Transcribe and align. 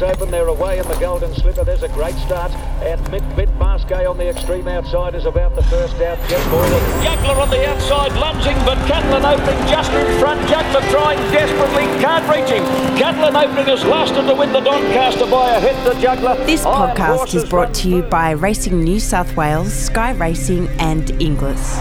Wales 0.00 0.16
Open. 0.16 0.30
They're 0.30 0.48
away 0.48 0.78
in 0.78 0.88
the 0.88 0.94
Golden 0.96 1.34
Slipper. 1.34 1.64
There's 1.64 1.82
a 1.82 1.88
great 1.88 2.14
start. 2.16 2.52
And 2.82 3.00
Mick 3.06 3.36
Bit 3.36 3.48
Masquet 3.56 4.06
on 4.06 4.18
the 4.18 4.28
extreme 4.28 4.68
outside 4.68 5.14
is 5.14 5.24
about 5.24 5.54
the 5.54 5.62
first 5.64 5.94
out. 5.96 6.18
Jeff 6.28 6.50
Boylan. 6.50 7.02
Juggler 7.02 7.40
on 7.40 7.50
the 7.50 7.68
outside, 7.68 8.12
lunging, 8.12 8.56
but 8.64 8.76
Catlin 8.86 9.24
opening 9.24 9.68
just 9.68 9.92
in 9.92 10.20
front. 10.20 10.40
Juggler 10.48 10.80
trying 10.90 11.18
desperately, 11.32 11.84
can't 12.00 12.28
reach 12.28 12.50
him. 12.50 12.64
Catlin 12.98 13.36
opening 13.36 13.66
has 13.66 13.84
lasted 13.84 14.26
to 14.26 14.34
win 14.34 14.52
the 14.52 14.60
Doncaster 14.60 15.26
by 15.26 15.50
a 15.52 15.60
hit 15.60 15.76
to 15.84 16.00
Juggler. 16.00 16.36
This 16.44 16.64
Iron 16.64 16.96
podcast 16.96 17.34
is 17.34 17.44
brought 17.44 17.72
to 17.74 17.88
you 17.88 18.02
by 18.02 18.32
Racing 18.32 18.80
New 18.80 19.00
South 19.00 19.34
Wales, 19.36 19.72
Sky 19.72 20.12
Racing, 20.12 20.68
and 20.78 21.10
Inglis. 21.22 21.76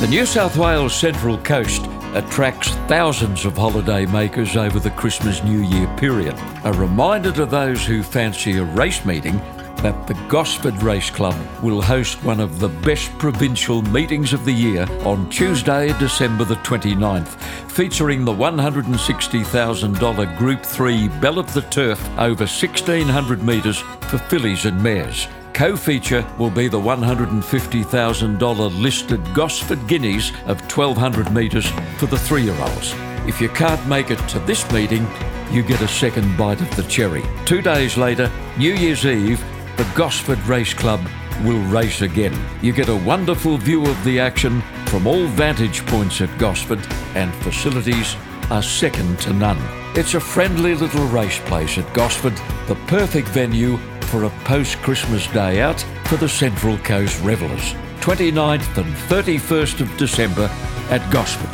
The 0.00 0.06
New 0.08 0.26
South 0.26 0.56
Wales 0.56 0.94
Central 0.94 1.38
Coast 1.38 1.86
attracts 2.14 2.70
thousands 2.88 3.44
of 3.44 3.56
holiday 3.56 4.06
makers 4.06 4.56
over 4.56 4.78
the 4.78 4.90
Christmas 4.90 5.42
New 5.42 5.62
Year 5.62 5.88
period. 5.96 6.36
A 6.64 6.72
reminder 6.72 7.32
to 7.32 7.46
those 7.46 7.84
who 7.84 8.02
fancy 8.02 8.58
a 8.58 8.64
race 8.64 9.04
meeting 9.04 9.40
that 9.82 10.06
the 10.06 10.14
Gosford 10.28 10.80
Race 10.82 11.10
Club 11.10 11.34
will 11.60 11.82
host 11.82 12.22
one 12.22 12.38
of 12.38 12.60
the 12.60 12.68
best 12.68 13.10
provincial 13.18 13.82
meetings 13.82 14.32
of 14.32 14.44
the 14.44 14.52
year 14.52 14.86
on 15.04 15.28
Tuesday, 15.28 15.88
December 15.98 16.44
the 16.44 16.54
29th, 16.56 17.34
featuring 17.70 18.24
the 18.24 18.32
$160,000 18.32 20.38
Group 20.38 20.64
3 20.64 21.08
Bell 21.20 21.40
of 21.40 21.52
the 21.52 21.62
Turf 21.62 22.00
over 22.18 22.44
1600 22.44 23.42
metres 23.42 23.78
for 23.78 24.18
fillies 24.18 24.66
and 24.66 24.80
mares. 24.80 25.26
Co 25.54 25.76
feature 25.76 26.26
will 26.38 26.50
be 26.50 26.68
the 26.68 26.80
$150,000 26.80 28.80
listed 28.80 29.34
Gosford 29.34 29.86
Guineas 29.86 30.30
of 30.46 30.60
1200 30.62 31.32
metres 31.32 31.70
for 31.98 32.06
the 32.06 32.18
three 32.18 32.44
year 32.44 32.58
olds. 32.58 32.94
If 33.26 33.40
you 33.40 33.50
can't 33.50 33.86
make 33.86 34.10
it 34.10 34.18
to 34.28 34.38
this 34.40 34.70
meeting, 34.72 35.06
you 35.50 35.62
get 35.62 35.82
a 35.82 35.88
second 35.88 36.36
bite 36.38 36.60
of 36.60 36.74
the 36.74 36.84
cherry. 36.84 37.22
Two 37.44 37.60
days 37.60 37.98
later, 37.98 38.30
New 38.56 38.72
Year's 38.72 39.04
Eve, 39.04 39.44
the 39.76 39.88
Gosford 39.94 40.42
Race 40.46 40.72
Club 40.72 41.00
will 41.44 41.62
race 41.64 42.00
again. 42.00 42.34
You 42.62 42.72
get 42.72 42.88
a 42.88 42.96
wonderful 42.96 43.58
view 43.58 43.86
of 43.86 44.02
the 44.04 44.18
action 44.18 44.62
from 44.86 45.06
all 45.06 45.26
vantage 45.26 45.84
points 45.86 46.20
at 46.22 46.36
Gosford, 46.38 46.80
and 47.14 47.32
facilities 47.36 48.16
are 48.50 48.62
second 48.62 49.20
to 49.20 49.32
none. 49.32 49.58
It's 49.94 50.14
a 50.14 50.20
friendly 50.20 50.74
little 50.74 51.06
race 51.08 51.38
place 51.40 51.76
at 51.76 51.92
Gosford, 51.92 52.36
the 52.66 52.76
perfect 52.86 53.28
venue 53.28 53.78
for 54.12 54.24
a 54.24 54.30
post 54.44 54.76
Christmas 54.82 55.26
day 55.28 55.62
out 55.62 55.80
for 56.04 56.16
the 56.18 56.28
Central 56.28 56.76
Coast 56.76 57.18
Revellers. 57.22 57.72
29th 58.02 58.76
and 58.76 58.94
31st 59.08 59.80
of 59.80 59.96
December 59.96 60.50
at 60.90 61.10
Gosford. 61.10 61.48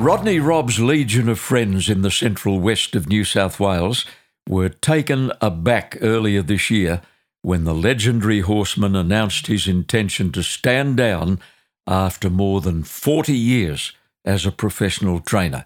Rodney 0.00 0.38
Robb's 0.38 0.78
legion 0.78 1.28
of 1.28 1.40
friends 1.40 1.88
in 1.88 2.02
the 2.02 2.12
central 2.12 2.60
west 2.60 2.94
of 2.94 3.08
New 3.08 3.24
South 3.24 3.58
Wales 3.58 4.06
were 4.48 4.68
taken 4.68 5.32
aback 5.40 5.98
earlier 6.00 6.42
this 6.42 6.70
year 6.70 7.02
when 7.42 7.64
the 7.64 7.74
legendary 7.74 8.42
horseman 8.42 8.94
announced 8.94 9.48
his 9.48 9.66
intention 9.66 10.30
to 10.30 10.44
stand 10.44 10.96
down 10.96 11.40
after 11.88 12.30
more 12.30 12.60
than 12.60 12.84
40 12.84 13.36
years 13.36 13.94
as 14.24 14.46
a 14.46 14.52
professional 14.52 15.18
trainer. 15.18 15.64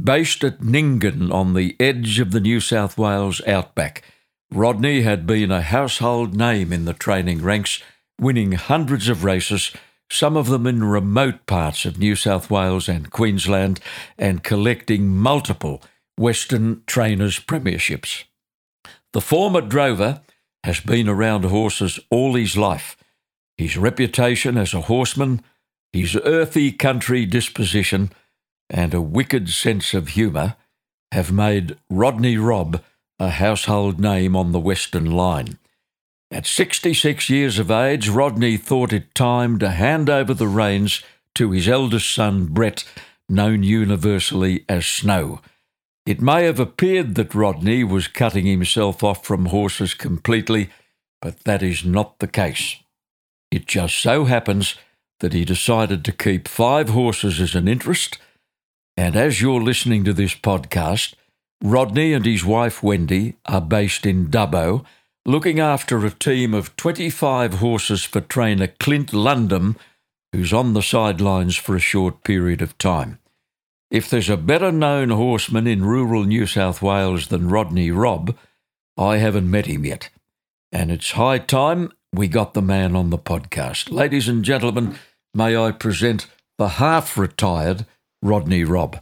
Based 0.00 0.44
at 0.44 0.60
Nyngan 0.60 1.32
on 1.32 1.54
the 1.54 1.74
edge 1.80 2.20
of 2.20 2.30
the 2.30 2.40
New 2.40 2.60
South 2.60 2.96
Wales 2.96 3.44
outback, 3.48 4.04
Rodney 4.52 5.02
had 5.02 5.26
been 5.28 5.52
a 5.52 5.62
household 5.62 6.34
name 6.34 6.72
in 6.72 6.84
the 6.84 6.92
training 6.92 7.40
ranks, 7.40 7.80
winning 8.20 8.52
hundreds 8.52 9.08
of 9.08 9.22
races, 9.22 9.70
some 10.10 10.36
of 10.36 10.48
them 10.48 10.66
in 10.66 10.82
remote 10.82 11.46
parts 11.46 11.84
of 11.84 11.98
New 11.98 12.16
South 12.16 12.50
Wales 12.50 12.88
and 12.88 13.10
Queensland, 13.10 13.78
and 14.18 14.42
collecting 14.42 15.08
multiple 15.08 15.80
Western 16.18 16.82
Trainers 16.86 17.38
Premierships. 17.38 18.24
The 19.12 19.20
former 19.20 19.60
drover 19.60 20.20
has 20.64 20.80
been 20.80 21.08
around 21.08 21.44
horses 21.44 22.00
all 22.10 22.34
his 22.34 22.56
life. 22.56 22.96
His 23.56 23.76
reputation 23.76 24.58
as 24.58 24.74
a 24.74 24.82
horseman, 24.82 25.42
his 25.92 26.16
earthy 26.24 26.72
country 26.72 27.24
disposition, 27.24 28.10
and 28.68 28.94
a 28.94 29.00
wicked 29.00 29.48
sense 29.48 29.94
of 29.94 30.08
humour 30.08 30.56
have 31.12 31.30
made 31.30 31.76
Rodney 31.88 32.36
Robb 32.36 32.82
a 33.20 33.28
household 33.28 34.00
name 34.00 34.34
on 34.34 34.50
the 34.50 34.58
Western 34.58 35.04
Line. 35.04 35.58
At 36.30 36.46
66 36.46 37.28
years 37.28 37.58
of 37.58 37.70
age, 37.70 38.08
Rodney 38.08 38.56
thought 38.56 38.94
it 38.94 39.14
time 39.14 39.58
to 39.58 39.68
hand 39.68 40.08
over 40.08 40.32
the 40.32 40.48
reins 40.48 41.02
to 41.34 41.50
his 41.50 41.68
eldest 41.68 42.12
son, 42.14 42.46
Brett, 42.46 42.84
known 43.28 43.62
universally 43.62 44.64
as 44.70 44.86
Snow. 44.86 45.42
It 46.06 46.22
may 46.22 46.44
have 46.44 46.58
appeared 46.58 47.14
that 47.16 47.34
Rodney 47.34 47.84
was 47.84 48.08
cutting 48.08 48.46
himself 48.46 49.04
off 49.04 49.22
from 49.22 49.46
horses 49.46 49.92
completely, 49.92 50.70
but 51.20 51.40
that 51.44 51.62
is 51.62 51.84
not 51.84 52.20
the 52.20 52.26
case. 52.26 52.76
It 53.50 53.66
just 53.66 53.98
so 53.98 54.24
happens 54.24 54.76
that 55.18 55.34
he 55.34 55.44
decided 55.44 56.06
to 56.06 56.12
keep 56.12 56.48
five 56.48 56.88
horses 56.88 57.38
as 57.38 57.54
an 57.54 57.68
interest, 57.68 58.16
and 58.96 59.14
as 59.14 59.42
you're 59.42 59.62
listening 59.62 60.04
to 60.04 60.14
this 60.14 60.34
podcast, 60.34 61.14
Rodney 61.62 62.14
and 62.14 62.24
his 62.24 62.44
wife 62.44 62.82
Wendy 62.82 63.36
are 63.44 63.60
based 63.60 64.06
in 64.06 64.28
Dubbo, 64.28 64.84
looking 65.26 65.60
after 65.60 66.04
a 66.04 66.10
team 66.10 66.54
of 66.54 66.74
25 66.76 67.54
horses 67.54 68.02
for 68.02 68.22
trainer 68.22 68.66
Clint 68.66 69.10
Lundholm, 69.12 69.76
who's 70.32 70.54
on 70.54 70.72
the 70.72 70.82
sidelines 70.82 71.56
for 71.56 71.76
a 71.76 71.80
short 71.80 72.24
period 72.24 72.62
of 72.62 72.78
time. 72.78 73.18
If 73.90 74.08
there's 74.08 74.30
a 74.30 74.38
better 74.38 74.72
known 74.72 75.10
horseman 75.10 75.66
in 75.66 75.84
rural 75.84 76.24
New 76.24 76.46
South 76.46 76.80
Wales 76.80 77.26
than 77.26 77.50
Rodney 77.50 77.90
Robb, 77.90 78.36
I 78.96 79.18
haven't 79.18 79.50
met 79.50 79.66
him 79.66 79.84
yet. 79.84 80.08
And 80.72 80.90
it's 80.90 81.12
high 81.12 81.38
time 81.38 81.92
we 82.12 82.28
got 82.28 82.54
the 82.54 82.62
man 82.62 82.96
on 82.96 83.10
the 83.10 83.18
podcast. 83.18 83.90
Ladies 83.90 84.28
and 84.28 84.44
gentlemen, 84.44 84.96
may 85.34 85.56
I 85.56 85.72
present 85.72 86.26
the 86.56 86.68
half 86.68 87.18
retired 87.18 87.84
Rodney 88.22 88.64
Robb. 88.64 89.00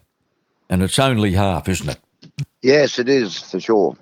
And 0.69 0.83
it's 0.83 0.99
only 0.99 1.33
half, 1.33 1.69
isn't 1.69 1.89
it? 1.91 1.99
Yes, 2.63 2.99
it 2.99 3.09
is 3.09 3.39
for 3.39 3.61
sure. 3.61 3.97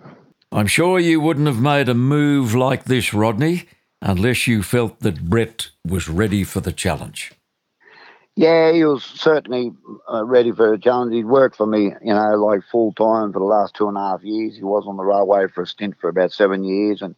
I'm 0.52 0.66
sure 0.66 0.98
you 0.98 1.20
wouldn't 1.20 1.46
have 1.46 1.60
made 1.60 1.88
a 1.88 1.94
move 1.94 2.54
like 2.54 2.84
this, 2.84 3.12
Rodney, 3.12 3.68
unless 4.00 4.46
you 4.46 4.62
felt 4.62 5.00
that 5.00 5.28
Brett 5.28 5.68
was 5.86 6.08
ready 6.08 6.44
for 6.44 6.60
the 6.60 6.72
challenge. 6.72 7.32
Yeah, 8.36 8.70
he 8.72 8.84
was 8.84 9.02
certainly 9.02 9.72
uh, 10.12 10.24
ready 10.24 10.52
for 10.52 10.74
a 10.74 10.78
challenge. 10.78 11.14
He'd 11.14 11.24
worked 11.24 11.56
for 11.56 11.66
me, 11.66 11.84
you 12.02 12.14
know, 12.14 12.34
like 12.36 12.60
full 12.70 12.92
time 12.92 13.32
for 13.32 13.38
the 13.38 13.46
last 13.46 13.74
two 13.74 13.88
and 13.88 13.96
a 13.96 14.00
half 14.00 14.22
years. 14.22 14.56
He 14.56 14.62
was 14.62 14.84
on 14.86 14.98
the 14.98 15.04
railway 15.04 15.46
for 15.48 15.62
a 15.62 15.66
stint 15.66 15.96
for 15.98 16.08
about 16.08 16.32
seven 16.32 16.62
years. 16.62 17.00
And 17.00 17.14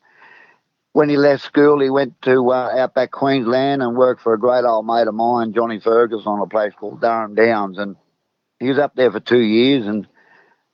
when 0.93 1.09
he 1.09 1.17
left 1.17 1.45
school, 1.45 1.81
he 1.81 1.91
went 1.91 2.23
to 2.23 2.53
uh, 2.53 2.73
outback 2.79 3.11
Queensland 3.11 3.83
and 3.83 3.97
worked 3.97 4.23
for 4.23 4.33
a 4.33 4.39
great 4.39 4.65
old 4.65 4.87
mate 4.87 5.09
of 5.09 5.15
mine, 5.15 5.53
Johnny 5.53 5.81
Fergus, 5.81 6.23
on 6.25 6.41
a 6.41 6.47
place 6.47 6.73
called 6.79 7.01
Durham 7.01 7.35
Downs. 7.35 7.79
And 7.79 7.97
he 8.61 8.69
was 8.69 8.79
up 8.79 8.95
there 8.95 9.11
for 9.11 9.21
two 9.21 9.41
years. 9.41 9.89
And 9.89 10.07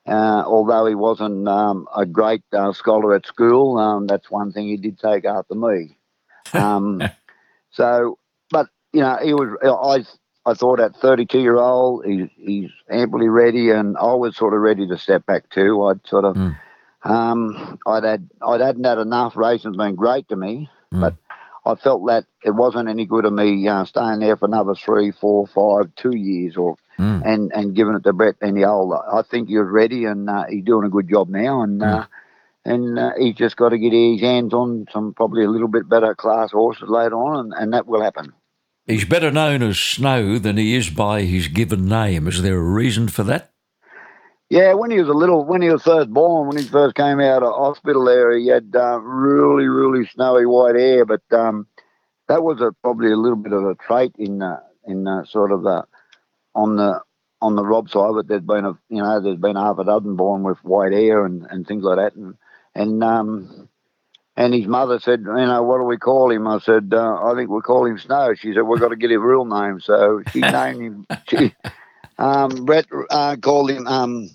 uh, 0.07 0.43
although 0.47 0.87
he 0.87 0.95
wasn't 0.95 1.49
um, 1.49 1.87
a 1.97 2.05
great 2.07 2.43
uh, 2.53 2.73
scholar 2.73 3.15
at 3.15 3.27
school, 3.27 3.79
um, 3.79 4.07
that's 4.07 4.31
one 4.31 4.53
thing 4.53 4.67
he 4.69 4.77
did 4.77 4.99
take 4.99 5.25
after 5.25 5.55
me. 5.55 5.97
Um, 6.55 7.03
so, 7.71 8.19
but 8.51 8.69
you 8.93 9.01
know, 9.01 9.19
he 9.23 9.33
was. 9.35 9.57
I 10.47 10.51
I 10.51 10.55
thought 10.55 10.79
at 10.79 10.95
32 10.97 11.41
year 11.41 11.57
old, 11.57 12.05
he, 12.05 12.31
he's 12.37 12.71
amply 12.91 13.29
ready, 13.29 13.71
and 13.71 13.97
I 13.97 14.13
was 14.15 14.37
sort 14.37 14.53
of 14.55 14.61
ready 14.61 14.87
to 14.87 14.99
step 14.99 15.25
back 15.27 15.49
too. 15.51 15.83
I'd 15.87 16.07
sort 16.07 16.27
of, 16.27 16.37
Mm. 16.37 16.57
um, 17.03 17.79
I'd 17.87 18.05
had, 18.05 18.29
I'd 18.47 18.61
hadn't 18.61 18.85
had 18.85 18.99
enough. 18.99 19.37
Racing's 19.37 19.77
been 19.79 19.95
great 19.95 20.29
to 20.29 20.37
me, 20.37 20.69
Mm. 20.93 21.01
but 21.01 21.15
I 21.65 21.75
felt 21.77 22.07
that 22.07 22.27
it 22.45 22.51
wasn't 22.51 22.91
any 22.91 23.07
good 23.07 23.25
of 23.25 23.33
me 23.33 23.67
uh, 23.67 23.85
staying 23.87 24.21
there 24.21 24.37
for 24.37 24.45
another 24.45 24.75
three, 24.75 25.11
four, 25.13 25.47
five, 25.47 25.91
two 25.97 26.15
years, 26.15 26.57
or 26.59 26.77
Mm. 26.99 27.23
and 27.25 27.53
and 27.53 27.75
giving 27.75 27.95
it 27.95 28.05
to 28.05 28.13
Brett 28.13 28.37
any 28.41 28.65
older. 28.65 28.99
I 29.13 29.23
think 29.23 29.49
you're 29.49 29.65
ready, 29.65 30.05
and 30.05 30.31
uh, 30.31 30.45
he's 30.49 30.65
doing 30.65 30.87
a 30.87 30.91
good 30.91 31.09
job 31.09 31.29
now, 31.29 31.63
and. 31.63 31.83
Uh, 31.83 32.07
and 32.67 32.99
uh, 32.99 33.11
he's 33.19 33.35
just 33.35 33.57
got 33.57 33.69
to 33.71 33.79
get 33.79 33.93
his 33.93 34.23
hands 34.23 34.55
on 34.55 34.87
some 34.91 35.13
probably 35.13 35.45
a 35.45 35.51
little 35.51 35.69
bit 35.69 35.87
better 35.87 36.15
class 36.15 36.51
horses 36.51 36.89
later 36.89 37.15
on, 37.15 37.41
and, 37.41 37.53
and 37.55 37.73
that 37.75 37.87
will 37.87 38.03
happen. 38.03 38.33
He's 38.87 39.05
better 39.05 39.31
known 39.31 39.63
as 39.63 39.79
Snow 39.79 40.39
than 40.39 40.57
he 40.57 40.75
is 40.75 40.91
by 40.91 41.23
his 41.23 41.49
given 41.49 41.87
name. 41.87 42.27
Is 42.27 42.43
there 42.43 42.57
a 42.57 42.63
reason 42.63 43.09
for 43.09 43.23
that? 43.25 43.51
Yeah, 44.51 44.75
when 44.75 44.91
he 44.91 45.01
was 45.01 45.09
a 45.09 45.15
little, 45.15 45.45
when 45.45 45.63
he 45.63 45.71
was 45.71 45.83
first 45.83 46.11
born, 46.11 46.49
when 46.49 46.59
he 46.59 46.65
first 46.65 46.95
came 46.95 47.19
out 47.19 47.43
of 47.43 47.55
hospital 47.55 48.05
there, 48.05 48.37
he 48.37 48.49
had 48.49 48.75
uh, 48.75 49.01
really, 49.01 49.67
really 49.67 50.07
snowy 50.07 50.45
white 50.45 50.77
hair. 50.77 51.07
But 51.07 51.23
um, 51.33 51.67
that 52.29 52.43
was 52.43 52.61
a, 52.61 52.73
probably 52.83 53.11
a 53.11 53.17
little 53.17 53.39
bit 53.39 53.53
of 53.53 53.65
a 53.65 53.75
trait 53.75 54.15
in 54.19 54.43
uh, 54.43 54.61
in 54.87 55.09
uh, 55.09 55.25
sort 55.25 55.51
of 55.51 55.63
the 55.63 55.85
on 56.55 56.77
the 56.77 57.01
on 57.41 57.57
the 57.57 57.65
Robb 57.65 57.91
side. 57.91 58.13
But 58.15 58.29
there's 58.29 58.43
been 58.43 58.65
a 58.65 58.79
you 58.89 59.03
know 59.03 59.21
there's 59.21 59.39
been 59.39 59.57
half 59.57 59.79
a 59.79 59.85
dozen 59.85 60.17
born 60.17 60.43
with 60.43 60.59
white 60.65 60.93
hair 60.93 61.25
and, 61.25 61.47
and 61.51 61.67
things 61.67 61.85
like 61.85 61.97
that. 61.97 62.15
And 62.15 62.35
and 62.75 63.03
um, 63.05 63.69
and 64.37 64.53
his 64.53 64.67
mother 64.67 64.99
said, 64.99 65.21
you 65.21 65.33
know, 65.33 65.63
what 65.63 65.79
do 65.79 65.85
we 65.85 65.97
call 65.97 66.31
him? 66.31 66.49
I 66.49 66.59
said, 66.59 66.93
uh, 66.93 67.23
I 67.23 67.35
think 67.37 67.51
we'll 67.51 67.63
call 67.63 67.87
him 67.87 67.99
Snow. 67.99 68.35
She 68.35 68.53
said, 68.53 68.63
we've 68.63 68.81
got 68.81 68.89
to 68.89 68.97
get 68.97 69.11
his 69.11 69.21
real 69.21 69.45
name. 69.45 69.81
So 69.81 70.23
she 70.33 70.41
named 70.41 70.83
him. 70.83 71.07
She, 71.29 71.55
um, 72.19 72.65
Brett 72.65 72.87
uh, 73.11 73.37
called 73.37 73.71
him 73.71 73.87
um, 73.87 74.31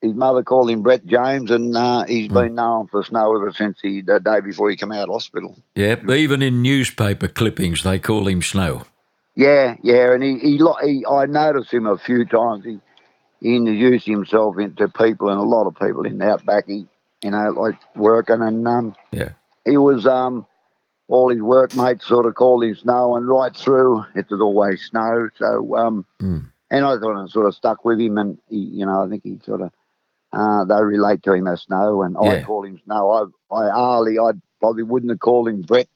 his 0.00 0.14
mother 0.14 0.42
called 0.42 0.70
him 0.70 0.82
Brett 0.82 1.04
James, 1.06 1.50
and 1.50 1.76
uh, 1.76 2.04
he's 2.04 2.28
been 2.28 2.54
known 2.54 2.86
for 2.86 3.02
snow 3.02 3.34
ever 3.34 3.52
since 3.52 3.78
he, 3.82 4.00
the 4.00 4.20
day 4.20 4.40
before 4.40 4.70
he 4.70 4.76
came 4.76 4.92
out 4.92 5.08
of 5.08 5.14
hospital. 5.14 5.58
Yep, 5.74 6.08
even 6.10 6.40
in 6.40 6.62
newspaper 6.62 7.26
clippings, 7.26 7.82
they 7.82 7.98
call 7.98 8.28
him 8.28 8.42
Snow. 8.42 8.84
Yeah, 9.38 9.76
yeah, 9.84 10.14
and 10.14 10.22
he, 10.24 10.36
he, 10.40 10.56
he 10.82 11.06
I 11.06 11.26
noticed 11.26 11.72
him 11.72 11.86
a 11.86 11.96
few 11.96 12.24
times. 12.24 12.64
He, 12.64 12.80
he 13.40 13.54
introduced 13.54 14.04
himself 14.04 14.58
into 14.58 14.88
people 14.88 15.30
and 15.30 15.38
a 15.38 15.44
lot 15.44 15.68
of 15.68 15.76
people 15.76 16.04
in 16.06 16.18
the 16.18 16.28
outback. 16.28 16.66
He, 16.66 16.88
you 17.22 17.30
know, 17.30 17.50
like 17.50 17.76
working, 17.94 18.42
and 18.42 18.66
um, 18.66 18.96
Yeah. 19.12 19.30
he 19.64 19.76
was 19.76 20.06
um, 20.08 20.44
all 21.06 21.30
his 21.30 21.40
workmates 21.40 22.04
sort 22.04 22.26
of 22.26 22.34
called 22.34 22.64
him 22.64 22.74
Snow, 22.74 23.14
and 23.14 23.28
right 23.28 23.54
through 23.54 24.04
it 24.16 24.28
was 24.28 24.40
always 24.40 24.84
snow. 24.90 25.28
So, 25.36 25.76
um, 25.76 26.04
Mm. 26.20 26.50
and 26.72 26.84
I 26.84 26.98
sort 26.98 27.16
of 27.16 27.30
sort 27.30 27.46
of 27.46 27.54
stuck 27.54 27.84
with 27.84 28.00
him, 28.00 28.18
and 28.18 28.38
he, 28.48 28.56
you 28.58 28.86
know, 28.86 29.04
I 29.04 29.08
think 29.08 29.22
he 29.22 29.38
sort 29.44 29.60
of 29.60 29.70
uh, 30.32 30.64
they 30.64 30.82
relate 30.82 31.22
to 31.22 31.32
him 31.32 31.46
as 31.46 31.62
Snow, 31.62 32.02
and 32.02 32.16
I 32.18 32.42
call 32.42 32.64
him 32.64 32.80
Snow. 32.84 33.32
I, 33.52 33.56
I 33.56 33.70
hardly, 33.70 34.18
I 34.18 34.32
probably 34.58 34.82
wouldn't 34.82 35.12
have 35.12 35.20
called 35.20 35.48
him 35.48 35.62
Brett 35.62 35.86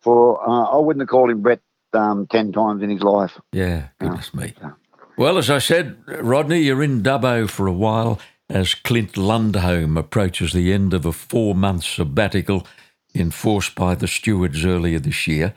for, 0.00 0.40
uh, 0.48 0.74
I 0.74 0.78
wouldn't 0.78 1.02
have 1.02 1.10
called 1.10 1.30
him 1.30 1.42
Brett 1.42 1.60
um, 1.94 2.26
ten 2.26 2.52
times 2.52 2.82
in 2.82 2.90
his 2.90 3.02
life. 3.02 3.38
Yeah, 3.52 3.88
goodness 3.98 4.32
me. 4.34 4.54
yeah. 4.60 4.72
Well, 5.16 5.36
as 5.38 5.50
I 5.50 5.58
said, 5.58 5.98
Rodney, 6.06 6.60
you're 6.60 6.82
in 6.82 7.02
Dubbo 7.02 7.48
for 7.48 7.66
a 7.66 7.72
while 7.72 8.18
as 8.48 8.74
Clint 8.74 9.12
Lundholm 9.12 9.98
approaches 9.98 10.52
the 10.52 10.72
end 10.72 10.94
of 10.94 11.06
a 11.06 11.12
four 11.12 11.54
month 11.54 11.84
sabbatical 11.84 12.66
enforced 13.14 13.74
by 13.74 13.94
the 13.94 14.08
stewards 14.08 14.64
earlier 14.64 14.98
this 14.98 15.26
year. 15.26 15.54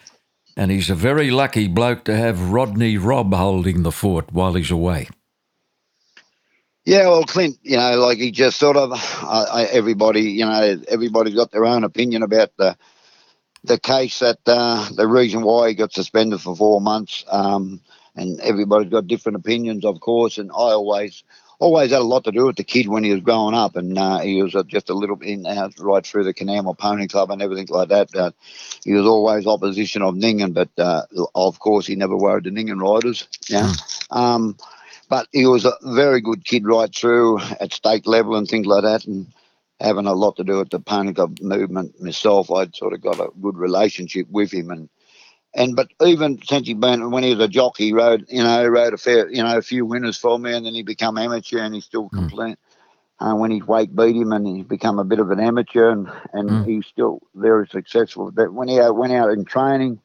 And 0.57 0.71
he's 0.71 0.89
a 0.89 0.95
very 0.95 1.31
lucky 1.31 1.67
bloke 1.67 2.05
to 2.05 2.15
have 2.15 2.51
Rodney 2.51 2.97
Robb 2.97 3.33
holding 3.33 3.83
the 3.83 3.91
fort 3.91 4.31
while 4.31 4.53
he's 4.53 4.71
away. 4.71 5.09
Yeah, 6.85 7.07
well, 7.07 7.23
Clint, 7.23 7.57
you 7.63 7.77
know, 7.77 7.97
like 7.97 8.19
he 8.19 8.31
just 8.31 8.57
sort 8.57 8.77
of, 8.77 8.91
I, 8.93 9.67
everybody, 9.71 10.21
you 10.21 10.45
know, 10.45 10.79
everybody's 10.87 11.33
got 11.33 11.51
their 11.51 11.65
own 11.65 11.83
opinion 11.83 12.21
about 12.23 12.51
the 12.57 12.77
the 13.65 13.79
case 13.79 14.19
that 14.19 14.39
uh, 14.45 14.87
the 14.95 15.07
reason 15.07 15.41
why 15.41 15.69
he 15.69 15.75
got 15.75 15.93
suspended 15.93 16.41
for 16.41 16.55
four 16.55 16.81
months, 16.81 17.23
um, 17.29 17.81
and 18.15 18.39
everybody's 18.41 18.91
got 18.91 19.07
different 19.07 19.37
opinions, 19.37 19.85
of 19.85 19.99
course. 19.99 20.37
And 20.37 20.51
I 20.51 20.73
always, 20.73 21.23
always 21.59 21.91
had 21.91 22.01
a 22.01 22.03
lot 22.03 22.23
to 22.25 22.31
do 22.31 22.45
with 22.45 22.55
the 22.55 22.63
kid 22.63 22.87
when 22.87 23.03
he 23.03 23.11
was 23.11 23.21
growing 23.21 23.55
up, 23.55 23.75
and 23.75 23.97
uh, 23.97 24.19
he 24.19 24.41
was 24.41 24.55
uh, 24.55 24.63
just 24.63 24.89
a 24.89 24.93
little 24.93 25.15
bit 25.15 25.29
in 25.29 25.45
out 25.45 25.73
right 25.79 26.05
through 26.05 26.23
the 26.23 26.33
Canamel 26.33 26.77
Pony 26.77 27.07
Club 27.07 27.31
and 27.31 27.41
everything 27.41 27.67
like 27.69 27.89
that. 27.89 28.15
Uh, 28.15 28.31
he 28.83 28.93
was 28.93 29.05
always 29.05 29.47
opposition 29.47 30.01
of 30.01 30.15
Nyngan, 30.15 30.53
but 30.53 30.69
uh, 30.77 31.03
of 31.33 31.59
course 31.59 31.85
he 31.87 31.95
never 31.95 32.15
worried 32.15 32.45
the 32.45 32.51
Nyngan 32.51 32.81
riders. 32.81 33.27
Yeah. 33.49 33.73
Um, 34.11 34.57
but 35.09 35.27
he 35.31 35.45
was 35.45 35.65
a 35.65 35.73
very 35.83 36.21
good 36.21 36.43
kid 36.45 36.65
right 36.65 36.93
through 36.93 37.39
at 37.59 37.73
state 37.73 38.07
level 38.07 38.35
and 38.35 38.47
things 38.47 38.65
like 38.65 38.83
that, 38.83 39.05
and 39.05 39.27
having 39.79 40.05
a 40.05 40.13
lot 40.13 40.35
to 40.37 40.43
do 40.43 40.57
with 40.57 40.69
the 40.69 40.79
club 40.79 41.39
movement 41.41 41.99
myself. 42.01 42.51
I'd 42.51 42.75
sort 42.75 42.93
of 42.93 43.01
got 43.01 43.19
a 43.19 43.29
good 43.41 43.57
relationship 43.57 44.27
with 44.29 44.51
him, 44.51 44.69
and 44.69 44.89
and 45.53 45.75
but 45.75 45.89
even 46.05 46.39
since 46.43 46.67
he 46.67 46.73
been 46.73 47.11
when 47.11 47.23
he 47.23 47.35
was 47.35 47.45
a 47.45 47.47
jockey, 47.47 47.85
he 47.85 47.93
rode 47.93 48.25
you 48.29 48.43
know 48.43 48.61
he 48.61 48.67
rode 48.67 48.93
a 48.93 48.97
fair 48.97 49.29
you 49.29 49.43
know 49.43 49.57
a 49.57 49.61
few 49.61 49.85
winners 49.85 50.17
for 50.17 50.37
me, 50.39 50.53
and 50.53 50.65
then 50.65 50.75
he 50.75 50.83
became 50.83 51.17
amateur, 51.17 51.59
and 51.59 51.75
he 51.75 51.81
still 51.81 52.07
hmm. 52.07 52.17
complained. 52.17 52.57
Uh, 53.17 53.33
when 53.33 53.49
his 53.49 53.65
weight 53.65 53.95
beat 53.95 54.13
him, 54.13 54.33
and 54.33 54.45
he's 54.45 54.65
become 54.65 54.99
a 54.99 55.05
bit 55.05 55.19
of 55.19 55.31
an 55.31 55.39
amateur, 55.39 55.89
and, 55.89 56.11
and 56.33 56.49
hmm. 56.49 56.63
he's 56.63 56.85
still 56.85 57.21
very 57.33 57.65
successful. 57.65 58.29
But 58.29 58.51
when 58.51 58.67
he 58.67 58.77
out, 58.81 58.97
went 58.97 59.13
out 59.13 59.31
in 59.31 59.45
training, 59.45 60.01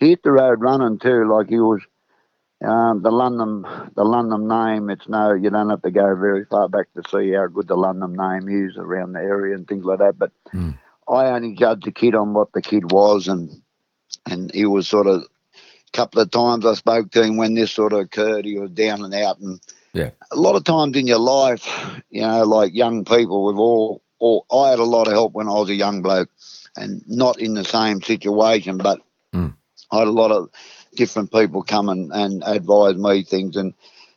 he 0.00 0.08
hit 0.08 0.24
the 0.24 0.32
road 0.32 0.60
running 0.60 0.98
too, 0.98 1.30
like 1.32 1.48
he 1.48 1.60
was 1.60 1.80
um, 2.64 3.02
the 3.02 3.10
Lundholm, 3.10 3.94
the 3.94 4.04
Lundholm 4.04 4.48
name. 4.48 4.90
It's 4.90 5.08
no, 5.08 5.32
you 5.32 5.50
don't 5.50 5.70
have 5.70 5.82
to 5.82 5.90
go 5.90 6.14
very 6.16 6.44
far 6.44 6.68
back 6.68 6.86
to 6.94 7.02
see 7.08 7.32
how 7.32 7.46
good 7.46 7.68
the 7.68 7.76
London 7.76 8.14
name 8.14 8.48
is 8.48 8.76
around 8.76 9.12
the 9.12 9.20
area 9.20 9.54
and 9.54 9.66
things 9.66 9.84
like 9.84 10.00
that. 10.00 10.18
But 10.18 10.32
I 11.08 11.26
only 11.26 11.54
judged 11.54 11.84
the 11.84 11.92
kid 11.92 12.14
on 12.14 12.34
what 12.34 12.52
the 12.52 12.62
kid 12.62 12.90
was, 12.90 13.28
and 13.28 13.62
and 14.26 14.52
he 14.52 14.66
was 14.66 14.88
sort 14.88 15.06
of. 15.06 15.22
A 15.22 15.96
couple 15.96 16.20
of 16.20 16.30
times 16.30 16.66
I 16.66 16.74
spoke 16.74 17.10
to 17.12 17.22
him 17.22 17.38
when 17.38 17.54
this 17.54 17.72
sort 17.72 17.94
of 17.94 18.00
occurred. 18.00 18.44
He 18.44 18.58
was 18.58 18.70
down 18.70 19.02
and 19.02 19.14
out, 19.14 19.38
and 19.38 19.58
Yeah. 19.94 20.10
a 20.30 20.36
lot 20.36 20.54
of 20.54 20.64
times 20.64 20.96
in 20.98 21.06
your 21.06 21.18
life, 21.18 21.66
you 22.10 22.20
know, 22.20 22.44
like 22.44 22.74
young 22.74 23.06
people, 23.06 23.46
we've 23.46 23.58
all, 23.58 24.02
all. 24.18 24.44
I 24.52 24.68
had 24.70 24.80
a 24.80 24.84
lot 24.84 25.06
of 25.06 25.14
help 25.14 25.32
when 25.32 25.48
I 25.48 25.52
was 25.52 25.70
a 25.70 25.74
young 25.74 26.02
bloke, 26.02 26.28
and 26.76 27.02
not 27.08 27.40
in 27.40 27.54
the 27.54 27.64
same 27.64 28.02
situation, 28.02 28.76
but 28.76 29.00
Mm. 29.34 29.54
I 29.90 29.98
had 29.98 30.08
a 30.08 30.12
lot 30.12 30.32
of 30.32 30.50
different 30.98 31.32
people 31.32 31.62
come 31.62 31.88
and, 31.88 32.12
and 32.12 32.42
advise 32.44 32.96
me 32.96 33.22
things. 33.22 33.56
And 33.56 33.72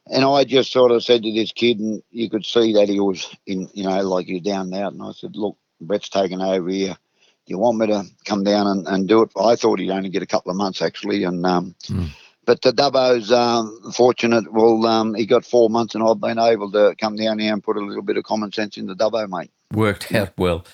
and 0.07 0.25
I 0.25 0.44
just 0.44 0.72
sort 0.72 0.92
of 0.92 1.04
said 1.04 1.22
to 1.24 1.31
this 1.31 1.51
kid 1.51 1.80
and 1.80 2.01
you 2.10 2.30
could 2.30 2.44
see 2.44 2.74
that 2.74 2.89
he 2.89 3.00
was 3.00 3.33
in 3.45 3.69
you 3.74 3.83
know 3.83 4.01
like 4.01 4.25
he 4.25 4.33
was 4.33 4.42
down 4.42 4.66
and 4.66 4.75
out. 4.75 4.94
And 4.94 5.01
I 5.01 5.12
said 5.13 5.36
look 5.36 5.57
Brett's 5.80 6.10
taken 6.10 6.42
over 6.42 6.69
here. 6.69 6.98
Do 7.45 7.54
you 7.54 7.60
want 7.60 7.78
me 7.78 7.88
to 7.88 8.04
come 8.25 8.44
down 8.44 8.68
and, 8.68 8.88
and 8.88 9.07
do 9.07 9.22
it? 9.22 9.31
I 9.39 9.56
thought 9.56 9.80
he'd 9.80 9.92
only 9.92 10.10
get 10.10 10.24
a 10.24 10.28
couple 10.28 10.51
of 10.51 10.57
months 10.57 10.81
actually 10.81 11.24
and 11.24 11.45
um 11.45 11.75
but 12.44 12.63
the 12.63 12.74
Dubbo's 12.74 13.31
um, 13.31 13.92
fortunate 13.94 14.51
well 14.51 14.86
um, 14.88 15.13
he 15.13 15.28
got 15.28 15.45
four 15.45 15.69
months 15.69 15.94
and 15.94 16.04
I've 16.04 16.19
been 16.19 16.39
able 16.39 16.72
to 16.72 16.95
come 17.00 17.16
down 17.16 17.38
here 17.38 17.54
and 17.54 17.63
put 17.63 17.78
a 17.78 17.86
little 17.86 18.01
bit 18.01 18.18
of 18.18 18.24
common 18.24 18.51
sense 18.51 18.78
in 18.78 18.88
the 18.88 18.95
Dubbo 18.95 19.30
mate. 19.30 19.51
Worked 19.72 20.12
out 20.13 20.33
well. 20.38 20.66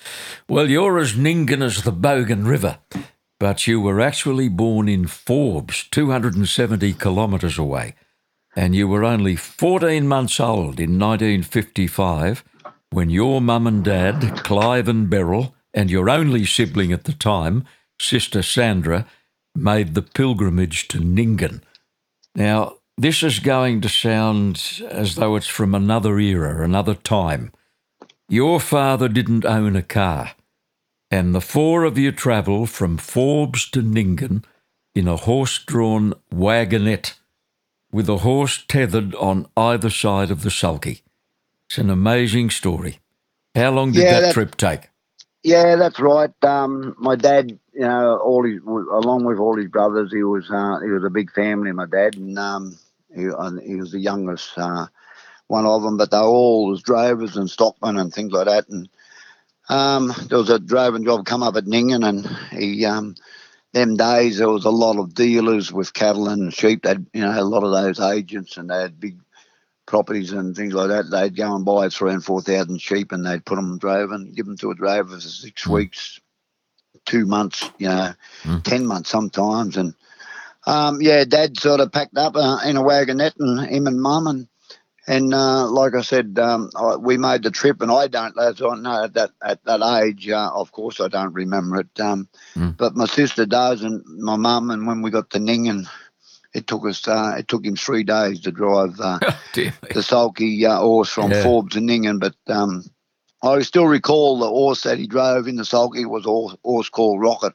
Well, 0.48 0.68
you're 0.68 0.98
as 0.98 1.12
Nyngan 1.12 1.62
as 1.62 1.82
the 1.82 1.92
Bogan 1.92 2.46
River, 2.48 2.78
but 3.38 3.66
you 3.66 3.80
were 3.80 4.00
actually 4.00 4.48
born 4.48 4.88
in 4.88 5.06
Forbes, 5.06 5.84
270 5.90 6.94
kilometres 6.94 7.58
away, 7.58 7.94
and 8.56 8.74
you 8.74 8.88
were 8.88 9.04
only 9.04 9.36
14 9.36 10.06
months 10.08 10.40
old 10.40 10.80
in 10.80 10.98
1955 10.98 12.44
when 12.90 13.10
your 13.10 13.40
mum 13.40 13.66
and 13.66 13.84
dad, 13.84 14.42
Clive 14.44 14.88
and 14.88 15.10
Beryl, 15.10 15.54
and 15.74 15.90
your 15.90 16.08
only 16.08 16.44
sibling 16.44 16.92
at 16.92 17.04
the 17.04 17.12
time, 17.12 17.64
sister 18.00 18.42
Sandra, 18.42 19.06
made 19.54 19.94
the 19.94 20.02
pilgrimage 20.02 20.88
to 20.88 20.98
Nyngan. 20.98 21.60
Now, 22.34 22.76
this 22.96 23.22
is 23.22 23.38
going 23.38 23.80
to 23.82 23.88
sound 23.88 24.82
as 24.90 25.14
though 25.14 25.36
it's 25.36 25.46
from 25.46 25.74
another 25.74 26.18
era, 26.18 26.64
another 26.64 26.94
time. 26.94 27.52
Your 28.28 28.58
father 28.58 29.08
didn't 29.08 29.44
own 29.44 29.76
a 29.76 29.82
car, 29.82 30.32
and 31.10 31.34
the 31.34 31.40
four 31.42 31.84
of 31.84 31.98
you 31.98 32.12
travel 32.12 32.66
from 32.66 32.98
Forbes 32.98 33.70
to 33.70 33.82
Nyngan 33.82 34.44
in 34.94 35.08
a 35.08 35.16
horse 35.16 35.58
drawn 35.60 36.14
wagonette 36.32 37.14
with 37.92 38.08
a 38.08 38.18
horse 38.18 38.64
tethered 38.68 39.14
on 39.16 39.46
either 39.56 39.90
side 39.90 40.30
of 40.30 40.42
the 40.42 40.50
sulky. 40.50 41.02
It's 41.68 41.78
an 41.78 41.90
amazing 41.90 42.50
story. 42.50 43.00
How 43.54 43.70
long 43.72 43.92
did 43.92 44.00
Yeah, 44.04 44.12
that, 44.20 44.20
that- 44.20 44.34
trip 44.34 44.56
take? 44.56 44.90
Yeah, 45.44 45.76
that's 45.76 46.00
right. 46.00 46.32
Um, 46.44 46.96
my 46.98 47.16
dad, 47.16 47.50
you 47.72 47.80
know, 47.80 48.18
all 48.18 48.44
his 48.44 48.60
along 48.66 49.24
with 49.24 49.38
all 49.38 49.56
his 49.56 49.68
brothers, 49.68 50.12
he 50.12 50.22
was 50.22 50.50
uh, 50.50 50.80
he 50.84 50.90
was 50.90 51.04
a 51.04 51.10
big 51.10 51.32
family. 51.32 51.72
My 51.72 51.86
dad, 51.86 52.16
and 52.16 52.38
um, 52.38 52.78
he, 53.14 53.22
he 53.64 53.76
was 53.76 53.92
the 53.92 54.00
youngest 54.00 54.50
uh, 54.58 54.86
one 55.48 55.66
of 55.66 55.82
them, 55.82 55.96
but 55.96 56.10
they 56.10 56.18
all 56.18 56.68
was 56.68 56.82
drovers 56.82 57.36
and 57.36 57.50
stockmen 57.50 57.98
and 57.98 58.12
things 58.14 58.32
like 58.32 58.46
that. 58.46 58.68
And 58.68 58.88
um, 59.68 60.12
there 60.28 60.38
was 60.38 60.50
a 60.50 60.58
droving 60.58 61.04
job 61.04 61.26
come 61.26 61.42
up 61.42 61.56
at 61.56 61.64
Nyngan, 61.64 62.06
and 62.06 62.26
he 62.58 62.84
um, 62.84 63.14
them 63.72 63.96
days 63.96 64.38
there 64.38 64.48
was 64.48 64.64
a 64.64 64.70
lot 64.70 64.98
of 64.98 65.14
dealers 65.14 65.72
with 65.72 65.92
cattle 65.92 66.28
and 66.28 66.52
sheep. 66.52 66.82
That 66.82 66.98
you 67.12 67.20
know, 67.20 67.38
a 67.38 67.42
lot 67.44 67.64
of 67.64 67.72
those 67.72 68.00
agents, 68.00 68.56
and 68.56 68.70
they 68.70 68.80
had 68.80 69.00
big 69.00 69.18
properties 69.86 70.32
and 70.32 70.54
things 70.54 70.74
like 70.74 70.88
that. 70.88 71.10
They'd 71.10 71.36
go 71.36 71.54
and 71.54 71.64
buy 71.64 71.88
three 71.88 72.12
and 72.12 72.24
four 72.24 72.40
thousand 72.40 72.80
sheep, 72.80 73.12
and 73.12 73.26
they'd 73.26 73.44
put 73.44 73.56
them 73.56 73.78
droving, 73.78 74.32
give 74.34 74.46
them 74.46 74.56
to 74.58 74.70
a 74.70 74.74
drover 74.74 75.14
for 75.14 75.20
six 75.20 75.66
weeks, 75.66 76.20
two 77.04 77.26
months, 77.26 77.70
you 77.78 77.88
know, 77.88 78.12
ten 78.64 78.86
months 78.86 79.10
sometimes. 79.10 79.76
And 79.76 79.94
um, 80.66 81.00
yeah, 81.02 81.24
Dad 81.24 81.58
sort 81.58 81.80
of 81.80 81.92
packed 81.92 82.16
up 82.16 82.36
uh, 82.36 82.60
in 82.64 82.76
a 82.76 82.82
wagonette, 82.82 83.38
and 83.38 83.68
him 83.68 83.86
and 83.86 84.00
Mum, 84.00 84.26
and 84.26 84.48
and 85.08 85.32
uh, 85.32 85.66
like 85.68 85.94
I 85.94 86.02
said, 86.02 86.38
um, 86.38 86.70
I, 86.76 86.96
we 86.96 87.16
made 87.16 87.42
the 87.42 87.50
trip, 87.50 87.80
and 87.80 87.90
I 87.90 88.06
don't, 88.08 88.38
as 88.38 88.60
I 88.60 88.76
know 88.76 89.04
at 89.04 89.14
that 89.14 89.30
at 89.42 89.64
that 89.64 89.82
age, 90.02 90.28
uh, 90.28 90.50
of 90.54 90.70
course, 90.70 91.00
I 91.00 91.08
don't 91.08 91.32
remember 91.32 91.80
it. 91.80 92.00
Um, 92.00 92.28
But 92.76 92.94
my 92.94 93.06
sister 93.06 93.46
does, 93.46 93.82
and 93.82 94.04
my 94.04 94.36
mum, 94.36 94.70
and 94.70 94.86
when 94.86 95.02
we 95.02 95.10
got 95.10 95.30
to 95.30 95.38
Nyngan, 95.38 95.88
it 96.54 96.66
took 96.66 96.86
us, 96.86 97.08
uh, 97.08 97.34
it 97.38 97.48
took 97.48 97.64
him 97.64 97.74
three 97.76 98.04
days 98.04 98.40
to 98.40 98.52
drive. 98.52 99.00
Uh, 99.00 99.18
Dear 99.54 99.72
the 99.94 100.02
sulky 100.02 100.66
uh, 100.66 100.78
horse 100.78 101.08
from 101.08 101.30
Yeah. 101.30 101.42
Forbes 101.42 101.74
to 101.74 101.80
Nyngan, 101.80 102.20
but 102.20 102.36
um, 102.54 102.84
I 103.42 103.62
still 103.62 103.86
recall 103.86 104.38
the 104.38 104.48
horse 104.48 104.82
that 104.82 104.98
he 104.98 105.06
drove 105.06 105.48
in 105.48 105.56
the 105.56 105.64
sulky 105.64 106.04
was 106.04 106.26
a 106.26 106.28
horse, 106.28 106.56
horse 106.62 106.88
called 106.90 107.20
Rocket. 107.20 107.54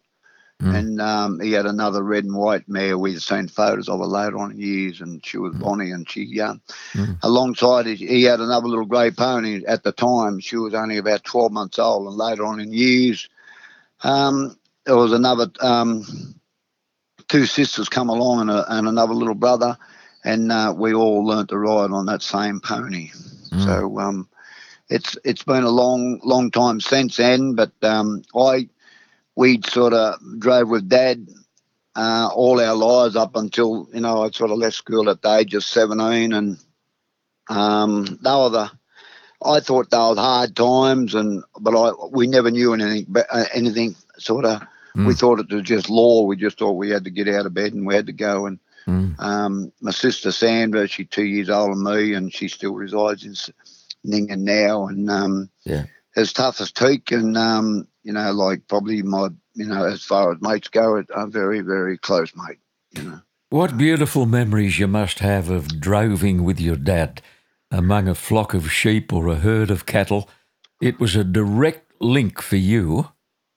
And 0.76 1.02
um, 1.02 1.40
he 1.40 1.52
had 1.52 1.66
another 1.66 2.04
red 2.04 2.24
and 2.24 2.36
white 2.36 2.68
mare. 2.70 2.98
We'd 2.98 3.22
seen 3.22 3.48
photos 3.48 3.90
of 3.90 4.00
her 4.00 4.06
later 4.06 4.38
on 4.38 4.52
in 4.52 4.60
years, 4.60 5.02
and 5.02 5.26
she 5.26 5.38
was 5.38 5.54
Bonnie. 5.56 5.92
And 5.92 6.10
she, 6.10 6.40
um, 6.40 6.62
alongside, 7.22 7.88
it, 7.88 7.98
he 7.98 8.24
had 8.24 8.40
another 8.40 8.68
little 8.68 8.86
grey 8.86 9.12
pony 9.12 9.66
at 9.66 9.84
the 9.84 9.92
time. 9.92 10.40
She 10.40 10.56
was 10.56 10.74
only 10.74 10.98
about 10.98 11.24
12 11.24 11.52
months 11.52 11.80
old, 11.80 12.08
and 12.08 12.16
later 12.16 12.46
on 12.46 12.60
in 12.60 12.72
years, 12.72 13.28
um, 14.04 14.58
there 14.86 14.96
was 14.96 15.12
another 15.12 15.52
um, 15.60 16.06
two 17.28 17.46
sisters 17.46 17.90
come 17.90 18.10
along 18.10 18.42
and, 18.42 18.52
a, 18.52 18.78
and 18.78 18.88
another 18.88 19.14
little 19.14 19.36
brother, 19.36 19.78
and 20.24 20.52
uh, 20.52 20.74
we 20.76 20.94
all 20.94 21.26
learnt 21.26 21.50
to 21.50 21.58
ride 21.58 21.92
on 21.92 22.06
that 22.06 22.22
same 22.22 22.60
pony. 22.60 23.10
So 23.66 24.00
um, 24.00 24.28
it's 24.90 25.18
it's 25.24 25.44
been 25.44 25.64
a 25.64 25.70
long 25.70 26.20
long 26.24 26.52
time 26.52 26.80
since 26.80 27.18
then. 27.18 27.54
But 27.56 27.72
um, 27.82 28.24
I 28.36 28.68
we 29.36 29.62
sort 29.68 29.94
of 29.94 30.16
drove 30.40 30.70
with 30.70 30.90
Dad 30.90 31.28
uh, 31.96 32.30
all 32.34 32.60
our 32.60 32.76
lives 32.76 33.16
up 33.16 33.36
until 33.36 33.88
you 33.94 34.02
know 34.02 34.24
I 34.24 34.32
sort 34.32 34.52
of 34.52 34.58
left 34.58 34.76
school 34.76 35.10
at 35.10 35.22
the 35.22 35.36
age 35.36 35.54
of 35.54 35.64
seventeen, 35.64 36.34
and 36.34 36.58
um, 37.50 38.06
they 38.22 38.32
were 38.32 38.50
the 38.50 38.72
I 39.46 39.60
thought 39.60 39.90
they 39.90 39.98
were 39.98 40.16
hard 40.16 40.56
times, 40.56 41.16
and 41.16 41.44
but 41.60 41.76
I 41.76 41.92
we 42.12 42.28
never 42.28 42.52
knew 42.52 42.74
anything 42.74 43.14
uh, 43.30 43.46
anything 43.54 43.96
sort 44.18 44.46
of. 44.46 44.62
Mm. 44.96 45.08
We 45.08 45.14
thought 45.16 45.40
it 45.40 45.52
was 45.52 45.64
just 45.64 45.90
law. 45.90 46.24
We 46.24 46.36
just 46.36 46.60
thought 46.60 46.74
we 46.74 46.92
had 46.92 47.04
to 47.06 47.10
get 47.10 47.28
out 47.28 47.48
of 47.48 47.54
bed 47.54 47.74
and 47.74 47.86
we 47.86 47.96
had 47.96 48.06
to 48.06 48.14
go. 48.14 48.46
And 48.46 48.60
mm. 48.86 49.20
um, 49.20 49.72
my 49.82 49.90
sister 49.90 50.32
Sandra, 50.32 50.88
she's 50.88 51.08
two 51.10 51.26
years 51.26 51.50
older 51.50 51.74
than 51.74 51.84
me, 51.84 52.14
and 52.14 52.32
she 52.34 52.48
still 52.48 52.76
resides 52.76 53.26
in 53.26 53.34
Nyngan 54.06 54.40
now, 54.40 54.88
and 54.88 55.10
um, 55.10 55.50
yeah, 55.64 55.86
as 56.16 56.34
tough 56.34 56.62
as 56.62 56.72
teak, 56.72 57.12
and 57.12 57.38
um, 57.38 57.88
you 58.04 58.14
know, 58.14 58.32
like 58.32 58.68
probably 58.68 59.02
my 59.02 59.30
you 59.56 59.66
know, 59.66 59.86
as 59.86 60.04
far 60.04 60.32
as 60.32 60.42
mates 60.42 60.70
go, 60.70 61.04
I'm 61.16 61.32
very 61.32 61.62
very 61.62 61.98
close 61.98 62.34
mate. 62.36 62.60
You 62.92 63.04
know. 63.04 63.22
What 63.50 63.78
beautiful 63.78 64.26
memories 64.26 64.80
you 64.80 64.88
must 64.88 65.20
have 65.20 65.50
of 65.50 65.80
droving 65.80 66.44
with 66.44 66.60
your 66.60 66.76
dad 66.76 67.22
among 67.74 68.08
a 68.08 68.16
flock 68.16 68.54
of 68.54 68.72
sheep 68.72 69.12
or 69.12 69.28
a 69.28 69.36
herd 69.36 69.72
of 69.72 69.86
cattle. 69.86 70.30
It 70.80 71.00
was 71.00 71.16
a 71.16 71.24
direct 71.24 71.92
link 72.00 72.42
for 72.42 72.56
you 72.56 73.10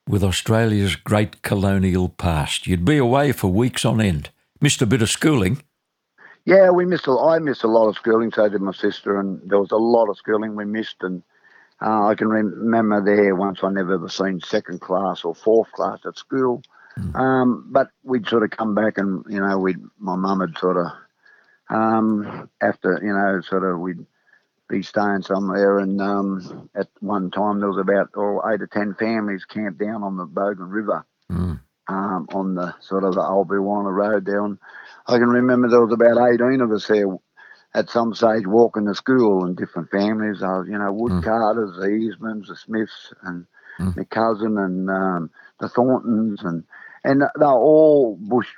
with 0.08 0.24
Australia's 0.24 0.96
great 0.96 1.42
colonial 1.42 2.08
past. 2.08 2.66
You'd 2.66 2.84
be 2.84 2.96
away 2.96 3.32
for 3.32 3.48
weeks 3.48 3.84
on 3.84 4.00
end. 4.00 4.30
Missed 4.60 4.80
a 4.80 4.86
bit 4.86 5.02
of 5.02 5.10
schooling. 5.10 5.62
Yeah, 6.46 6.70
we 6.70 6.86
missed. 6.86 7.08
A, 7.08 7.10
I 7.10 7.38
missed 7.40 7.64
a 7.64 7.68
lot 7.68 7.88
of 7.88 7.96
schooling. 7.96 8.32
So 8.32 8.48
did 8.48 8.62
my 8.62 8.72
sister, 8.72 9.20
and 9.20 9.40
there 9.44 9.58
was 9.58 9.72
a 9.72 9.76
lot 9.76 10.08
of 10.08 10.16
schooling 10.16 10.56
we 10.56 10.64
missed. 10.64 10.96
And 11.00 11.22
uh, 11.82 12.06
I 12.06 12.14
can 12.14 12.28
remember 12.28 13.04
there 13.04 13.34
once 13.34 13.60
I 13.62 13.70
never 13.70 13.94
ever 13.94 14.08
seen 14.08 14.40
second 14.40 14.80
class 14.80 15.24
or 15.24 15.34
fourth 15.34 15.70
class 15.72 16.00
at 16.06 16.16
school. 16.16 16.62
Mm. 16.98 17.14
Um, 17.14 17.66
but 17.70 17.88
we'd 18.02 18.26
sort 18.26 18.42
of 18.42 18.50
come 18.50 18.74
back, 18.74 18.96
and 18.96 19.24
you 19.28 19.40
know, 19.40 19.58
we'd, 19.58 19.78
my 19.98 20.16
mum 20.16 20.40
had 20.40 20.56
sort 20.56 20.78
of 20.78 20.86
um, 21.68 22.48
after 22.62 23.00
you 23.02 23.12
know, 23.12 23.40
sort 23.42 23.64
of 23.64 23.80
we'd 23.80 24.06
be 24.68 24.82
staying 24.82 25.22
somewhere, 25.22 25.78
and 25.78 26.00
um, 26.00 26.70
at 26.74 26.88
one 27.00 27.30
time 27.30 27.60
there 27.60 27.68
was 27.68 27.78
about 27.78 28.08
oh, 28.16 28.40
eight 28.50 28.62
or 28.62 28.66
ten 28.66 28.94
families 28.94 29.44
camped 29.44 29.78
down 29.78 30.02
on 30.02 30.16
the 30.16 30.26
Bogan 30.26 30.72
River, 30.72 31.04
mm. 31.30 31.60
um, 31.88 32.28
on 32.32 32.54
the 32.54 32.74
sort 32.80 33.04
of 33.04 33.14
the 33.14 33.22
Old 33.22 33.48
Biwana 33.48 33.92
Road 33.92 34.24
down. 34.24 34.58
I 35.06 35.18
can 35.18 35.28
remember 35.28 35.68
there 35.68 35.84
was 35.84 35.92
about 35.92 36.32
eighteen 36.32 36.62
of 36.62 36.72
us 36.72 36.86
there 36.86 37.06
at 37.76 37.90
some 37.90 38.14
stage 38.14 38.46
walking 38.46 38.86
to 38.86 38.94
school 38.94 39.44
and 39.44 39.54
different 39.54 39.90
families. 39.90 40.42
I 40.42 40.58
was, 40.58 40.66
you 40.68 40.78
know, 40.78 40.92
Wood 40.92 41.12
mm. 41.12 41.22
Carters, 41.22 41.76
the 41.76 41.88
Eastmans, 41.88 42.48
the 42.48 42.56
Smiths, 42.56 43.12
and 43.22 43.46
mm. 43.78 43.94
my 43.94 44.04
cousin, 44.04 44.56
and 44.56 44.90
um, 44.90 45.30
the 45.60 45.68
Thorntons, 45.68 46.42
and 46.42 46.64
and 47.04 47.22
they're 47.36 47.48
all 47.48 48.16
bush 48.18 48.48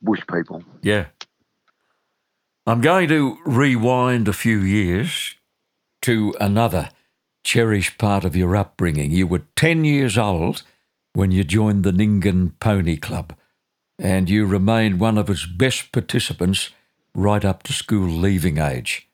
bush 0.00 0.22
people. 0.32 0.62
Yeah. 0.80 1.06
I'm 2.66 2.80
going 2.80 3.08
to 3.08 3.38
rewind 3.46 4.28
a 4.28 4.32
few 4.32 4.58
years 4.58 5.34
to 6.02 6.34
another 6.38 6.90
cherished 7.42 7.96
part 7.98 8.24
of 8.24 8.36
your 8.36 8.54
upbringing. 8.54 9.10
You 9.10 9.26
were 9.26 9.44
10 9.56 9.86
years 9.86 10.18
old 10.18 10.64
when 11.14 11.30
you 11.30 11.44
joined 11.44 11.82
the 11.82 11.92
Nyngan 11.92 12.52
Pony 12.60 12.98
Club, 12.98 13.34
and 13.98 14.28
you 14.28 14.44
remained 14.44 15.00
one 15.00 15.16
of 15.16 15.30
its 15.30 15.46
best 15.46 15.92
participants 15.92 16.70
right 17.18 17.44
up 17.44 17.64
to 17.64 17.72
school 17.72 18.08
leaving 18.08 18.58
age. 18.58 19.08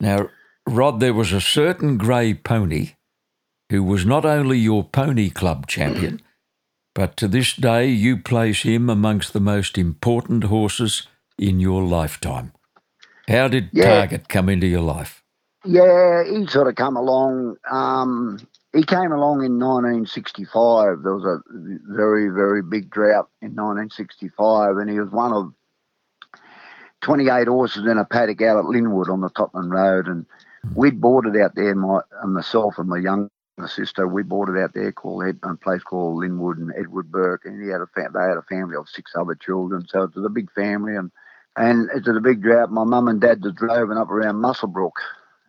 Now, 0.00 0.30
Rod, 0.66 0.98
there 0.98 1.12
was 1.12 1.32
a 1.32 1.40
certain 1.40 1.98
grey 1.98 2.34
pony 2.34 2.92
who 3.68 3.84
was 3.84 4.06
not 4.06 4.24
only 4.24 4.58
your 4.58 4.82
pony 4.82 5.28
club 5.28 5.66
champion, 5.66 6.20
but 6.94 7.16
to 7.18 7.28
this 7.28 7.54
day 7.54 7.86
you 7.86 8.16
place 8.16 8.62
him 8.62 8.88
amongst 8.88 9.32
the 9.32 9.40
most 9.40 9.76
important 9.76 10.44
horses 10.44 11.06
in 11.38 11.60
your 11.60 11.82
lifetime. 11.82 12.52
How 13.28 13.48
did 13.48 13.70
yeah. 13.72 13.84
Target 13.84 14.28
come 14.28 14.48
into 14.48 14.66
your 14.66 14.82
life? 14.82 15.22
Yeah, 15.64 16.24
he 16.24 16.46
sort 16.46 16.66
of 16.66 16.74
come 16.74 16.96
along. 16.96 17.56
Um, 17.70 18.38
he 18.72 18.82
came 18.82 19.12
along 19.12 19.44
in 19.44 19.60
1965. 19.60 21.02
There 21.02 21.14
was 21.14 21.24
a 21.24 21.40
very, 21.86 22.28
very 22.28 22.62
big 22.62 22.90
drought 22.90 23.28
in 23.40 23.54
1965, 23.54 24.78
and 24.78 24.90
he 24.90 24.98
was 24.98 25.10
one 25.10 25.32
of 25.32 25.52
28 27.02 27.48
horses 27.48 27.86
in 27.86 27.98
a 27.98 28.04
paddock 28.04 28.42
out 28.42 28.58
at 28.58 28.64
Linwood 28.64 29.10
on 29.10 29.20
the 29.20 29.30
Tottenham 29.30 29.70
Road. 29.70 30.06
And 30.06 30.26
we'd 30.74 31.00
bought 31.00 31.26
it 31.26 31.40
out 31.40 31.54
there, 31.54 31.74
my, 31.74 32.00
and 32.22 32.34
myself 32.34 32.78
and 32.78 32.88
my 32.88 32.98
young 32.98 33.28
sister, 33.66 34.08
we 34.08 34.22
bought 34.22 34.48
it 34.48 34.58
out 34.58 34.72
there 34.74 34.92
called 34.92 35.24
a 35.42 35.56
place 35.56 35.82
called 35.82 36.18
Linwood 36.18 36.58
and 36.58 36.72
Edward 36.76 37.10
Burke, 37.10 37.44
and 37.44 37.62
he 37.62 37.68
had 37.68 37.80
a 37.80 37.86
they 37.94 38.20
had 38.20 38.36
a 38.36 38.42
family 38.42 38.76
of 38.76 38.88
six 38.88 39.12
other 39.14 39.34
children, 39.34 39.86
so 39.88 40.02
it 40.02 40.14
was 40.14 40.24
a 40.24 40.30
big 40.30 40.50
family. 40.52 40.96
And 40.96 41.10
and 41.56 41.90
it 41.90 42.06
was 42.06 42.16
a 42.16 42.20
big 42.20 42.42
drought. 42.42 42.70
My 42.70 42.84
mum 42.84 43.08
and 43.08 43.20
dad 43.20 43.42
were 43.42 43.52
driving 43.52 43.98
up 43.98 44.10
around 44.10 44.36
Muswellbrook, 44.36 44.92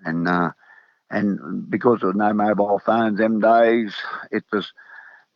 and 0.03 0.27
uh, 0.27 0.51
and 1.09 1.69
because 1.69 1.99
there 1.99 2.09
was 2.09 2.15
no 2.15 2.33
mobile 2.33 2.81
phones 2.85 3.17
them 3.17 3.39
days, 3.39 3.95
it 4.31 4.43
was 4.51 4.71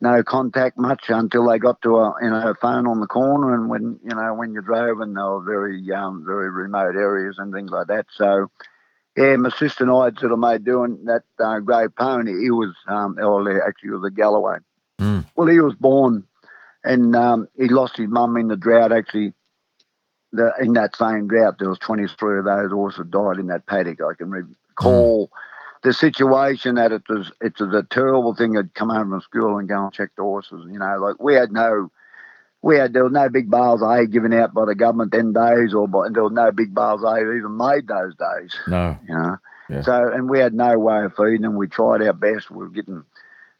no 0.00 0.22
contact 0.22 0.78
much 0.78 1.04
until 1.08 1.48
they 1.48 1.58
got 1.58 1.82
to 1.82 1.96
a 1.96 2.14
you 2.22 2.30
know 2.30 2.50
a 2.50 2.54
phone 2.54 2.86
on 2.86 3.00
the 3.00 3.06
corner, 3.06 3.54
and 3.54 3.68
when 3.68 3.98
you 4.02 4.14
know 4.14 4.34
when 4.34 4.52
you 4.52 4.62
drove, 4.62 5.00
and 5.00 5.16
they 5.16 5.20
were 5.20 5.42
very 5.42 5.92
um, 5.92 6.24
very 6.24 6.50
remote 6.50 6.96
areas 6.96 7.36
and 7.38 7.52
things 7.52 7.70
like 7.70 7.88
that. 7.88 8.06
So. 8.14 8.50
Yeah, 9.16 9.34
my 9.34 9.50
sister 9.50 9.82
and 9.82 9.92
I 9.92 10.04
had 10.04 10.18
sort 10.20 10.30
of 10.30 10.38
made 10.38 10.64
doing 10.64 11.06
that 11.06 11.24
uh, 11.40 11.58
grey 11.58 11.88
pony. 11.88 12.40
He 12.40 12.52
was, 12.52 12.72
um, 12.86 13.16
well, 13.18 13.48
actually, 13.66 13.90
was 13.90 14.04
a 14.06 14.14
Galloway. 14.14 14.58
Mm. 15.00 15.26
Well, 15.34 15.48
he 15.48 15.58
was 15.58 15.74
born 15.74 16.22
and 16.84 17.16
um, 17.16 17.48
he 17.56 17.66
lost 17.66 17.96
his 17.96 18.08
mum 18.08 18.36
in 18.36 18.46
the 18.46 18.56
drought 18.56 18.92
actually 18.92 19.32
the, 20.32 20.52
in 20.60 20.74
that 20.74 20.96
same 20.96 21.28
drought, 21.28 21.56
there 21.58 21.68
was 21.68 21.78
23 21.78 22.40
of 22.40 22.44
those 22.44 22.70
horses 22.70 23.06
died 23.08 23.38
in 23.38 23.46
that 23.48 23.66
paddock. 23.66 24.00
I 24.00 24.14
can 24.14 24.30
recall 24.30 25.28
mm. 25.28 25.30
The 25.82 25.92
situation 25.92 26.74
that 26.76 26.92
it 26.92 27.02
was. 27.08 27.30
It 27.40 27.58
was 27.60 27.74
a 27.74 27.86
terrible 27.90 28.34
thing. 28.34 28.56
I'd 28.56 28.74
come 28.74 28.90
home 28.90 29.10
from 29.10 29.20
school 29.20 29.58
and 29.58 29.68
go 29.68 29.84
and 29.84 29.92
check 29.92 30.10
the 30.16 30.22
horses. 30.22 30.66
You 30.70 30.78
know, 30.78 30.98
like 30.98 31.20
we 31.20 31.34
had 31.34 31.52
no, 31.52 31.90
we 32.62 32.76
had 32.76 32.92
there 32.92 33.04
was 33.04 33.12
no 33.12 33.28
big 33.28 33.50
bales 33.50 33.82
of 33.82 33.90
hay 33.90 34.06
given 34.06 34.32
out 34.32 34.54
by 34.54 34.64
the 34.64 34.74
government 34.74 35.12
then 35.12 35.32
days, 35.32 35.74
or 35.74 35.86
by, 35.86 36.08
there 36.12 36.24
was 36.24 36.32
no 36.32 36.50
big 36.50 36.74
bales 36.74 37.02
of 37.04 37.14
hay 37.14 37.22
even 37.22 37.56
made 37.56 37.86
those 37.86 38.14
days. 38.16 38.54
No, 38.66 38.98
you 39.08 39.14
know. 39.14 39.36
Yeah. 39.70 39.82
So, 39.82 40.12
and 40.12 40.30
we 40.30 40.38
had 40.38 40.54
no 40.54 40.78
way 40.78 41.04
of 41.04 41.14
feeding 41.14 41.42
them. 41.42 41.56
We 41.56 41.68
tried 41.68 42.02
our 42.02 42.14
best. 42.14 42.50
We 42.50 42.58
were 42.58 42.70
getting 42.70 43.04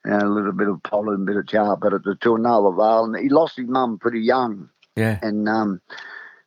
you 0.04 0.10
know, 0.10 0.18
a 0.18 0.28
little 0.28 0.52
bit 0.52 0.68
of 0.68 0.82
pollen, 0.82 1.22
a 1.22 1.24
bit 1.24 1.36
of 1.36 1.46
char, 1.46 1.76
but 1.76 1.92
it 1.92 2.04
was 2.04 2.16
to 2.22 2.38
no 2.38 2.66
avail. 2.66 3.04
And 3.04 3.16
he 3.16 3.28
lost 3.28 3.56
his 3.56 3.68
mum 3.68 3.98
pretty 3.98 4.20
young. 4.20 4.70
Yeah. 4.96 5.18
And 5.22 5.48
um, 5.48 5.80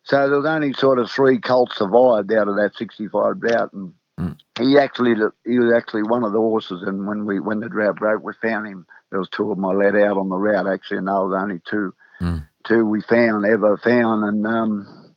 so 0.03 0.27
there 0.27 0.37
was 0.37 0.47
only 0.47 0.73
sort 0.73 0.99
of 0.99 1.11
three 1.11 1.39
colts 1.39 1.77
survived 1.77 2.33
out 2.33 2.47
of 2.47 2.55
that 2.55 2.75
65 2.75 3.39
drought, 3.39 3.71
and 3.73 3.93
mm. 4.21 4.37
he 4.59 4.77
actually 4.77 5.15
he 5.45 5.59
was 5.59 5.73
actually 5.73 6.03
one 6.03 6.23
of 6.23 6.31
the 6.31 6.39
horses. 6.39 6.83
And 6.85 7.07
when 7.07 7.25
we 7.25 7.39
when 7.39 7.59
the 7.59 7.69
drought 7.69 7.97
broke, 7.97 8.23
we 8.23 8.33
found 8.41 8.67
him. 8.67 8.85
There 9.09 9.19
was 9.19 9.29
two 9.29 9.51
of 9.51 9.57
them 9.57 9.65
I 9.65 9.73
let 9.73 9.95
out 9.95 10.17
on 10.17 10.29
the 10.29 10.37
route 10.37 10.67
actually, 10.67 10.97
and 10.97 11.07
there 11.07 11.15
was 11.15 11.37
only 11.41 11.61
two 11.69 11.93
mm. 12.21 12.47
two 12.65 12.85
we 12.85 13.01
found 13.01 13.45
ever 13.45 13.77
found. 13.77 14.23
And 14.23 14.47
um, 14.47 15.13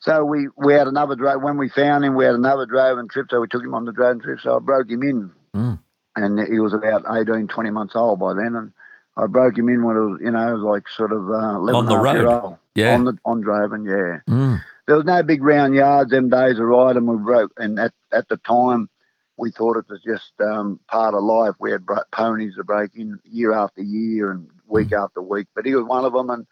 so 0.00 0.24
we 0.24 0.48
we 0.56 0.74
had 0.74 0.86
another 0.86 1.16
drive 1.16 1.42
when 1.42 1.56
we 1.56 1.68
found 1.68 2.04
him. 2.04 2.14
We 2.14 2.26
had 2.26 2.34
another 2.34 2.66
driving 2.66 3.08
trip, 3.08 3.26
so 3.30 3.40
we 3.40 3.48
took 3.48 3.62
him 3.62 3.74
on 3.74 3.86
the 3.86 3.92
driving 3.92 4.20
trip. 4.20 4.40
So 4.40 4.56
I 4.56 4.58
broke 4.60 4.90
him 4.90 5.02
in, 5.02 5.30
mm. 5.56 5.78
and 6.14 6.38
he 6.46 6.60
was 6.60 6.74
about 6.74 7.04
18, 7.10 7.48
20 7.48 7.70
months 7.70 7.96
old 7.96 8.20
by 8.20 8.34
then, 8.34 8.54
and 8.54 8.72
I 9.16 9.26
broke 9.26 9.56
him 9.56 9.68
in 9.68 9.82
when 9.84 9.96
it 9.96 10.00
was, 10.00 10.20
you 10.22 10.30
know, 10.30 10.56
like 10.56 10.88
sort 10.88 11.12
of 11.12 11.28
uh, 11.30 11.58
on 11.58 11.86
the 11.86 11.96
road. 11.96 12.58
Yeah, 12.74 12.94
on 12.94 13.04
the 13.04 13.16
on 13.24 13.40
driving. 13.40 13.84
Yeah, 13.84 14.18
mm. 14.28 14.60
There 14.86 14.96
was 14.96 15.04
no 15.04 15.22
big 15.22 15.42
round 15.42 15.74
yards 15.74 16.10
them 16.10 16.28
days 16.28 16.58
of 16.58 16.66
riding. 16.66 17.06
We 17.06 17.16
broke, 17.16 17.52
and 17.56 17.78
at 17.78 17.92
at 18.12 18.28
the 18.28 18.36
time, 18.38 18.88
we 19.36 19.50
thought 19.50 19.76
it 19.76 19.88
was 19.88 20.02
just 20.02 20.32
um, 20.40 20.80
part 20.88 21.14
of 21.14 21.22
life. 21.22 21.54
We 21.58 21.70
had 21.70 21.86
ponies 22.12 22.56
to 22.56 22.64
break 22.64 22.90
in 22.94 23.18
year 23.24 23.52
after 23.52 23.82
year 23.82 24.30
and 24.30 24.48
week 24.66 24.88
mm. 24.88 25.02
after 25.02 25.22
week. 25.22 25.46
But 25.54 25.66
he 25.66 25.74
was 25.74 25.84
one 25.84 26.04
of 26.04 26.12
them, 26.12 26.30
and 26.30 26.46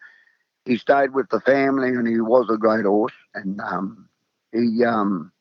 he 0.65 0.77
stayed 0.77 1.13
with 1.13 1.29
the 1.29 1.41
family, 1.41 1.89
and 1.89 2.07
he 2.07 2.19
was 2.19 2.47
a 2.49 2.57
great 2.57 2.85
horse. 2.85 3.13
And 3.35 3.61
um, 3.61 4.09
he 4.51 4.83
um, 4.83 5.31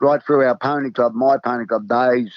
right 0.00 0.22
through 0.22 0.46
our 0.46 0.56
pony 0.56 0.90
club, 0.90 1.14
my 1.14 1.36
pony 1.44 1.66
club 1.66 1.88
days, 1.88 2.32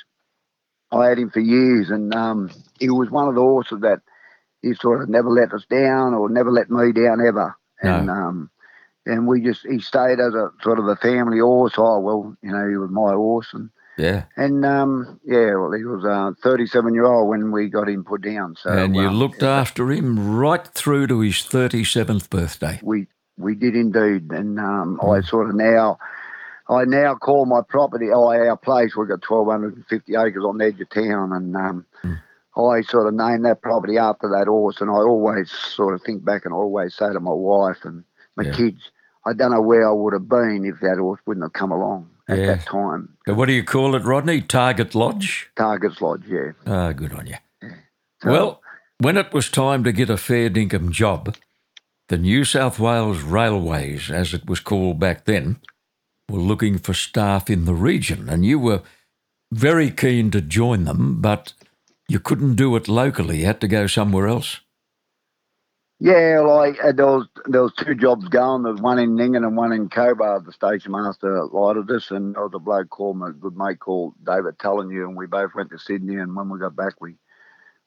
I 0.91 1.07
had 1.07 1.17
him 1.17 1.29
for 1.29 1.39
years, 1.39 1.89
and 1.89 2.13
um, 2.13 2.51
he 2.79 2.89
was 2.89 3.09
one 3.09 3.27
of 3.27 3.35
the 3.35 3.41
horses 3.41 3.79
that 3.81 4.01
he 4.61 4.73
sort 4.75 5.01
of 5.01 5.09
never 5.09 5.29
let 5.29 5.53
us 5.53 5.65
down 5.69 6.13
or 6.13 6.29
never 6.29 6.51
let 6.51 6.69
me 6.69 6.91
down 6.91 7.25
ever. 7.25 7.55
And 7.81 8.07
no. 8.07 8.13
um, 8.13 8.49
and 9.05 9.27
we 9.27 9.41
just 9.41 9.65
he 9.65 9.79
stayed 9.79 10.19
as 10.19 10.33
a 10.33 10.51
sort 10.61 10.79
of 10.79 10.87
a 10.87 10.95
family 10.95 11.39
horse. 11.39 11.73
Oh 11.77 11.99
well, 11.99 12.35
you 12.41 12.51
know, 12.51 12.67
he 12.69 12.77
was 12.77 12.89
my 12.89 13.11
horse 13.13 13.47
and 13.53 13.69
yeah. 13.97 14.23
And 14.35 14.65
um, 14.65 15.19
yeah, 15.23 15.55
well, 15.55 15.71
he 15.71 15.83
was 15.83 16.03
uh, 16.03 16.31
37 16.41 16.93
year 16.93 17.05
old 17.05 17.29
when 17.29 17.51
we 17.51 17.69
got 17.69 17.87
him 17.87 18.03
put 18.03 18.21
down. 18.21 18.55
So 18.55 18.71
and 18.71 18.95
you 18.95 19.09
looked 19.09 19.43
yeah. 19.43 19.59
after 19.59 19.91
him 19.91 20.35
right 20.35 20.67
through 20.67 21.07
to 21.07 21.19
his 21.19 21.35
37th 21.35 22.29
birthday. 22.29 22.79
We 22.81 23.07
we 23.37 23.55
did 23.55 23.75
indeed, 23.75 24.31
and 24.31 24.59
um, 24.59 24.99
mm. 25.01 25.17
I 25.17 25.21
sort 25.21 25.49
of 25.49 25.55
now 25.55 25.99
I 26.69 26.85
now 26.85 27.15
call 27.15 27.45
my 27.45 27.61
property, 27.67 28.07
oh, 28.11 28.27
our 28.27 28.57
place, 28.57 28.95
we've 28.95 29.07
got 29.07 29.27
1,250 29.27 30.15
acres 30.15 30.43
on 30.45 30.57
the 30.57 30.65
edge 30.65 30.79
of 30.79 30.89
town, 30.89 31.33
and 31.33 31.55
um, 31.55 31.85
I 32.55 32.81
sort 32.81 33.07
of 33.07 33.13
named 33.13 33.45
that 33.45 33.61
property 33.61 33.97
after 33.97 34.29
that 34.29 34.47
horse, 34.47 34.79
and 34.79 34.89
I 34.89 34.93
always 34.93 35.51
sort 35.51 35.93
of 35.93 36.01
think 36.03 36.23
back 36.23 36.45
and 36.45 36.53
I 36.53 36.57
always 36.57 36.95
say 36.95 37.11
to 37.11 37.19
my 37.19 37.33
wife 37.33 37.83
and 37.83 38.03
my 38.35 38.43
Yeah. 38.45 38.53
kids, 38.53 38.81
I 39.25 39.33
don't 39.33 39.51
know 39.51 39.61
where 39.61 39.87
I 39.87 39.91
would 39.91 40.13
have 40.13 40.27
been 40.27 40.65
if 40.65 40.79
that 40.81 40.97
horse 40.97 41.19
wouldn't 41.25 41.43
have 41.45 41.53
come 41.53 41.71
along 41.71 42.09
at 42.27 42.37
Yeah. 42.39 42.45
that 42.47 42.65
time. 42.65 43.09
What 43.25 43.45
do 43.45 43.53
you 43.53 43.63
call 43.63 43.95
it, 43.95 44.03
Rodney? 44.03 44.41
Target 44.41 44.95
Lodge? 44.95 45.49
Target's 45.55 46.01
Lodge, 46.01 46.23
yeah. 46.27 46.51
Ah, 46.65 46.91
good 46.91 47.13
on 47.13 47.27
you. 47.27 47.35
So- 48.21 48.31
Well, 48.31 48.61
when 48.99 49.17
it 49.17 49.33
was 49.33 49.49
time 49.49 49.83
to 49.83 49.91
get 49.91 50.09
a 50.09 50.17
fair 50.17 50.49
dinkum 50.49 50.91
job, 50.91 51.35
the 52.09 52.17
New 52.17 52.43
South 52.43 52.79
Wales 52.79 53.21
Railways, 53.23 54.09
as 54.11 54.33
it 54.33 54.47
was 54.47 54.59
called 54.59 54.99
back 54.99 55.25
then, 55.25 55.57
were 56.29 56.39
looking 56.39 56.77
for 56.77 56.93
staff 56.93 57.49
in 57.49 57.65
the 57.65 57.73
region, 57.75 58.29
and 58.29 58.45
you 58.45 58.59
were 58.59 58.81
very 59.51 59.89
keen 59.91 60.31
to 60.31 60.41
join 60.41 60.83
them, 60.85 61.21
but 61.21 61.53
you 62.09 62.19
couldn't 62.19 62.55
do 62.55 62.75
it 62.75 62.87
locally. 62.87 63.39
You 63.39 63.45
had 63.45 63.61
to 63.61 63.67
go 63.67 63.87
somewhere 63.87 64.27
else. 64.27 64.59
Yeah, 66.03 66.41
like 66.41 66.83
uh, 66.83 66.91
there 66.91 67.05
was 67.05 67.29
there 67.45 67.63
was 67.63 67.71
two 67.77 67.95
jobs 67.95 68.27
going. 68.27 68.63
There 68.63 68.73
was 68.73 68.81
one 68.81 68.99
in 68.99 69.15
Nyngan 69.15 69.47
and 69.47 69.55
one 69.55 69.71
in 69.71 69.87
Cobar. 69.87 70.41
The 70.41 70.51
station 70.51 70.91
master 70.91 71.45
lighted 71.45 71.89
us, 71.91 72.11
and 72.11 72.35
there 72.35 72.43
was 72.43 72.51
a 72.53 72.59
bloke 72.59 72.89
called 72.89 73.15
my 73.15 73.29
good 73.39 73.55
mate 73.55 73.79
called 73.79 74.13
David 74.21 74.57
Tellinyu, 74.57 75.07
and 75.07 75.15
we 75.15 75.27
both 75.27 75.55
went 75.55 75.69
to 75.69 75.79
Sydney. 75.79 76.17
And 76.17 76.35
when 76.35 76.49
we 76.49 76.59
got 76.59 76.75
back, 76.75 76.99
we 76.99 77.15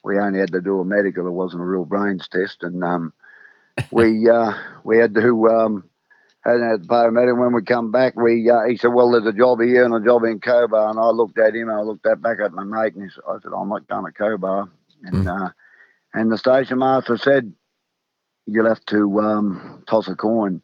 we 0.03 0.19
only 0.19 0.39
had 0.39 0.53
to 0.53 0.63
do 0.63 0.81
a 0.81 0.85
medical. 0.87 1.27
It 1.27 1.33
wasn't 1.33 1.61
a 1.61 1.67
real 1.67 1.85
brains 1.85 2.27
test, 2.27 2.63
and 2.63 2.83
um, 2.83 3.13
we 3.91 4.31
uh, 4.31 4.53
we 4.83 4.97
had 4.97 5.15
to 5.17 5.49
um, 5.49 5.85
had 6.43 6.57
to 6.57 6.79
pay 6.89 7.05
a 7.09 7.11
medical. 7.11 7.43
When 7.43 7.53
we 7.53 7.65
come 7.65 7.93
back, 7.93 8.17
we 8.17 8.49
uh, 8.49 8.65
he 8.67 8.79
said, 8.79 8.95
"Well, 8.95 9.11
there's 9.11 9.27
a 9.27 9.37
job 9.37 9.61
here 9.61 9.85
and 9.85 9.95
a 9.95 10.03
job 10.03 10.25
in 10.25 10.41
Cobar." 10.41 10.89
And 10.89 10.99
I 10.99 11.11
looked 11.11 11.39
at 11.39 11.55
him, 11.55 11.69
and 11.69 11.79
I 11.79 11.83
looked 11.83 12.07
at 12.07 12.23
back 12.23 12.39
at 12.43 12.55
my 12.55 12.65
mate, 12.65 12.95
and 12.95 13.05
he 13.05 13.11
said, 13.11 13.25
I 13.29 13.37
said, 13.43 13.53
"I'm 13.55 13.69
not 13.69 13.87
going 13.87 14.07
to 14.07 14.19
Cobar." 14.19 14.71
And 15.03 15.29
uh, 15.29 15.51
and 16.15 16.33
the 16.33 16.39
station 16.39 16.79
master 16.79 17.19
said 17.19 17.53
you'll 18.47 18.69
have 18.69 18.85
to 18.87 19.21
um, 19.21 19.83
toss 19.89 20.09
a 20.09 20.15
coin. 20.15 20.63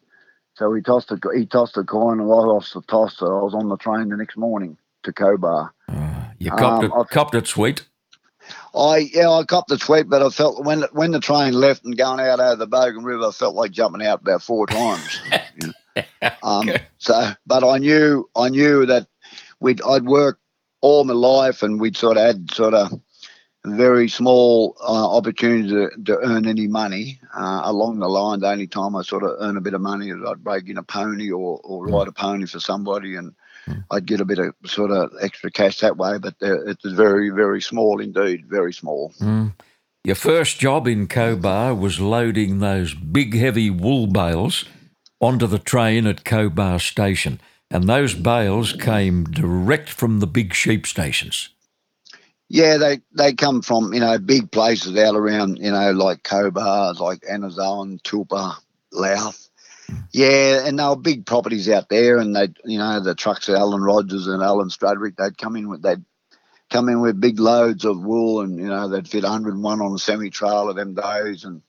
So 0.55 0.73
he 0.73 0.81
tossed 0.81 1.11
a 1.11 1.19
he 1.35 1.45
tossed 1.45 1.77
a 1.77 1.83
coin, 1.83 2.19
and 2.19 2.29
I 2.29 2.35
lost 2.35 2.73
the 2.73 2.81
toss. 2.83 3.17
So 3.17 3.25
I 3.25 3.43
was 3.43 3.53
on 3.53 3.69
the 3.69 3.77
train 3.77 4.09
the 4.09 4.17
next 4.17 4.37
morning 4.37 4.77
to 5.03 5.11
Cobar. 5.11 5.71
You 6.39 6.51
copped, 6.51 6.83
Um, 6.83 6.85
it, 6.85 6.91
I've- 6.95 7.09
copped 7.09 7.35
it 7.35 7.47
sweet. 7.47 7.85
I 8.75 9.09
yeah, 9.13 9.29
I 9.29 9.43
copped 9.45 9.69
the 9.69 9.77
sweep, 9.79 10.09
but 10.09 10.21
I 10.21 10.29
felt 10.29 10.65
when 10.65 10.83
when 10.91 11.11
the 11.11 11.19
train 11.21 11.53
left 11.53 11.85
and 11.85 11.97
going 11.97 12.19
out 12.19 12.39
over 12.41 12.57
the 12.57 12.67
Bogan 12.67 13.03
River, 13.05 13.27
I 13.27 13.31
felt 13.31 13.55
like 13.55 13.71
jumping 13.71 14.05
out 14.05 14.21
about 14.21 14.41
four 14.43 14.67
times. 14.67 15.19
you 15.55 15.67
know. 15.95 16.03
um, 16.43 16.69
so, 16.97 17.31
but 17.47 17.63
I 17.63 17.77
knew 17.77 18.29
I 18.35 18.49
knew 18.49 18.85
that 18.85 19.07
we'd 19.61 19.81
I'd 19.83 20.05
worked 20.05 20.41
all 20.81 21.03
my 21.05 21.13
life, 21.13 21.63
and 21.63 21.79
we'd 21.79 21.95
sort 21.95 22.17
of 22.17 22.23
had 22.25 22.51
sort 22.53 22.73
of 22.73 22.91
very 23.65 24.09
small 24.09 24.75
uh, 24.81 25.15
opportunity 25.15 25.69
to, 25.69 25.89
to 26.05 26.17
earn 26.19 26.47
any 26.47 26.67
money 26.67 27.19
uh, 27.33 27.61
along 27.63 27.99
the 27.99 28.09
line. 28.09 28.41
The 28.41 28.49
only 28.49 28.67
time 28.67 28.95
I 28.95 29.03
sort 29.03 29.23
of 29.23 29.37
earn 29.39 29.57
a 29.57 29.61
bit 29.61 29.73
of 29.73 29.81
money 29.81 30.09
is 30.09 30.17
I'd 30.27 30.43
break 30.43 30.67
in 30.67 30.77
a 30.77 30.83
pony 30.83 31.31
or, 31.31 31.59
or 31.63 31.85
ride 31.87 32.07
a 32.07 32.11
pony 32.11 32.45
for 32.45 32.59
somebody, 32.59 33.15
and 33.15 33.33
I'd 33.89 34.05
get 34.05 34.19
a 34.19 34.25
bit 34.25 34.39
of 34.39 34.53
sort 34.65 34.91
of 34.91 35.11
extra 35.21 35.49
cash 35.49 35.79
that 35.79 35.97
way. 35.97 36.17
But 36.17 36.35
uh, 36.41 36.65
it 36.65 36.77
was 36.83 36.93
very, 36.93 37.29
very 37.29 37.61
small 37.61 38.01
indeed, 38.01 38.45
very 38.47 38.73
small. 38.73 39.13
Your 40.03 40.15
first 40.15 40.59
job 40.59 40.85
in 40.85 41.07
Cobar 41.07 41.73
was 41.73 42.01
loading 42.01 42.59
those 42.59 42.93
big, 42.93 43.35
heavy 43.35 43.69
wool 43.69 44.07
bales 44.07 44.65
onto 45.21 45.47
the 45.47 45.59
train 45.59 46.05
at 46.05 46.25
Cobar 46.25 46.79
Station. 46.79 47.39
And 47.71 47.85
those 47.85 48.13
bales 48.13 48.73
came 48.73 49.23
direct 49.23 49.89
from 49.89 50.19
the 50.19 50.27
big 50.27 50.53
sheep 50.53 50.85
stations. 50.85 51.49
Yeah, 52.53 52.77
they 52.77 53.01
they 53.13 53.33
come 53.33 53.63
from 53.63 53.95
you 53.95 53.99
know 53.99 54.19
big 54.19 54.51
places 54.51 54.95
out 54.95 55.15
around 55.15 55.57
you 55.57 55.71
know 55.71 55.91
like 55.93 56.21
Cobar, 56.21 56.93
like 56.99 57.21
Anazoan, 57.21 57.99
Tulpa, 58.03 58.53
Louth. 58.91 59.49
Yeah, 60.11 60.63
and 60.63 60.77
they 60.77 60.83
were 60.83 60.95
big 60.95 61.25
properties 61.25 61.67
out 61.67 61.89
there, 61.89 62.19
and 62.19 62.35
they 62.35 62.49
you 62.63 62.77
know 62.77 62.99
the 62.99 63.15
trucks, 63.15 63.49
of 63.49 63.55
Alan 63.55 63.81
Rogers 63.81 64.27
and 64.27 64.43
Alan 64.43 64.69
Stradwick, 64.69 65.15
they'd 65.15 65.35
come 65.35 65.55
in 65.55 65.67
with 65.67 65.81
they'd 65.81 66.05
come 66.69 66.89
in 66.89 67.01
with 67.01 67.19
big 67.19 67.39
loads 67.39 67.85
of 67.85 68.03
wool, 68.03 68.41
and 68.41 68.59
you 68.59 68.67
know 68.67 68.87
they'd 68.87 69.09
fit 69.09 69.23
101 69.23 69.81
on 69.81 69.95
a 69.95 69.97
semi 69.97 70.29
trailer 70.29 70.73
them 70.73 70.93
days, 70.93 71.45
and 71.45 71.63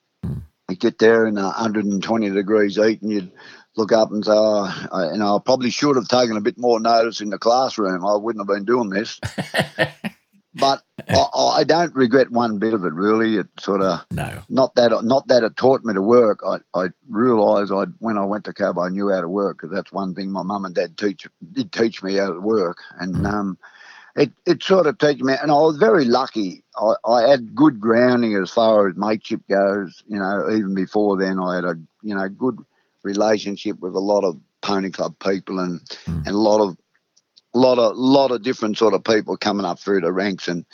you 0.68 0.76
get 0.76 0.98
there 0.98 1.26
in 1.26 1.36
120 1.36 2.28
degrees 2.28 2.76
heat, 2.76 3.00
and 3.00 3.10
you'd 3.10 3.32
look 3.78 3.92
up 3.92 4.10
and 4.10 4.22
say, 4.22 4.32
oh, 4.34 4.86
I, 4.92 5.12
you 5.12 5.18
know, 5.18 5.36
I 5.36 5.38
probably 5.42 5.70
should 5.70 5.96
have 5.96 6.08
taken 6.08 6.36
a 6.36 6.42
bit 6.42 6.58
more 6.58 6.78
notice 6.78 7.22
in 7.22 7.30
the 7.30 7.38
classroom. 7.38 8.04
I 8.04 8.16
wouldn't 8.16 8.46
have 8.46 8.54
been 8.54 8.66
doing 8.66 8.90
this. 8.90 9.18
but 10.54 10.82
I, 11.08 11.60
I 11.60 11.64
don't 11.64 11.94
regret 11.94 12.30
one 12.30 12.58
bit 12.58 12.74
of 12.74 12.84
it. 12.84 12.92
Really, 12.92 13.36
it 13.36 13.46
sort 13.58 13.82
of 13.82 14.04
No. 14.10 14.42
not 14.48 14.74
that 14.76 15.04
not 15.04 15.26
that 15.28 15.42
it 15.42 15.56
taught 15.56 15.84
me 15.84 15.94
to 15.94 16.02
work. 16.02 16.40
I 16.46 16.58
I 16.78 16.88
realised 17.08 17.72
I 17.72 17.84
when 17.98 18.18
I 18.18 18.24
went 18.24 18.44
to 18.44 18.52
Cobar, 18.52 18.86
I 18.86 18.90
knew 18.90 19.10
how 19.10 19.20
to 19.20 19.28
work 19.28 19.58
because 19.58 19.74
that's 19.74 19.92
one 19.92 20.14
thing 20.14 20.30
my 20.30 20.42
mum 20.42 20.64
and 20.64 20.74
dad 20.74 20.96
teach 20.96 21.26
did 21.52 21.72
teach 21.72 22.02
me 22.02 22.14
how 22.14 22.32
to 22.32 22.40
work, 22.40 22.78
and 23.00 23.26
um, 23.26 23.58
it 24.16 24.32
it 24.46 24.62
sort 24.62 24.86
of 24.86 24.98
teach 24.98 25.20
me. 25.20 25.34
And 25.40 25.50
I 25.50 25.54
was 25.54 25.76
very 25.76 26.04
lucky. 26.04 26.62
I, 26.76 26.94
I 27.04 27.28
had 27.28 27.54
good 27.54 27.80
grounding 27.80 28.34
as 28.36 28.50
far 28.50 28.88
as 28.88 28.96
mateship 28.96 29.42
goes. 29.48 30.02
You 30.06 30.18
know, 30.18 30.50
even 30.50 30.74
before 30.74 31.16
then, 31.16 31.40
I 31.40 31.56
had 31.56 31.64
a 31.64 31.74
you 32.02 32.14
know 32.14 32.28
good 32.28 32.58
relationship 33.02 33.80
with 33.80 33.94
a 33.94 34.00
lot 34.00 34.24
of 34.24 34.38
pony 34.62 34.90
club 34.90 35.14
people 35.18 35.58
and 35.58 35.80
and 36.06 36.28
a 36.28 36.38
lot 36.38 36.60
of 36.60 36.76
lot 37.54 37.78
of 37.78 37.96
lot 37.96 38.30
of 38.30 38.42
different 38.42 38.76
sort 38.76 38.94
of 38.94 39.04
people 39.04 39.36
coming 39.36 39.66
up 39.66 39.78
through 39.78 40.00
the 40.00 40.12
ranks 40.12 40.48
and 40.48 40.64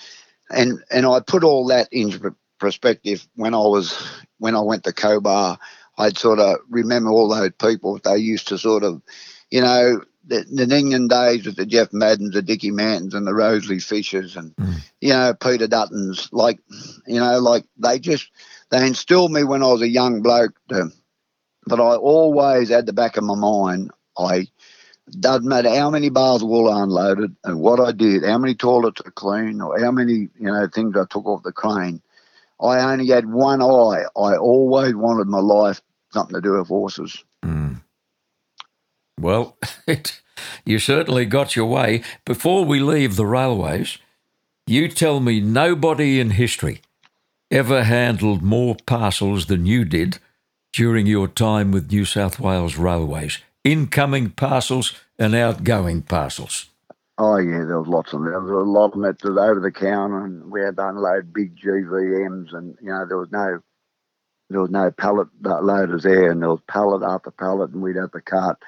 and 0.50 0.82
and 0.90 1.06
I 1.06 1.20
put 1.20 1.44
all 1.44 1.66
that 1.68 1.88
into 1.92 2.34
perspective 2.58 3.26
when 3.34 3.54
I 3.54 3.58
was 3.58 3.96
when 4.38 4.54
I 4.54 4.60
went 4.60 4.84
to 4.84 4.92
Cobar. 4.92 5.58
I'd 5.98 6.18
sort 6.18 6.38
of 6.38 6.58
remember 6.68 7.10
all 7.10 7.28
those 7.28 7.52
people. 7.58 7.98
They 8.02 8.16
used 8.16 8.48
to 8.48 8.58
sort 8.58 8.84
of, 8.84 9.02
you 9.50 9.60
know, 9.60 10.02
the, 10.24 10.44
the 10.50 10.66
days 11.08 11.44
with 11.44 11.56
the 11.56 11.66
Jeff 11.66 11.92
Maddens, 11.92 12.34
the 12.34 12.42
Dickie 12.42 12.70
Mantons, 12.70 13.14
and 13.14 13.26
the 13.26 13.34
Rosalie 13.34 13.80
Fishers, 13.80 14.36
and 14.36 14.54
mm. 14.56 14.76
you 15.00 15.10
know 15.10 15.34
Peter 15.34 15.66
Duttons. 15.66 16.28
Like, 16.32 16.60
you 17.06 17.18
know, 17.18 17.38
like 17.38 17.64
they 17.76 17.98
just 17.98 18.30
they 18.70 18.86
instilled 18.86 19.32
me 19.32 19.44
when 19.44 19.62
I 19.62 19.66
was 19.66 19.82
a 19.82 19.88
young 19.88 20.22
bloke. 20.22 20.54
To, 20.68 20.90
but 21.66 21.80
I 21.80 21.96
always 21.96 22.68
had 22.68 22.86
the 22.86 22.92
back 22.92 23.16
of 23.16 23.24
my 23.24 23.34
mind. 23.34 23.90
I 24.16 24.48
doesn't 25.18 25.48
matter 25.48 25.74
how 25.74 25.90
many 25.90 26.10
bars 26.10 26.42
of 26.42 26.48
wool 26.48 26.70
I 26.70 26.82
unloaded 26.82 27.34
and 27.44 27.60
what 27.60 27.80
I 27.80 27.92
did, 27.92 28.24
how 28.24 28.38
many 28.38 28.54
toilets 28.54 29.02
I 29.04 29.10
cleaned, 29.10 29.62
or 29.62 29.78
how 29.80 29.90
many 29.90 30.28
you 30.38 30.50
know 30.50 30.68
things 30.72 30.96
I 30.96 31.04
took 31.10 31.26
off 31.26 31.42
the 31.42 31.52
crane. 31.52 32.02
I 32.60 32.80
only 32.92 33.08
had 33.08 33.26
one 33.26 33.62
eye. 33.62 34.04
I 34.16 34.36
always 34.36 34.94
wanted 34.94 35.28
my 35.28 35.40
life 35.40 35.80
something 36.12 36.34
to 36.34 36.40
do 36.40 36.58
with 36.58 36.68
horses. 36.68 37.24
Mm. 37.42 37.82
Well, 39.18 39.56
it, 39.86 40.20
you 40.64 40.78
certainly 40.78 41.24
got 41.24 41.56
your 41.56 41.66
way. 41.66 42.02
Before 42.24 42.64
we 42.64 42.80
leave 42.80 43.16
the 43.16 43.26
railways, 43.26 43.98
you 44.66 44.88
tell 44.88 45.20
me 45.20 45.40
nobody 45.40 46.20
in 46.20 46.30
history 46.30 46.82
ever 47.50 47.84
handled 47.84 48.42
more 48.42 48.76
parcels 48.86 49.46
than 49.46 49.66
you 49.66 49.84
did 49.84 50.18
during 50.72 51.06
your 51.06 51.26
time 51.26 51.72
with 51.72 51.90
New 51.90 52.04
South 52.04 52.38
Wales 52.38 52.76
Railways 52.76 53.38
incoming 53.64 54.30
parcels 54.30 54.94
and 55.18 55.34
outgoing 55.34 56.02
parcels. 56.02 56.66
Oh 57.18 57.36
yeah, 57.36 57.64
there 57.66 57.78
was 57.78 57.88
lots 57.88 58.12
of 58.12 58.20
them. 58.20 58.30
There 58.30 58.40
was 58.40 58.66
a 58.66 58.70
lot 58.70 58.86
of 58.86 58.92
them 58.92 59.02
that 59.02 59.22
was 59.22 59.36
over 59.36 59.60
the 59.60 59.70
counter, 59.70 60.24
and 60.24 60.50
we 60.50 60.62
had 60.62 60.76
to 60.76 60.88
unload 60.88 61.34
big 61.34 61.56
GVMs, 61.56 62.54
and 62.54 62.76
you 62.80 62.88
know 62.88 63.04
there 63.06 63.18
was 63.18 63.30
no 63.30 63.60
there 64.48 64.60
was 64.60 64.70
no 64.70 64.90
pallet 64.90 65.28
loaders 65.42 66.02
there, 66.02 66.30
and 66.30 66.40
there 66.40 66.48
was 66.48 66.60
pallet 66.66 67.02
after 67.02 67.30
pallet, 67.30 67.72
and 67.72 67.82
we'd 67.82 67.96
have 67.96 68.12
to 68.12 68.20
cart 68.20 68.62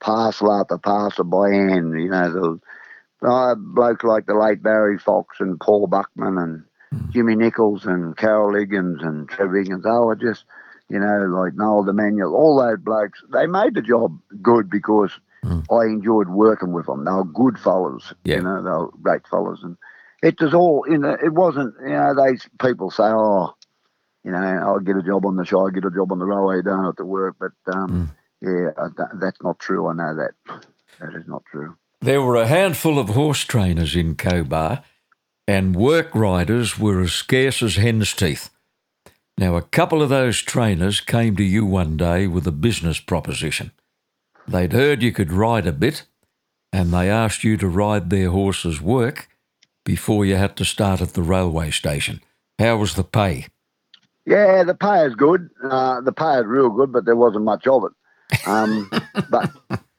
parcel 0.00 0.52
after 0.52 0.78
parcel 0.78 1.24
by 1.24 1.50
hand. 1.50 1.92
You 2.00 2.10
know, 2.10 2.32
there 2.32 2.40
was 2.40 2.60
uh, 3.22 3.54
blokes 3.56 4.04
like 4.04 4.26
the 4.26 4.34
late 4.34 4.62
Barry 4.62 4.98
Fox 4.98 5.38
and 5.40 5.60
Paul 5.60 5.86
Buckman 5.86 6.38
and 6.38 7.12
Jimmy 7.12 7.36
Nichols 7.36 7.86
and 7.86 8.16
Carol 8.16 8.58
Higgins 8.58 9.02
and 9.02 9.28
Trevor 9.28 9.58
Higgins. 9.58 9.84
They 9.84 9.90
were 9.90 10.16
just, 10.16 10.44
you 10.92 11.00
know, 11.00 11.26
like 11.26 11.54
Noel 11.54 11.84
Demanuel, 11.84 12.34
all 12.34 12.60
those 12.60 12.78
blokes. 12.78 13.22
They 13.32 13.46
made 13.46 13.74
the 13.74 13.82
job 13.82 14.18
good 14.42 14.68
because 14.70 15.10
I 15.44 15.84
enjoyed 15.86 16.28
working 16.28 16.72
with 16.72 16.86
them. 16.86 17.04
They 17.04 17.10
were 17.10 17.24
good 17.24 17.58
fellas, 17.58 18.12
Yeah. 18.24 18.36
you 18.36 18.42
know, 18.42 18.62
they 18.62 18.70
were 18.70 18.90
great 19.02 19.26
fellas. 19.26 19.60
And 19.62 19.76
it 20.22 20.40
was 20.40 20.54
all, 20.54 20.84
you 20.88 20.98
know, 20.98 21.16
it 21.20 21.32
wasn't, 21.32 21.74
you 21.82 21.88
know, 21.88 22.14
these 22.26 22.46
people 22.60 22.90
say, 22.90 23.04
oh, 23.04 23.54
you 24.22 24.30
know, 24.30 24.38
I'll 24.38 24.78
get 24.78 24.96
a 24.96 25.02
job 25.02 25.26
on 25.26 25.36
the 25.36 25.44
show, 25.44 25.60
I'll 25.60 25.70
get 25.70 25.84
a 25.84 25.90
job 25.90 26.12
on 26.12 26.18
the 26.20 26.26
railway, 26.26 26.62
don't 26.62 26.84
have 26.84 26.96
to 26.96 27.04
work. 27.04 27.36
But 27.40 27.52
um, 27.74 28.12
yeah, 28.40 28.70
I, 28.78 28.88
that's 29.14 29.42
not 29.42 29.58
true. 29.58 29.88
I 29.88 29.94
know 29.94 30.14
that. 30.14 30.60
That 31.00 31.14
is 31.16 31.26
not 31.26 31.42
true. 31.50 31.74
There 32.00 32.22
were 32.22 32.36
a 32.36 32.46
handful 32.46 32.98
of 32.98 33.08
horse 33.08 33.40
trainers 33.44 33.96
in 33.96 34.14
Cobar, 34.14 34.84
and 35.48 35.74
work 35.74 36.14
riders 36.14 36.78
were 36.78 37.00
as 37.00 37.12
scarce 37.12 37.62
as 37.62 37.74
hen's 37.76 38.12
teeth. 38.12 38.50
Now, 39.38 39.56
a 39.56 39.62
couple 39.62 40.02
of 40.02 40.08
those 40.08 40.40
trainers 40.40 41.00
came 41.00 41.36
to 41.36 41.42
you 41.42 41.64
one 41.64 41.96
day 41.96 42.26
with 42.26 42.46
a 42.46 42.52
business 42.52 43.00
proposition. 43.00 43.72
They'd 44.46 44.72
heard 44.72 45.02
you 45.02 45.12
could 45.12 45.32
ride 45.32 45.66
a 45.66 45.72
bit, 45.72 46.04
and 46.72 46.92
they 46.92 47.08
asked 47.10 47.44
you 47.44 47.56
to 47.58 47.68
ride 47.68 48.10
their 48.10 48.30
horse's 48.30 48.80
work 48.80 49.28
before 49.84 50.24
you 50.24 50.36
had 50.36 50.56
to 50.56 50.64
start 50.64 51.00
at 51.00 51.14
the 51.14 51.22
railway 51.22 51.70
station. 51.70 52.20
How 52.58 52.76
was 52.76 52.94
the 52.94 53.04
pay? 53.04 53.46
Yeah, 54.26 54.62
the 54.62 54.74
pay 54.74 55.04
is 55.04 55.14
good. 55.14 55.48
Uh, 55.62 56.00
the 56.00 56.12
pay 56.12 56.38
is 56.38 56.46
real 56.46 56.70
good, 56.70 56.92
but 56.92 57.04
there 57.04 57.16
wasn't 57.16 57.44
much 57.44 57.66
of 57.66 57.84
it. 57.84 58.46
Um, 58.46 58.90
but 59.30 59.50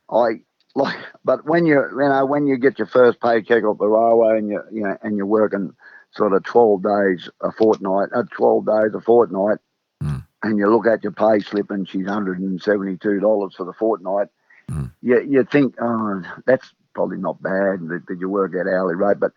I 0.10 0.42
like, 0.76 0.98
but 1.24 1.46
when 1.46 1.66
you 1.66 1.76
you 1.76 2.10
know 2.10 2.26
when 2.26 2.48
you 2.48 2.58
get 2.58 2.80
your 2.80 2.88
first 2.88 3.20
paycheck 3.22 3.64
off 3.64 3.78
the 3.80 3.88
railway 3.88 4.38
and 4.38 4.50
you 4.50 4.62
you 4.72 4.84
know 4.84 4.98
and 5.02 5.18
you're 5.18 5.26
working 5.26 5.74
sort 6.16 6.34
of 6.34 6.44
twelve 6.44 6.84
days 6.84 7.30
a 7.42 7.52
fortnight, 7.52 8.10
uh, 8.16 8.24
twelve 8.32 8.66
days 8.66 8.94
a 8.94 9.02
fortnight, 9.02 9.58
Mm. 10.02 10.26
and 10.44 10.58
you 10.58 10.68
look 10.70 10.86
at 10.88 11.04
your 11.04 11.14
pay 11.14 11.40
slip 11.40 11.72
and 11.72 11.88
she's 11.88 12.08
hundred 12.08 12.40
and 12.40 12.62
seventy 12.62 12.98
two 12.98 13.20
dollars 13.20 13.56
for 13.56 13.66
the 13.66 13.74
fortnight, 13.74 14.28
Mm. 14.70 14.92
you 15.02 15.22
you 15.22 15.44
think 15.44 15.76
oh 15.82 16.22
that's 16.46 16.74
probably 16.94 17.18
not 17.18 17.42
bad 17.42 17.80
that, 17.90 18.04
that 18.08 18.20
you 18.20 18.30
work 18.30 18.54
at 18.56 18.68
hourly 18.68 18.96
rate, 18.96 19.20
but 19.20 19.32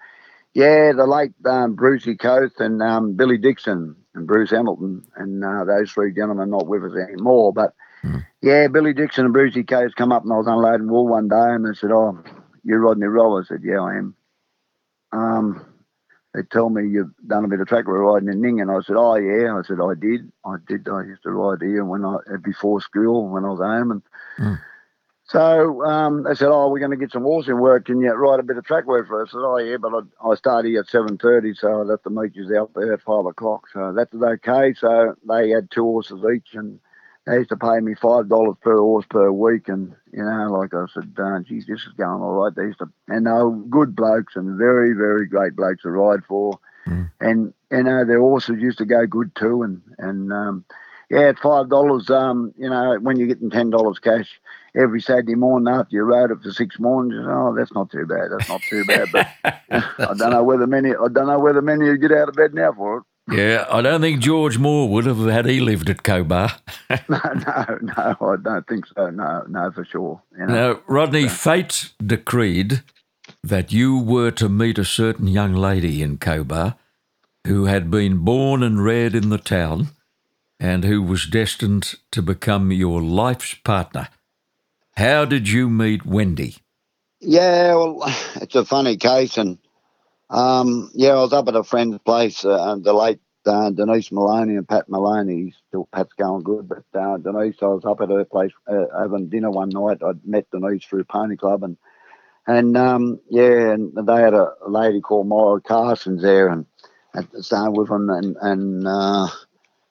yeah, 0.54 0.92
the 0.92 1.06
late 1.06 1.32
um, 1.44 1.74
Brucey 1.74 2.16
Coates 2.16 2.60
and 2.60 2.82
um, 2.82 3.14
Billy 3.14 3.36
Dixon 3.36 3.94
and 4.14 4.26
Bruce 4.26 4.50
Hamilton 4.50 5.02
and 5.16 5.44
uh, 5.44 5.64
those 5.64 5.92
three 5.92 6.12
gentlemen 6.14 6.48
not 6.50 6.66
with 6.66 6.82
us 6.84 6.96
anymore. 6.96 7.52
But 7.52 7.74
Mm. 8.04 8.24
yeah, 8.42 8.68
Billy 8.68 8.92
Dixon 8.92 9.24
and 9.24 9.32
Brucey 9.34 9.64
Coates 9.64 9.94
come 9.94 10.12
up 10.12 10.22
and 10.22 10.32
I 10.32 10.36
was 10.36 10.46
unloading 10.46 10.88
wool 10.88 11.08
one 11.08 11.28
day 11.28 11.34
and 11.54 11.64
they 11.66 11.72
said, 11.74 11.90
"Oh, 11.92 12.22
you're 12.62 12.78
Rodney 12.80 13.06
Roll." 13.06 13.38
I 13.40 13.44
said, 13.44 13.62
"Yeah, 13.64 13.80
I 13.80 13.96
am." 13.96 14.14
Um, 15.12 15.64
they 16.36 16.42
tell 16.42 16.68
me 16.68 16.86
you've 16.86 17.14
done 17.26 17.46
a 17.46 17.48
bit 17.48 17.60
of 17.60 17.66
track 17.66 17.86
riding 17.86 18.28
in 18.28 18.42
Ning, 18.42 18.60
and 18.60 18.70
I 18.70 18.80
said, 18.82 18.96
"Oh 18.96 19.14
yeah." 19.14 19.56
I 19.56 19.62
said, 19.62 19.78
"I 19.82 19.94
did. 19.94 20.30
I 20.44 20.56
did. 20.68 20.86
I 20.86 21.04
used 21.04 21.22
to 21.22 21.30
ride 21.30 21.62
here 21.62 21.82
when 21.82 22.04
I 22.04 22.18
before 22.44 22.82
school 22.82 23.28
when 23.28 23.44
I 23.44 23.48
was 23.48 23.60
home 23.60 23.90
and." 23.90 24.02
Mm. 24.38 24.60
So 25.28 25.82
um, 25.84 26.22
they 26.22 26.34
said, 26.34 26.50
"Oh, 26.50 26.68
we're 26.68 26.78
going 26.78 26.92
to 26.92 26.96
get 26.96 27.10
some 27.10 27.22
horsing 27.22 27.58
work. 27.58 27.86
Can 27.86 28.00
you 28.00 28.12
write 28.12 28.38
a 28.38 28.44
bit 28.44 28.58
of 28.58 28.64
track 28.64 28.86
work 28.86 29.08
for 29.08 29.22
us?" 29.22 29.30
I 29.30 29.32
said, 29.32 29.38
"Oh, 29.42 29.56
yeah, 29.56 29.76
but 29.78 29.92
I, 29.92 30.28
I 30.30 30.34
start 30.34 30.66
here 30.66 30.80
at 30.80 30.88
seven 30.88 31.16
thirty, 31.16 31.54
so 31.54 31.80
I'd 31.80 31.88
have 31.88 32.02
to 32.02 32.10
meet 32.10 32.36
you 32.36 32.56
out 32.56 32.72
there 32.74 32.92
at 32.92 33.02
five 33.02 33.24
o'clock." 33.24 33.68
So 33.72 33.92
that 33.94 34.12
was 34.12 34.22
okay. 34.22 34.74
So 34.74 35.16
they 35.26 35.50
had 35.50 35.70
two 35.70 35.84
horses 35.84 36.22
each, 36.34 36.54
and 36.54 36.78
they 37.26 37.34
used 37.34 37.48
to 37.48 37.56
pay 37.56 37.80
me 37.80 37.94
five 37.94 38.28
dollars 38.28 38.56
per 38.62 38.78
horse 38.78 39.04
per 39.10 39.30
week. 39.30 39.68
And 39.68 39.94
you 40.12 40.24
know, 40.24 40.52
like 40.52 40.72
I 40.72 40.86
said, 40.92 41.12
uh, 41.18 41.40
geez, 41.40 41.66
this 41.66 41.80
is 41.82 41.92
going 41.96 42.22
all 42.22 42.32
right. 42.32 42.54
They 42.54 42.64
used 42.64 42.78
to, 42.78 42.90
and 43.08 43.26
they 43.26 43.30
were 43.30 43.50
good 43.50 43.96
blokes 43.96 44.36
and 44.36 44.56
very, 44.56 44.92
very 44.92 45.26
great 45.26 45.56
blokes 45.56 45.82
to 45.82 45.90
ride 45.90 46.24
for. 46.24 46.58
Mm. 46.86 47.10
And 47.20 47.54
you 47.70 47.82
know, 47.82 48.04
their 48.04 48.20
horses 48.20 48.60
used 48.60 48.78
to 48.78 48.84
go 48.84 49.06
good 49.06 49.34
too. 49.34 49.62
And 49.62 49.82
and 49.98 50.32
um, 50.32 50.64
yeah, 51.10 51.28
at 51.28 51.38
five 51.40 51.68
dollars, 51.68 52.08
um, 52.10 52.54
you 52.56 52.70
know, 52.70 52.96
when 53.00 53.16
you're 53.16 53.28
getting 53.28 53.50
ten 53.50 53.70
dollars 53.70 53.98
cash 53.98 54.40
every 54.76 55.00
Saturday 55.00 55.34
morning 55.34 55.72
after 55.72 55.96
you 55.96 56.02
rode 56.02 56.30
it 56.30 56.42
for 56.42 56.52
six 56.52 56.78
mornings, 56.78 57.14
you 57.14 57.22
know, 57.22 57.48
oh, 57.48 57.56
that's 57.56 57.72
not 57.72 57.90
too 57.90 58.06
bad. 58.06 58.30
That's 58.30 58.48
not 58.48 58.62
too 58.62 58.84
bad. 58.84 59.08
But 59.10 59.28
I 59.70 60.14
don't 60.14 60.30
know 60.30 60.44
whether 60.44 60.66
many, 60.68 60.90
I 60.90 61.08
don't 61.10 61.26
know 61.26 61.40
whether 61.40 61.62
many 61.62 61.88
would 61.88 62.00
get 62.00 62.12
out 62.12 62.28
of 62.28 62.36
bed 62.36 62.54
now 62.54 62.72
for 62.72 62.98
it. 62.98 63.04
Yeah, 63.30 63.66
I 63.70 63.82
don't 63.82 64.00
think 64.00 64.20
George 64.20 64.56
Moore 64.58 64.88
would 64.88 65.06
have 65.06 65.18
had 65.18 65.46
he 65.46 65.60
lived 65.60 65.90
at 65.90 66.02
Cobar. 66.02 66.52
No, 67.08 67.20
no, 67.34 67.78
no, 67.82 68.16
I 68.20 68.36
don't 68.42 68.66
think 68.68 68.86
so. 68.86 69.10
No, 69.10 69.44
no, 69.48 69.70
for 69.72 69.84
sure. 69.84 70.22
You 70.38 70.46
know? 70.46 70.54
Now, 70.54 70.80
Rodney, 70.86 71.28
fate 71.28 71.92
decreed 72.04 72.82
that 73.42 73.72
you 73.72 73.98
were 73.98 74.30
to 74.32 74.48
meet 74.48 74.78
a 74.78 74.84
certain 74.84 75.26
young 75.26 75.54
lady 75.54 76.02
in 76.02 76.18
Cobar 76.18 76.76
who 77.46 77.64
had 77.64 77.90
been 77.90 78.18
born 78.18 78.62
and 78.62 78.82
reared 78.82 79.14
in 79.14 79.28
the 79.28 79.38
town 79.38 79.88
and 80.58 80.84
who 80.84 81.02
was 81.02 81.26
destined 81.26 81.94
to 82.12 82.22
become 82.22 82.72
your 82.72 83.02
life's 83.02 83.54
partner. 83.54 84.08
How 84.96 85.24
did 85.24 85.48
you 85.48 85.68
meet 85.68 86.06
Wendy? 86.06 86.56
Yeah, 87.20 87.74
well, 87.74 88.02
it's 88.36 88.54
a 88.54 88.64
funny 88.64 88.96
case, 88.96 89.36
and 89.36 89.58
um, 90.30 90.90
yeah, 90.94 91.10
I 91.10 91.20
was 91.20 91.32
up 91.32 91.48
at 91.48 91.56
a 91.56 91.62
friend's 91.62 91.98
place, 91.98 92.44
uh, 92.44 92.76
the 92.80 92.92
late 92.92 93.20
uh, 93.46 93.70
Denise 93.70 94.10
Maloney 94.10 94.56
and 94.56 94.68
Pat 94.68 94.88
Maloney. 94.88 95.54
Still, 95.68 95.88
Pat's 95.92 96.12
going 96.14 96.42
good, 96.42 96.68
but 96.68 96.84
uh, 96.98 97.16
Denise, 97.18 97.56
I 97.62 97.66
was 97.66 97.84
up 97.84 98.00
at 98.00 98.10
her 98.10 98.24
place 98.24 98.52
uh, 98.66 98.86
having 98.98 99.28
dinner 99.28 99.50
one 99.50 99.68
night. 99.68 100.02
I'd 100.02 100.26
met 100.26 100.50
Denise 100.50 100.84
through 100.84 101.04
Pony 101.04 101.36
Club, 101.36 101.62
and 101.62 101.76
and 102.46 102.76
um, 102.76 103.20
yeah, 103.30 103.72
and 103.72 103.92
they 103.94 104.20
had 104.20 104.34
a, 104.34 104.52
lady 104.66 105.00
called 105.00 105.28
Maura 105.28 105.60
Carson's 105.60 106.22
there, 106.22 106.48
and 106.48 106.66
at 107.14 107.30
the 107.30 107.42
start 107.42 107.72
with 107.72 107.88
them, 107.88 108.10
and 108.10 108.36
and 108.40 108.86
uh, 108.86 109.28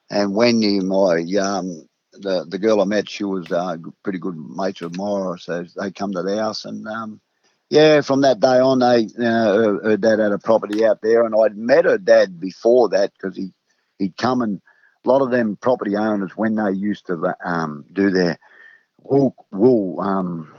and 0.10 0.36
Wendy, 0.36 0.80
my 0.82 1.24
um, 1.42 1.88
the 2.14 2.46
the 2.50 2.60
girl 2.60 2.82
I 2.82 2.86
met, 2.86 3.10
she 3.10 3.24
was 3.24 3.50
uh, 3.52 3.78
pretty 4.04 4.20
good 4.20 4.38
mates 4.38 4.82
with 4.82 4.98
Maura, 4.98 5.40
so 5.40 5.66
they 5.80 5.92
come 5.92 6.12
to 6.14 6.24
the 6.24 6.38
house, 6.38 6.66
and 6.66 6.86
um, 6.88 7.22
yeah, 7.70 8.02
from 8.02 8.22
that 8.22 8.40
day 8.40 8.60
on, 8.60 8.80
they 8.80 9.08
uh, 9.18 9.54
her, 9.54 9.84
her 9.84 9.98
dad 9.98 10.20
had 10.20 10.32
a 10.32 10.40
property 10.40 10.86
out 10.86 11.02
there, 11.02 11.26
and 11.26 11.36
I'd 11.36 11.58
met 11.58 11.86
her 11.86 11.98
dad 11.98 12.40
before 12.40 12.90
that 12.90 13.12
because 13.14 13.36
he 13.36 13.52
he'd 14.00 14.18
come 14.18 14.42
and 14.42 14.62
a 15.04 15.10
lot 15.10 15.22
of 15.22 15.32
them 15.32 15.58
property 15.62 15.96
owners 15.96 16.32
when 16.36 16.56
they 16.56 16.72
used 16.72 17.06
to 17.08 17.36
um, 17.44 17.86
do 17.94 18.10
their 18.10 18.38
wool 19.04 19.36
wool 19.52 20.00
um, 20.02 20.54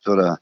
sort 0.00 0.18
of 0.18 0.38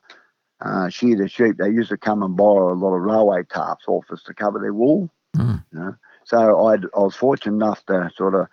uh, 0.65 0.89
shear 0.89 1.17
the 1.17 1.29
sheep, 1.29 1.57
they 1.59 1.69
used 1.69 1.91
to 1.91 1.97
come 1.97 2.23
and 2.23 2.37
borrow 2.37 2.73
a 2.73 2.75
lot 2.75 2.95
of 2.95 3.03
railway 3.03 3.43
tarps 3.43 3.87
off 3.87 4.11
us 4.11 4.23
to 4.23 4.35
cover 4.35 4.59
their 4.59 4.73
wool. 4.73 5.11
Mm. 5.37 5.65
You 5.73 5.79
know? 5.79 5.97
So 6.25 6.67
I'd, 6.69 6.85
I 6.85 7.01
was 7.01 7.17
fortunate 7.17 7.55
enough 7.55 7.85
to 7.87 8.11
sort 8.17 8.35
of 8.35 8.47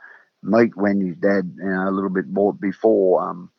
meet 0.43 0.75
Wendy's 0.75 1.15
dad, 1.15 1.53
you 1.57 1.69
know, 1.69 1.87
a 1.87 1.91
little 1.91 2.09
bit 2.09 2.27
more 2.27 2.53
before 2.53 3.23
um, 3.23 3.49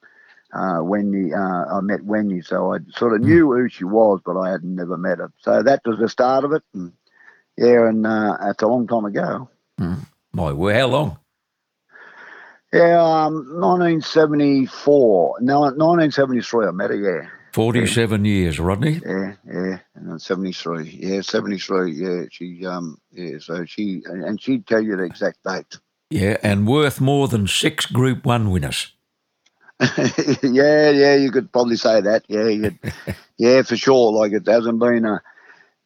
uh, 0.52 0.78
Wendy. 0.82 1.32
Uh, 1.32 1.76
I 1.76 1.80
met 1.80 2.04
Wendy, 2.04 2.42
so 2.42 2.74
I 2.74 2.78
sort 2.96 3.14
of 3.14 3.22
knew 3.22 3.52
who 3.52 3.68
she 3.68 3.84
was, 3.84 4.20
but 4.24 4.38
I 4.38 4.50
had 4.50 4.64
never 4.64 4.96
met 4.96 5.18
her. 5.18 5.32
So 5.38 5.62
that 5.62 5.82
was 5.84 5.98
the 5.98 6.08
start 6.08 6.44
of 6.44 6.52
it. 6.52 6.62
And, 6.74 6.92
yeah, 7.56 7.88
and 7.88 8.06
uh, 8.06 8.36
it's 8.44 8.62
a 8.62 8.66
long 8.66 8.86
time 8.86 9.04
ago. 9.04 9.48
My, 10.32 10.52
well, 10.52 10.74
how 10.74 10.86
long? 10.86 11.18
Yeah, 12.72 13.02
um, 13.02 13.60
1974. 13.60 15.38
No, 15.40 15.60
1973. 15.60 16.66
I 16.66 16.70
met 16.70 16.90
her. 16.90 16.96
Yeah, 16.96 17.28
47 17.52 18.24
years, 18.24 18.58
Rodney. 18.58 19.00
yeah, 19.04 19.34
yeah. 19.46 19.78
And 19.94 20.08
then 20.08 20.18
73. 20.18 20.88
Yeah, 20.88 21.20
73. 21.20 21.92
Yeah, 21.92 22.22
she 22.30 22.64
um, 22.64 22.98
yeah. 23.12 23.38
So 23.40 23.66
she 23.66 24.02
and 24.06 24.24
and 24.24 24.40
she'd 24.40 24.66
tell 24.66 24.80
you 24.80 24.96
the 24.96 25.02
exact 25.04 25.44
date. 25.44 25.78
Yeah, 26.08 26.38
and 26.42 26.66
worth 26.66 27.00
more 27.00 27.28
than 27.28 27.46
six 27.46 27.86
Group 27.86 28.26
1 28.26 28.50
winners. 28.50 28.91
yeah, 30.42 30.90
yeah, 30.90 31.14
you 31.16 31.30
could 31.32 31.52
probably 31.52 31.76
say 31.76 32.00
that. 32.00 32.24
Yeah, 32.28 32.46
you 32.46 32.78
yeah, 33.37 33.62
for 33.62 33.76
sure. 33.76 34.12
Like 34.12 34.32
it 34.32 34.46
hasn't 34.46 34.78
been 34.78 35.04
a 35.04 35.22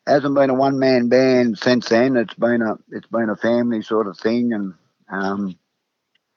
hasn't 0.06 0.34
been 0.34 0.50
a 0.50 0.54
one 0.54 0.78
man 0.78 1.08
band 1.08 1.58
since 1.58 1.88
then. 1.88 2.16
It's 2.16 2.34
been 2.34 2.62
a 2.62 2.78
it's 2.90 3.06
been 3.08 3.30
a 3.30 3.36
family 3.36 3.82
sort 3.82 4.06
of 4.06 4.18
thing, 4.18 4.52
and 4.52 4.74
um, 5.08 5.58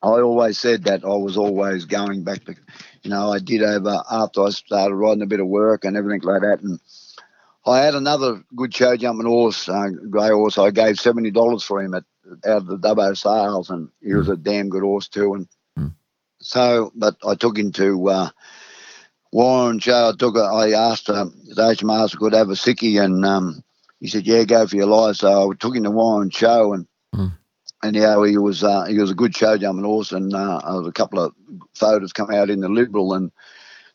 I 0.01 0.21
always 0.21 0.57
said 0.57 0.85
that 0.85 1.03
I 1.03 1.07
was 1.07 1.35
always 1.37 1.85
going 1.85 2.23
back 2.23 2.45
to, 2.45 2.55
you 3.03 3.09
know, 3.09 3.31
I 3.31 3.39
did 3.39 3.61
over 3.61 4.01
after 4.09 4.43
I 4.45 4.49
started 4.51 4.95
riding 4.95 5.23
a 5.23 5.27
bit 5.27 5.41
of 5.41 5.47
work 5.47 5.83
and 5.83 5.97
everything 5.97 6.21
like 6.21 6.41
that, 6.41 6.61
and 6.61 6.79
I 7.65 7.79
had 7.79 7.95
another 7.95 8.41
good 8.55 8.73
show 8.73 8.95
jumping 8.95 9.27
horse, 9.27 9.67
uh, 9.67 9.89
grey 10.09 10.29
horse. 10.29 10.57
I 10.57 10.71
gave 10.71 10.99
seventy 10.99 11.31
dollars 11.31 11.63
for 11.63 11.81
him 11.81 11.93
at 11.93 12.03
out 12.45 12.57
of 12.57 12.67
the 12.67 12.77
Dubbo 12.77 13.17
sales, 13.17 13.69
and 13.69 13.89
he 14.01 14.13
was 14.13 14.29
a 14.29 14.37
damn 14.37 14.69
good 14.69 14.83
horse 14.83 15.09
too, 15.09 15.33
and. 15.33 15.47
So, 16.41 16.91
but 16.95 17.15
I 17.27 17.35
took 17.35 17.57
him 17.57 17.71
to 17.73 18.09
uh, 18.09 18.29
Warren 19.31 19.79
Show. 19.79 20.09
I 20.09 20.13
took. 20.17 20.35
A, 20.35 20.41
I 20.41 20.71
asked 20.71 21.09
uh, 21.09 21.25
Station 21.51 21.87
Master 21.87 22.17
could 22.17 22.33
have 22.33 22.49
a 22.49 22.53
sickie, 22.53 23.03
and 23.03 23.25
um, 23.25 23.63
he 23.99 24.07
said, 24.07 24.25
"Yeah, 24.25 24.43
go 24.43 24.67
for 24.67 24.75
your 24.75 24.87
life." 24.87 25.17
So 25.17 25.51
I 25.51 25.55
took 25.55 25.75
him 25.75 25.83
to 25.83 25.91
Warren 25.91 26.29
Show, 26.29 26.73
and 26.73 26.87
Mm. 27.15 27.31
and 27.83 27.95
yeah, 27.95 28.23
he 28.25 28.37
was 28.37 28.63
uh, 28.63 28.85
he 28.85 28.97
was 28.99 29.11
a 29.11 29.15
good 29.15 29.35
show 29.35 29.57
jumping 29.57 29.85
horse, 29.85 30.11
and 30.11 30.33
uh, 30.33 30.61
there 30.63 30.79
was 30.79 30.87
a 30.87 30.91
couple 30.91 31.19
of 31.19 31.33
photos 31.73 32.13
come 32.13 32.31
out 32.31 32.49
in 32.49 32.59
the 32.59 32.69
Liberal, 32.69 33.13
and 33.13 33.31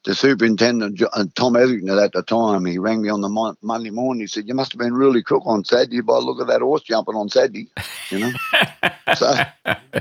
the 0.05 0.15
superintendent 0.15 1.03
uh, 1.03 1.25
Tom 1.35 1.57
Etherington 1.57 1.99
at 1.99 2.13
the 2.13 2.23
time, 2.23 2.67
he 2.67 2.79
rang 2.79 3.03
me 3.03 3.09
on 3.09 3.23
the 3.23 3.29
mon- 3.29 3.57
Monday 3.63 3.91
morning. 3.91 4.21
He 4.21 4.27
said, 4.27 4.47
"You 4.47 4.55
must 4.55 4.73
have 4.73 4.79
been 4.79 4.95
really 4.95 5.23
crook 5.23 5.45
on 5.47 5.65
Saturday 5.65 6.03
by 6.03 6.15
the 6.15 6.21
look 6.21 6.41
of 6.41 6.49
that 6.49 6.61
horse 6.61 6.83
jumping 6.83 7.15
on 7.15 7.31
Saturday," 7.31 7.71
you 8.11 8.19
know. 8.19 8.33
so, 9.17 9.35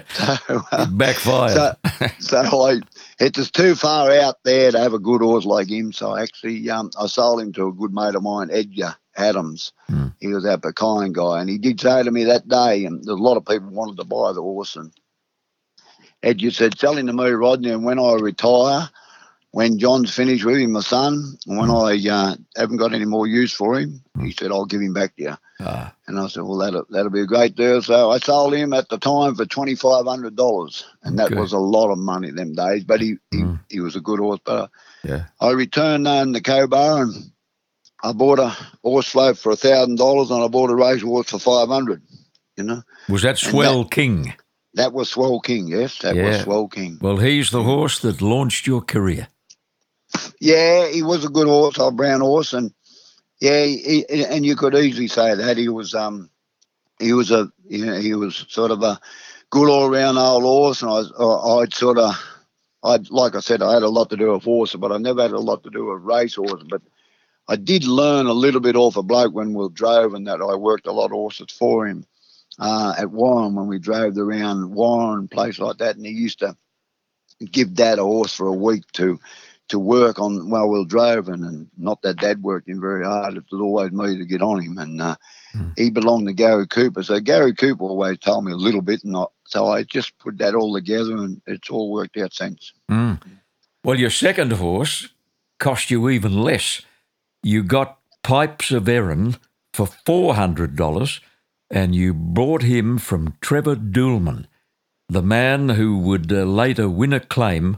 so 0.10 0.62
uh, 0.72 0.86
Backfired. 0.88 1.52
so, 1.52 1.76
so 2.20 2.68
I, 2.68 2.82
it's 3.20 3.38
just 3.38 3.56
too 3.56 3.76
far 3.76 4.12
out 4.12 4.44
there 4.44 4.72
to 4.72 4.80
have 4.80 4.94
a 4.94 5.00
good 5.00 5.22
horse 5.22 5.46
like 5.46 5.70
him. 5.70 5.94
So 5.94 6.12
I 6.12 6.24
actually, 6.24 6.70
um, 6.70 6.92
I 7.00 7.08
sold 7.08 7.42
him 7.42 7.54
to 7.54 7.68
a 7.68 7.74
good 7.74 7.94
mate 7.94 8.16
of 8.16 8.24
mine, 8.24 8.50
Edgar 8.52 8.96
Adams. 9.16 9.72
Hmm. 9.88 10.08
He 10.20 10.28
was 10.28 10.46
our 10.46 10.58
Pekin 10.58 11.13
guy, 11.13 11.39
and 11.39 11.50
he 11.50 11.58
did 11.58 11.80
say 11.80 12.04
to 12.04 12.12
me 12.12 12.26
that 12.26 12.48
day, 12.50 12.84
and 12.84 12.98
there's 12.98 13.20
a 13.20 13.24
lot 13.24 13.38
of 13.38 13.46
people 13.46 13.70
wanted 13.70 13.98
to 13.98 14.04
buy 14.04 14.34
the 14.34 14.42
horse, 14.42 14.76
and 14.76 14.92
Edgar 16.22 16.52
said, 16.52 16.78
"Sell 16.78 16.98
him 16.98 17.08
to 17.08 17.13
me, 17.13 17.30
Rodney, 17.30 17.70
and 17.70 17.86
when 17.86 18.00
I 18.00 18.16
retire." 18.16 18.89
When 19.54 19.78
John's 19.78 20.12
finished 20.13 20.44
with 20.46 20.58
him, 20.58 20.72
my 20.72 20.80
son, 20.82 21.38
and 21.46 21.58
when 21.60 21.70
I 21.70 22.00
uh, 22.10 22.36
haven't 22.58 22.78
got 22.78 22.94
any 22.94 23.06
more 23.06 23.28
use 23.28 23.54
for 23.54 23.80
him, 23.80 24.02
he 24.20 24.32
said, 24.32 24.52
I'll 24.52 24.66
give 24.66 24.82
him 24.82 24.94
back 24.94 25.16
to 25.16 25.22
you. 25.24 25.38
Ah, 25.60 25.94
And 26.08 26.20
I 26.20 26.28
said, 26.28 26.42
well, 26.42 26.58
that'll, 26.58 26.86
that'll 26.89 27.12
be 27.12 27.22
a 27.22 27.28
great 27.28 27.56
deal. 27.56 27.80
So 27.84 28.10
I 28.10 28.18
sold 28.18 28.56
him 28.56 28.74
at 28.74 28.89
the 28.89 28.98
time 28.98 29.36
for 29.36 29.46
$2,500. 29.46 30.84
And 31.04 31.20
that 31.20 31.26
Okay. 31.32 31.36
was 31.36 31.54
a 31.54 31.60
lot 31.60 31.92
of 31.92 32.00
money 32.00 32.32
them 32.32 32.54
days. 32.56 32.84
But 32.84 33.00
he, 33.02 33.18
he, 33.30 33.38
Mm. 33.44 33.60
he 33.70 33.80
was 33.80 33.96
a 33.96 34.02
good 34.02 34.20
horse. 34.20 34.39
But 34.44 34.72
yeah. 35.04 35.26
I 35.39 35.52
returned 35.52 36.08
on 36.08 36.32
the 36.32 36.42
Cobar 36.42 37.04
and 37.04 37.13
I 38.04 38.12
bought 38.12 38.39
a 38.39 38.50
horse 38.84 39.08
float 39.08 39.38
for 39.38 39.52
a 39.52 39.56
thousand 39.56 39.98
dollars, 39.98 40.32
and 40.32 40.44
I 40.44 40.48
bought 40.48 40.72
a 40.72 40.76
race 40.76 41.04
horse 41.04 41.30
for 41.30 41.38
five 41.39 41.68
hundred. 41.70 42.02
You 42.58 42.63
know, 42.63 42.82
Was 43.08 43.22
that 43.22 43.38
Swell 43.38 43.86
King? 43.86 44.34
that 44.74 44.94
was 44.94 45.10
Swell 45.12 45.39
King. 45.39 45.68
Yes, 45.68 46.00
that 46.00 46.16
Yeah. 46.16 46.26
was 46.26 46.42
Swell 46.42 46.68
King. 46.68 46.98
Well, 47.02 47.18
he's 47.18 47.52
the 47.52 47.63
horse 47.63 48.00
that 48.00 48.20
launched 48.22 48.66
your 48.68 48.82
career. 48.82 49.28
Yeah, 50.39 50.88
he 50.88 51.04
was 51.04 51.26
a 51.26 51.30
good 51.30 51.47
horse, 51.47 51.80
old 51.80 51.97
brown 51.97 52.21
horse, 52.21 52.54
and 52.54 52.73
yeah, 53.41 53.65
he, 53.65 54.06
and 54.10 54.45
you 54.45 54.56
could 54.56 54.76
easily 54.76 55.08
say 55.08 55.36
that 55.36 55.58
he 55.58 55.69
was 55.69 55.95
um 55.95 56.30
he 56.99 57.13
was 57.13 57.32
a 57.32 57.52
you 57.67 57.86
know, 57.86 57.99
he 57.99 58.13
was 58.15 58.45
sort 58.49 58.71
of 58.71 58.84
a 58.84 58.99
good 59.52 59.69
all 59.69 59.89
round 59.89 60.17
old 60.17 60.43
horse, 60.43 60.82
and 60.84 60.91
I 60.91 61.02
I- 61.23 61.62
I'd 61.62 61.73
sort 61.73 61.99
of 61.99 62.13
I'd 62.84 63.10
like 63.12 63.36
I 63.36 63.41
said 63.41 63.62
I 63.63 63.73
had 63.76 63.84
a 63.84 63.89
lot 63.89 64.10
to 64.12 64.17
do 64.17 64.34
with 64.34 64.43
horses, 64.43 64.80
but 64.80 64.91
I 64.91 64.97
never 64.97 65.21
had 65.23 65.32
a 65.32 65.39
lot 65.39 65.63
to 65.63 65.69
do 65.71 65.86
with 65.86 66.04
race 66.04 66.36
horses, 66.36 66.67
but. 66.69 66.82
I 67.47 67.58
did 67.58 67.86
learn 67.86 68.28
a 68.28 68.34
little 68.34 68.62
bit 68.62 68.76
off 68.76 68.97
a 68.97 69.04
bloke 69.04 69.36
when 69.36 69.54
we 69.54 69.69
drove, 69.69 70.15
and 70.15 70.28
that 70.28 70.41
I 70.41 70.56
worked 70.56 70.88
a 70.88 70.93
lot 70.93 71.08
of 71.08 71.12
horses 71.12 71.47
for 71.52 71.88
him 71.88 72.06
uh, 72.60 72.95
at 72.97 73.12
Warren 73.12 73.56
when 73.56 73.67
we 73.67 73.80
drove 73.80 74.17
around 74.17 74.71
Warren, 74.73 75.28
place 75.30 75.60
like 75.60 75.78
that, 75.80 75.97
and 75.97 76.06
he 76.06 76.13
used 76.13 76.39
to 76.39 76.58
give 77.52 77.73
Dad 77.76 77.99
a 77.99 78.04
horse 78.04 78.34
for 78.36 78.47
a 78.47 78.54
week 78.54 78.84
to 78.93 79.19
to 79.69 79.80
work 79.80 80.19
on 80.19 80.49
while 80.49 80.69
we 80.69 80.80
were 80.80 80.86
driving, 80.86 81.43
and 81.43 81.67
not 81.78 82.02
that 82.02 82.17
Dad 82.17 82.43
worked 82.43 82.67
him 82.67 82.82
very 82.82 83.06
hard. 83.06 83.38
It 83.38 83.45
was 83.52 83.62
always 83.62 83.91
me 83.91 84.17
to 84.17 84.26
get 84.26 84.41
on 84.41 84.62
him, 84.62 84.78
and 84.78 85.02
uh, 85.02 85.15
he 85.78 85.89
belonged 85.89 86.28
to 86.28 86.34
Gary 86.34 86.67
Cooper. 86.67 87.04
So 87.04 87.19
Gary 87.19 87.54
Cooper 87.54 87.84
always 87.84 88.19
told 88.19 88.45
me 88.45 88.52
a 88.52 88.58
little 88.58 88.82
bit, 88.82 89.04
and 89.04 89.15
I, 89.15 89.26
so 89.45 89.67
I 89.67 89.84
just 89.84 90.17
put 90.19 90.38
that 90.39 90.56
all 90.56 90.73
together, 90.73 91.15
and 91.15 91.41
it's 91.47 91.69
all 91.69 91.91
worked 91.91 92.17
out 92.17 92.34
since. 92.34 92.73
Mm. 92.89 93.21
Well, 93.84 93.99
your 93.99 94.10
second 94.10 94.54
horse 94.54 95.10
cost 95.60 95.91
you 95.91 96.10
even 96.10 96.41
less. 96.41 96.82
You 97.41 97.63
got 97.63 97.99
Pipes 98.23 98.71
of 98.71 98.88
Erin 98.88 99.36
for 99.73 99.88
$400 99.88 101.19
and 101.69 101.95
you 101.95 102.13
bought 102.13 102.62
him 102.62 102.97
from 102.97 103.36
Trevor 103.41 103.76
Doolman, 103.76 104.47
the 105.10 105.23
man 105.23 105.69
who 105.69 105.97
would 105.97 106.32
uh, 106.32 106.43
later 106.43 106.88
win 106.88 107.12
a 107.12 107.19
claim 107.19 107.78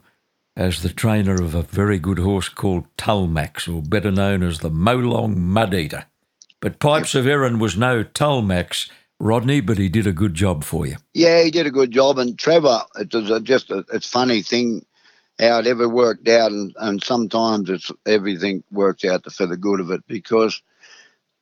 as 0.55 0.81
the 0.81 0.89
trainer 0.89 1.41
of 1.41 1.53
a 1.53 1.61
very 1.61 1.99
good 1.99 2.19
horse 2.19 2.49
called 2.49 2.85
Tulmax, 2.97 3.73
or 3.73 3.81
better 3.81 4.11
known 4.11 4.41
as 4.43 4.59
the 4.59 4.69
Molong 4.69 5.37
Mud 5.37 5.73
Eater. 5.73 6.05
But 6.61 6.79
Pipes 6.79 7.13
of 7.13 7.27
Erin 7.27 7.59
was 7.59 7.77
no 7.77 8.03
Tulmax, 8.03 8.89
Rodney, 9.19 9.61
but 9.61 9.77
he 9.77 9.89
did 9.89 10.07
a 10.07 10.13
good 10.13 10.33
job 10.33 10.63
for 10.63 10.85
you. 10.85 10.95
Yeah, 11.13 11.43
he 11.43 11.51
did 11.51 11.67
a 11.67 11.71
good 11.71 11.91
job, 11.91 12.17
and 12.17 12.37
Trevor, 12.39 12.81
it 12.95 13.13
was 13.13 13.29
a, 13.29 13.39
just 13.39 13.69
a 13.69 13.85
it's 13.93 14.09
funny 14.09 14.41
thing 14.41 14.85
how 15.39 15.59
it 15.59 15.67
ever 15.67 15.89
worked 15.89 16.27
out, 16.27 16.51
and, 16.51 16.73
and 16.79 17.03
sometimes 17.03 17.69
it's 17.69 17.91
everything 18.05 18.63
works 18.71 19.03
out 19.03 19.29
for 19.31 19.45
the 19.45 19.57
good 19.57 19.79
of 19.79 19.91
it 19.91 20.01
because 20.07 20.61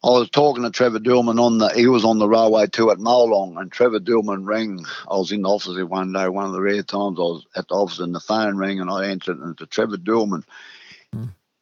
I 0.04 0.10
was 0.10 0.30
talking 0.30 0.63
to 0.63 0.70
Trevor 0.70 1.00
Dillman 1.00 1.39
on 1.39 1.60
the 1.60 1.70
he 1.70 1.88
was 1.88 2.04
on 2.04 2.20
the 2.20 2.28
railway 2.28 2.68
too 2.68 2.92
at 2.92 2.98
Molong, 2.98 3.58
and 3.58 3.72
Trevor 3.72 4.00
Dillman 4.00 4.46
rang. 4.46 4.86
I 5.10 5.16
was 5.16 5.32
in 5.32 5.44
the 5.44 5.50
office 5.50 5.82
one 5.84 6.12
day, 6.12 6.28
one 6.28 6.46
of 6.46 6.52
the 6.52 6.62
rare 6.62 6.84
times 6.84 7.18
I 7.18 7.24
was 7.24 7.46
at 7.56 7.70
the 7.70 7.76
office, 7.76 8.00
and 8.00 8.13
the 8.13 8.20
phone 8.20 8.58
rang, 8.58 8.82
and 8.82 8.89
I 8.89 9.06
answered, 9.06 9.39
and 9.39 9.58
it's 9.60 9.74
Trevor 9.74 9.98
Dillman. 9.98 10.44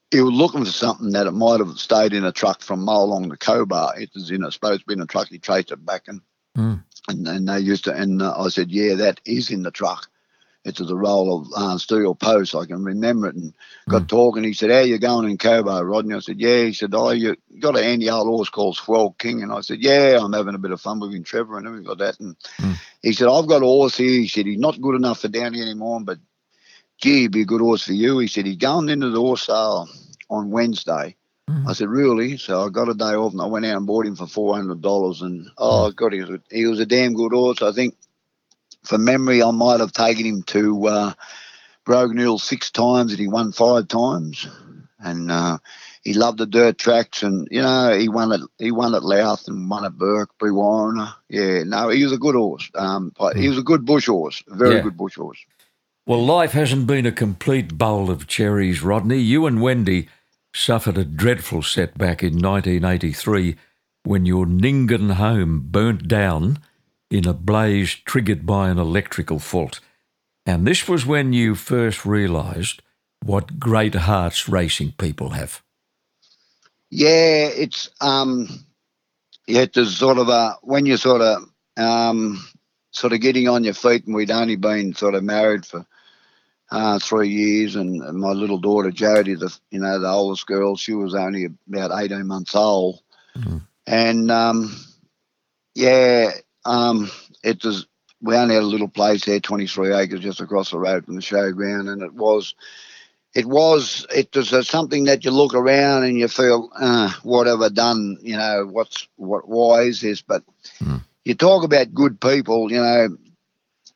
He 0.09 0.21
was 0.21 0.33
looking 0.33 0.65
for 0.65 0.71
something 0.71 1.11
that 1.11 1.27
it 1.27 1.31
might 1.31 1.59
have 1.59 1.79
stayed 1.79 2.13
in 2.13 2.25
a 2.25 2.31
truck 2.31 2.61
from 2.61 2.85
Molong 2.85 3.29
to 3.29 3.37
Cobar. 3.37 3.97
It 3.97 4.09
was 4.13 4.31
in 4.31 4.43
a 4.43 4.51
supposed 4.51 4.81
to 4.81 4.87
be 4.87 4.93
in 4.93 5.01
a 5.01 5.05
truck. 5.05 5.29
He 5.29 5.37
traced 5.37 5.71
it 5.71 5.85
back 5.85 6.07
and 6.07 6.21
Mm. 6.57 6.83
and, 7.07 7.27
and 7.27 7.47
they 7.47 7.59
used 7.59 7.85
to, 7.85 7.93
and 7.93 8.21
uh, 8.21 8.33
I 8.37 8.49
said, 8.49 8.71
yeah, 8.71 8.95
that 8.95 9.21
is 9.25 9.51
in 9.51 9.63
the 9.63 9.71
truck. 9.71 10.09
It's 10.63 10.79
a 10.79 10.95
roll 10.95 11.39
of 11.41 11.47
uh, 11.55 11.77
steel 11.79 12.13
posts. 12.13 12.53
I 12.53 12.65
can 12.65 12.83
remember 12.83 13.27
it. 13.27 13.35
And 13.35 13.53
got 13.89 14.01
hmm. 14.01 14.07
talking. 14.07 14.43
He 14.43 14.53
said, 14.53 14.69
how 14.69 14.81
you 14.81 14.99
going 14.99 15.29
in 15.29 15.39
Cobar, 15.39 15.83
Rodney? 15.83 16.13
I 16.13 16.19
said, 16.19 16.39
yeah. 16.39 16.65
He 16.65 16.73
said, 16.73 16.93
oh, 16.93 17.09
you 17.09 17.35
got 17.59 17.77
a 17.77 17.83
handy 17.83 18.11
old 18.11 18.27
horse 18.27 18.49
called 18.49 18.75
Swell 18.75 19.15
King. 19.17 19.41
And 19.41 19.51
I 19.51 19.61
said, 19.61 19.79
yeah, 19.81 20.19
I'm 20.21 20.33
having 20.33 20.53
a 20.53 20.59
bit 20.59 20.69
of 20.71 20.79
fun 20.79 20.99
with 20.99 21.13
him, 21.13 21.23
Trevor, 21.23 21.57
and 21.57 21.65
everything 21.65 21.87
like 21.87 21.97
that. 21.97 22.19
And 22.19 22.35
hmm. 22.57 22.73
he 23.01 23.13
said, 23.13 23.27
I've 23.27 23.47
got 23.47 23.63
a 23.63 23.65
horse 23.65 23.97
here. 23.97 24.21
He 24.21 24.27
said, 24.27 24.45
he's 24.45 24.59
not 24.59 24.79
good 24.79 24.95
enough 24.95 25.21
for 25.21 25.29
down 25.29 25.55
here 25.55 25.63
anymore, 25.63 25.99
but 26.03 26.19
gee, 27.01 27.21
he'd 27.21 27.31
be 27.31 27.41
a 27.41 27.45
good 27.45 27.61
horse 27.61 27.83
for 27.83 27.93
you. 27.93 28.19
He 28.19 28.27
said, 28.27 28.45
he's 28.45 28.57
going 28.57 28.89
into 28.89 29.09
the 29.09 29.19
horse 29.19 29.47
sale 29.47 29.89
on 30.29 30.51
Wednesday. 30.51 31.15
Hmm. 31.47 31.67
I 31.67 31.73
said, 31.73 31.89
really? 31.89 32.37
So 32.37 32.63
I 32.63 32.69
got 32.69 32.87
a 32.87 32.93
day 32.93 33.15
off 33.15 33.33
and 33.33 33.41
I 33.41 33.47
went 33.47 33.65
out 33.65 33.77
and 33.77 33.87
bought 33.87 34.05
him 34.05 34.15
for 34.15 34.27
four 34.27 34.55
hundred 34.55 34.81
dollars. 34.81 35.23
And 35.23 35.47
oh 35.57 35.89
God, 35.91 36.13
he 36.13 36.21
was 36.21 36.29
a, 36.29 36.39
he 36.51 36.67
was 36.67 36.79
a 36.79 36.85
damn 36.85 37.15
good 37.15 37.31
horse. 37.31 37.63
I 37.63 37.71
think, 37.71 37.95
from 38.83 39.05
memory, 39.05 39.43
I 39.43 39.51
might 39.51 39.79
have 39.79 39.91
taken 39.91 40.25
him 40.25 40.43
to 40.43 40.87
uh, 40.87 41.13
Broken 41.85 42.17
Hill 42.17 42.39
six 42.39 42.71
times 42.71 43.11
and 43.11 43.19
he 43.19 43.27
won 43.27 43.51
five 43.51 43.87
times. 43.87 44.47
And 44.99 45.31
uh, 45.31 45.57
he 46.03 46.13
loved 46.13 46.37
the 46.37 46.45
dirt 46.45 46.77
tracks, 46.77 47.23
and 47.23 47.47
you 47.49 47.61
know 47.61 47.97
he 47.97 48.07
won 48.07 48.31
at 48.31 48.41
he 48.59 48.71
won 48.71 48.93
at 48.93 49.03
Louth 49.03 49.47
and 49.47 49.67
won 49.67 49.83
at 49.83 49.97
Bourke, 49.97 50.29
Brewarrina. 50.39 51.13
Yeah, 51.27 51.63
no, 51.63 51.89
he 51.89 52.03
was 52.03 52.13
a 52.13 52.19
good 52.19 52.35
horse. 52.35 52.69
Um, 52.75 53.11
he 53.35 53.49
was 53.49 53.57
a 53.57 53.63
good 53.63 53.83
bush 53.83 54.05
horse, 54.05 54.43
a 54.47 54.55
very 54.55 54.75
Yeah. 54.75 54.81
good 54.81 54.97
bush 54.97 55.15
horse. 55.15 55.39
Well, 56.05 56.23
life 56.23 56.51
hasn't 56.51 56.87
been 56.87 57.05
a 57.05 57.11
complete 57.11 57.77
bowl 57.77 58.09
of 58.11 58.27
cherries, 58.27 58.83
Rodney. 58.83 59.19
You 59.19 59.45
and 59.45 59.61
Wendy 59.61 60.07
suffered 60.53 60.97
a 60.97 61.05
dreadful 61.05 61.61
setback 61.61 62.21
in 62.23 62.39
1983 62.39 63.55
when 64.03 64.25
your 64.25 64.45
Nyngan 64.45 65.13
home 65.13 65.67
burnt 65.69 66.07
down 66.07 66.57
in 67.11 67.27
a 67.27 67.33
blaze 67.33 67.93
triggered 67.93 68.45
by 68.45 68.69
an 68.69 68.79
electrical 68.79 69.37
fault. 69.37 69.81
And 70.45 70.65
this 70.65 70.87
was 70.87 71.05
when 71.05 71.33
you 71.33 71.53
first 71.53 72.05
realised 72.05 72.81
what 73.23 73.59
great 73.59 73.93
hearts 73.93 74.49
racing 74.49 74.93
people 74.97 75.29
have. 75.29 75.61
Yeah, 76.89 77.47
it's 77.47 77.89
um, 78.01 78.49
yeah, 79.47 79.61
it's 79.61 79.95
sort 79.95 80.17
of 80.17 80.29
a 80.29 80.57
when 80.63 80.85
you're 80.85 80.97
sort 80.97 81.21
of 81.21 81.43
um, 81.77 82.45
sort 82.91 83.13
of 83.13 83.21
getting 83.21 83.47
on 83.47 83.63
your 83.63 83.73
feet, 83.73 84.05
and 84.05 84.15
we'd 84.15 84.31
only 84.31 84.55
been 84.55 84.93
sort 84.93 85.15
of 85.15 85.23
married 85.23 85.65
for 85.65 85.85
uh, 86.71 86.99
three 86.99 87.29
years, 87.29 87.75
and, 87.75 88.01
and 88.01 88.17
my 88.17 88.31
little 88.31 88.57
daughter 88.57 88.89
Jodie, 88.89 89.39
the 89.39 89.55
you 89.69 89.79
know 89.79 89.99
the 89.99 90.09
oldest 90.09 90.47
girl, 90.47 90.75
she 90.75 90.93
was 90.93 91.13
only 91.13 91.47
about 91.69 91.91
eighteen 92.01 92.27
months 92.27 92.55
old, 92.55 93.01
and 93.87 94.31
um, 94.31 94.75
yeah, 95.75 96.31
um, 96.65 97.09
it 97.43 97.63
was. 97.63 97.87
We 98.23 98.35
only 98.35 98.53
had 98.53 98.63
a 98.63 98.67
little 98.67 98.87
place 98.87 99.25
there, 99.25 99.39
23 99.39 99.95
acres 99.95 100.19
just 100.19 100.41
across 100.41 100.69
the 100.69 100.77
road 100.77 101.05
from 101.05 101.15
the 101.15 101.21
showground, 101.21 101.91
and 101.91 102.03
it 102.03 102.13
was 102.13 102.53
it 103.33 103.45
was 103.45 104.05
it 104.13 104.35
was 104.35 104.53
uh, 104.53 104.61
something 104.61 105.05
that 105.05 105.23
you 105.23 105.31
look 105.31 105.53
around 105.53 106.03
and 106.03 106.17
you 106.17 106.27
feel 106.27 106.69
uh, 106.79 107.11
what 107.23 107.47
have 107.47 107.61
I 107.61 107.69
done 107.69 108.17
you 108.21 108.35
know 108.37 108.67
what's 108.69 109.07
what 109.15 109.47
why 109.47 109.83
is 109.83 110.01
this 110.01 110.21
but 110.21 110.43
you 111.23 111.35
talk 111.35 111.63
about 111.63 111.93
good 111.93 112.19
people 112.19 112.71
you 112.71 112.79
know 112.79 113.09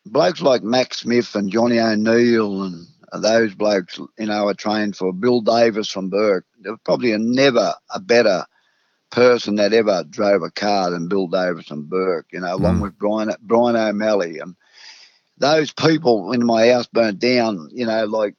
blokes 0.06 0.42
like 0.42 0.64
Max 0.64 1.00
Smith 1.02 1.36
and 1.36 1.50
Johnny 1.52 1.80
O'Neill 1.80 2.64
and 2.64 2.88
those 3.14 3.54
blokes 3.56 4.00
you 4.18 4.26
know 4.26 4.48
are 4.48 4.54
trained 4.54 4.96
for 4.96 5.12
Bill 5.12 5.42
Davis 5.42 5.90
from 5.90 6.10
Bourke 6.10 6.46
there 6.60 6.72
was 6.72 6.82
probably 6.86 7.12
a, 7.12 7.20
never 7.20 7.74
a 7.94 8.00
better 8.00 8.46
person 9.16 9.56
that 9.56 9.74
ever 9.74 10.04
drove 10.10 10.44
a 10.44 10.52
car 10.52 10.92
than 10.92 11.08
Bill 11.08 11.28
Davis 11.28 11.72
and 11.72 11.90
Bourke 11.90 12.28
you 12.34 12.42
know 12.42 12.54
along 12.54 12.82
with 12.82 12.98
Brian 13.00 13.32
Brian 13.42 13.78
O'Malley. 13.78 14.40
And 14.40 14.56
those 15.38 15.72
people 15.72 16.28
when 16.28 16.46
my 16.46 16.68
house 16.70 16.88
burnt 16.88 17.20
down 17.20 17.70
you 17.72 17.86
know 17.86 18.06
like 18.06 18.36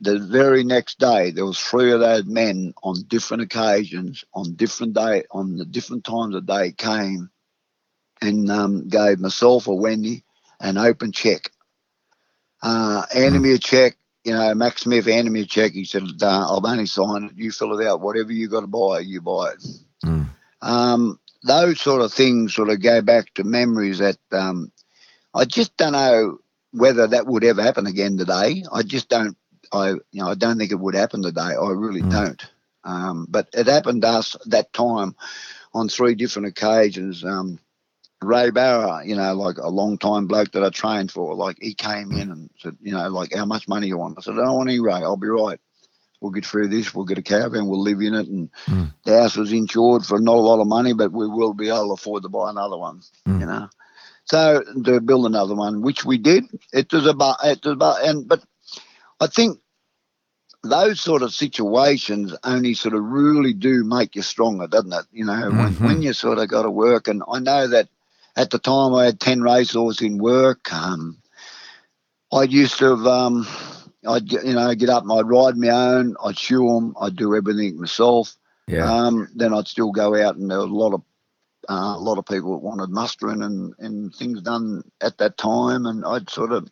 the 0.00 0.18
very 0.18 0.64
next 0.64 0.98
day 0.98 1.30
there 1.30 1.46
was 1.46 1.60
three 1.60 1.92
of 1.92 2.00
those 2.00 2.24
men 2.26 2.74
on 2.82 2.96
different 3.06 3.44
occasions 3.44 4.24
on 4.34 4.56
different 4.56 4.94
day 4.94 5.22
on 5.30 5.56
the 5.56 5.64
different 5.64 6.04
times 6.04 6.34
of 6.34 6.46
day 6.46 6.72
came 6.72 7.30
and 8.20 8.50
um, 8.50 8.88
gave 8.88 9.20
myself 9.20 9.68
or 9.68 9.78
wendy 9.78 10.24
an 10.60 10.76
open 10.78 11.12
check. 11.12 11.50
Uh 12.62 13.04
handed 13.12 13.40
me 13.40 13.52
a 13.52 13.58
check 13.58 13.96
you 14.24 14.32
know 14.32 14.52
max 14.54 14.82
smith 14.82 15.06
handed 15.06 15.30
me 15.30 15.42
a 15.42 15.46
check. 15.46 15.72
He 15.72 15.84
said 15.84 16.02
i've 16.22 16.64
only 16.64 16.86
signed 16.86 17.30
it. 17.30 17.36
You 17.36 17.52
fill 17.52 17.78
it 17.78 17.86
out. 17.86 18.00
Whatever 18.00 18.32
you 18.32 18.48
got 18.48 18.62
to 18.62 18.66
buy 18.66 18.98
you 19.00 19.20
buy 19.22 19.52
it 19.52 19.64
um 20.62 21.18
those 21.44 21.80
sort 21.80 22.02
of 22.02 22.12
things 22.12 22.54
sort 22.54 22.68
of 22.70 22.82
go 22.82 23.00
back 23.00 23.32
to 23.34 23.44
memories 23.44 23.98
that 23.98 24.18
um 24.32 24.70
i 25.34 25.44
just 25.44 25.76
don't 25.76 25.92
know 25.92 26.38
whether 26.72 27.06
that 27.06 27.26
would 27.26 27.44
ever 27.44 27.62
happen 27.62 27.86
again 27.86 28.16
today 28.16 28.64
i 28.72 28.82
just 28.82 29.08
don't 29.08 29.36
I 29.72 29.90
you 29.90 30.00
know 30.22 30.28
I 30.28 30.34
don't 30.34 30.58
think 30.58 30.70
it 30.70 30.80
would 30.80 30.94
happen 30.94 31.22
today. 31.22 31.40
I 31.40 31.70
really 31.70 32.02
don't. 32.02 32.42
Um, 32.84 33.26
but 33.28 33.48
it 33.52 33.66
happened 33.66 34.02
to 34.02 34.08
us 34.08 34.36
that 34.46 34.72
time 34.72 35.14
on 35.74 35.88
three 35.88 36.14
different 36.14 36.48
occasions. 36.48 37.24
Um, 37.24 37.58
Ray 38.22 38.50
Barra, 38.50 39.04
you 39.04 39.14
know, 39.16 39.34
like 39.34 39.58
a 39.58 39.68
long 39.68 39.98
time 39.98 40.26
bloke 40.26 40.52
that 40.52 40.64
I 40.64 40.70
trained 40.70 41.12
for, 41.12 41.34
like 41.34 41.58
he 41.60 41.74
came 41.74 42.12
in 42.12 42.30
and 42.30 42.50
said, 42.58 42.76
you 42.80 42.92
know, 42.92 43.08
like 43.08 43.34
how 43.34 43.44
much 43.44 43.68
money 43.68 43.88
you 43.88 43.98
want? 43.98 44.18
I 44.18 44.22
said, 44.22 44.34
I 44.34 44.44
don't 44.44 44.56
want 44.56 44.70
any 44.70 44.80
Ray. 44.80 44.94
I'll 44.94 45.16
be 45.16 45.28
right. 45.28 45.60
We'll 46.20 46.32
get 46.32 46.44
through 46.46 46.68
this. 46.68 46.94
We'll 46.94 47.04
get 47.04 47.18
a 47.18 47.22
caravan. 47.22 47.66
We'll 47.68 47.82
live 47.82 48.00
in 48.00 48.14
it. 48.14 48.26
And 48.26 48.50
the 49.04 49.20
house 49.20 49.36
was 49.36 49.52
insured 49.52 50.04
for 50.04 50.20
not 50.20 50.36
a 50.36 50.40
lot 50.40 50.60
of 50.60 50.66
money, 50.66 50.92
but 50.92 51.12
we 51.12 51.28
will 51.28 51.54
be 51.54 51.68
able 51.68 51.88
to 51.88 51.92
afford 51.94 52.22
to 52.24 52.28
buy 52.28 52.50
another 52.50 52.76
one. 52.76 53.02
You 53.40 53.46
know. 53.46 53.68
So 54.24 54.62
to 54.84 55.00
build 55.00 55.26
another 55.26 55.54
one, 55.54 55.80
which 55.82 56.04
we 56.04 56.18
did. 56.18 56.44
It 56.72 56.92
was 56.92 57.06
about 57.06 57.36
it 57.44 57.64
was 57.64 57.72
about 57.72 58.04
and 58.04 58.28
but 58.28 58.42
I 59.20 59.26
think 59.26 59.58
those 60.62 61.00
sort 61.00 61.22
of 61.22 61.32
situations 61.32 62.34
only 62.44 62.74
sort 62.74 62.94
of 62.94 63.04
really 63.04 63.52
do 63.52 63.84
make 63.84 64.16
you 64.16 64.22
stronger, 64.22 64.66
doesn't 64.66 64.92
it? 64.92 65.06
You 65.12 65.24
know, 65.24 65.50
when, 65.50 65.74
when 65.74 66.02
you 66.02 66.12
sort 66.12 66.38
of 66.38 66.48
got 66.48 66.62
to 66.62 66.70
work. 66.70 67.08
And 67.08 67.22
I 67.30 67.38
know 67.38 67.68
that 67.68 67.88
at 68.36 68.50
the 68.50 68.58
time 68.58 68.94
I 68.94 69.06
had 69.06 69.20
10 69.20 69.42
racehorses 69.42 70.02
in 70.02 70.18
work. 70.18 70.72
Um, 70.72 71.18
I 72.32 72.42
used 72.42 72.78
to 72.78 72.96
have, 72.96 73.06
um, 73.06 73.46
I'd, 74.06 74.28
get- 74.28 74.44
you 74.46 74.54
know, 74.54 74.74
get 74.74 74.88
up 74.90 75.02
and 75.02 75.12
I'd 75.12 75.28
ride 75.28 75.56
my 75.56 75.68
own, 75.68 76.16
I'd 76.24 76.38
shoe 76.38 76.66
them, 76.68 76.94
I'd 77.00 77.16
do 77.16 77.34
everything 77.34 77.80
myself. 77.80 78.36
Yeah. 78.66 78.90
Um, 78.92 79.28
then 79.34 79.54
I'd 79.54 79.66
still 79.68 79.92
go 79.92 80.14
out 80.22 80.36
and 80.36 80.50
there 80.50 80.58
were 80.58 80.64
a 80.64 80.68
lot 80.68 80.92
of 80.94 81.02
uh, 81.70 81.96
a 81.96 82.00
lot 82.00 82.16
of 82.18 82.24
people 82.24 82.52
that 82.52 82.64
wanted 82.64 82.88
mustering 82.88 83.42
and, 83.42 83.74
and 83.78 84.14
things 84.14 84.40
done 84.40 84.82
at 85.02 85.18
that 85.18 85.36
time, 85.36 85.84
and 85.84 86.02
I'd 86.04 86.30
sort 86.30 86.50
of 86.52 86.66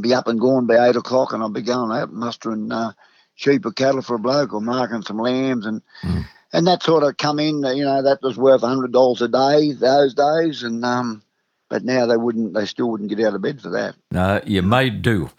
be 0.00 0.12
up 0.12 0.26
and 0.26 0.40
gone 0.40 0.66
by 0.66 0.88
eight 0.88 0.96
o'clock, 0.96 1.32
and 1.32 1.42
I'd 1.42 1.52
be 1.52 1.62
going 1.62 1.92
out 1.96 2.12
mustering 2.12 2.72
uh, 2.72 2.92
sheep 3.36 3.64
or 3.64 3.70
cattle 3.72 4.02
for 4.02 4.14
a 4.16 4.18
bloke 4.18 4.52
or 4.52 4.60
marking 4.60 5.02
some 5.02 5.18
lambs, 5.18 5.66
and 5.66 5.82
and 6.52 6.66
that 6.66 6.82
sort 6.82 7.04
of 7.04 7.16
come 7.16 7.38
in. 7.38 7.62
You 7.62 7.84
know, 7.84 8.02
that 8.02 8.20
was 8.22 8.36
worth 8.36 8.62
hundred 8.62 8.92
dollars 8.92 9.22
a 9.22 9.28
day 9.28 9.72
those 9.72 10.14
days, 10.14 10.64
and 10.64 10.84
um, 10.84 11.22
but 11.68 11.84
now 11.84 12.06
they 12.06 12.16
wouldn't, 12.16 12.54
they 12.54 12.66
still 12.66 12.90
wouldn't 12.90 13.10
get 13.10 13.24
out 13.24 13.34
of 13.34 13.42
bed 13.42 13.60
for 13.60 13.70
that. 13.70 13.94
No, 14.10 14.40
you 14.46 14.62
made 14.62 15.02
do. 15.02 15.30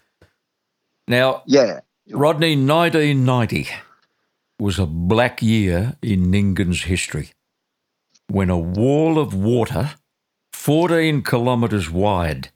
Now, 1.09 1.41
Yeah, 1.47 1.79
Rodney, 2.11 2.55
1990 2.55 3.67
was 4.59 4.77
a 4.77 4.85
black 4.85 5.41
year 5.41 5.97
in 6.03 6.25
Nyngan's 6.25 6.83
history 6.83 7.31
when 8.27 8.51
a 8.51 8.59
wall 8.59 9.17
of 9.17 9.33
water, 9.33 9.95
14 10.53 11.23
kilometres 11.23 11.89
wide, 11.89 12.49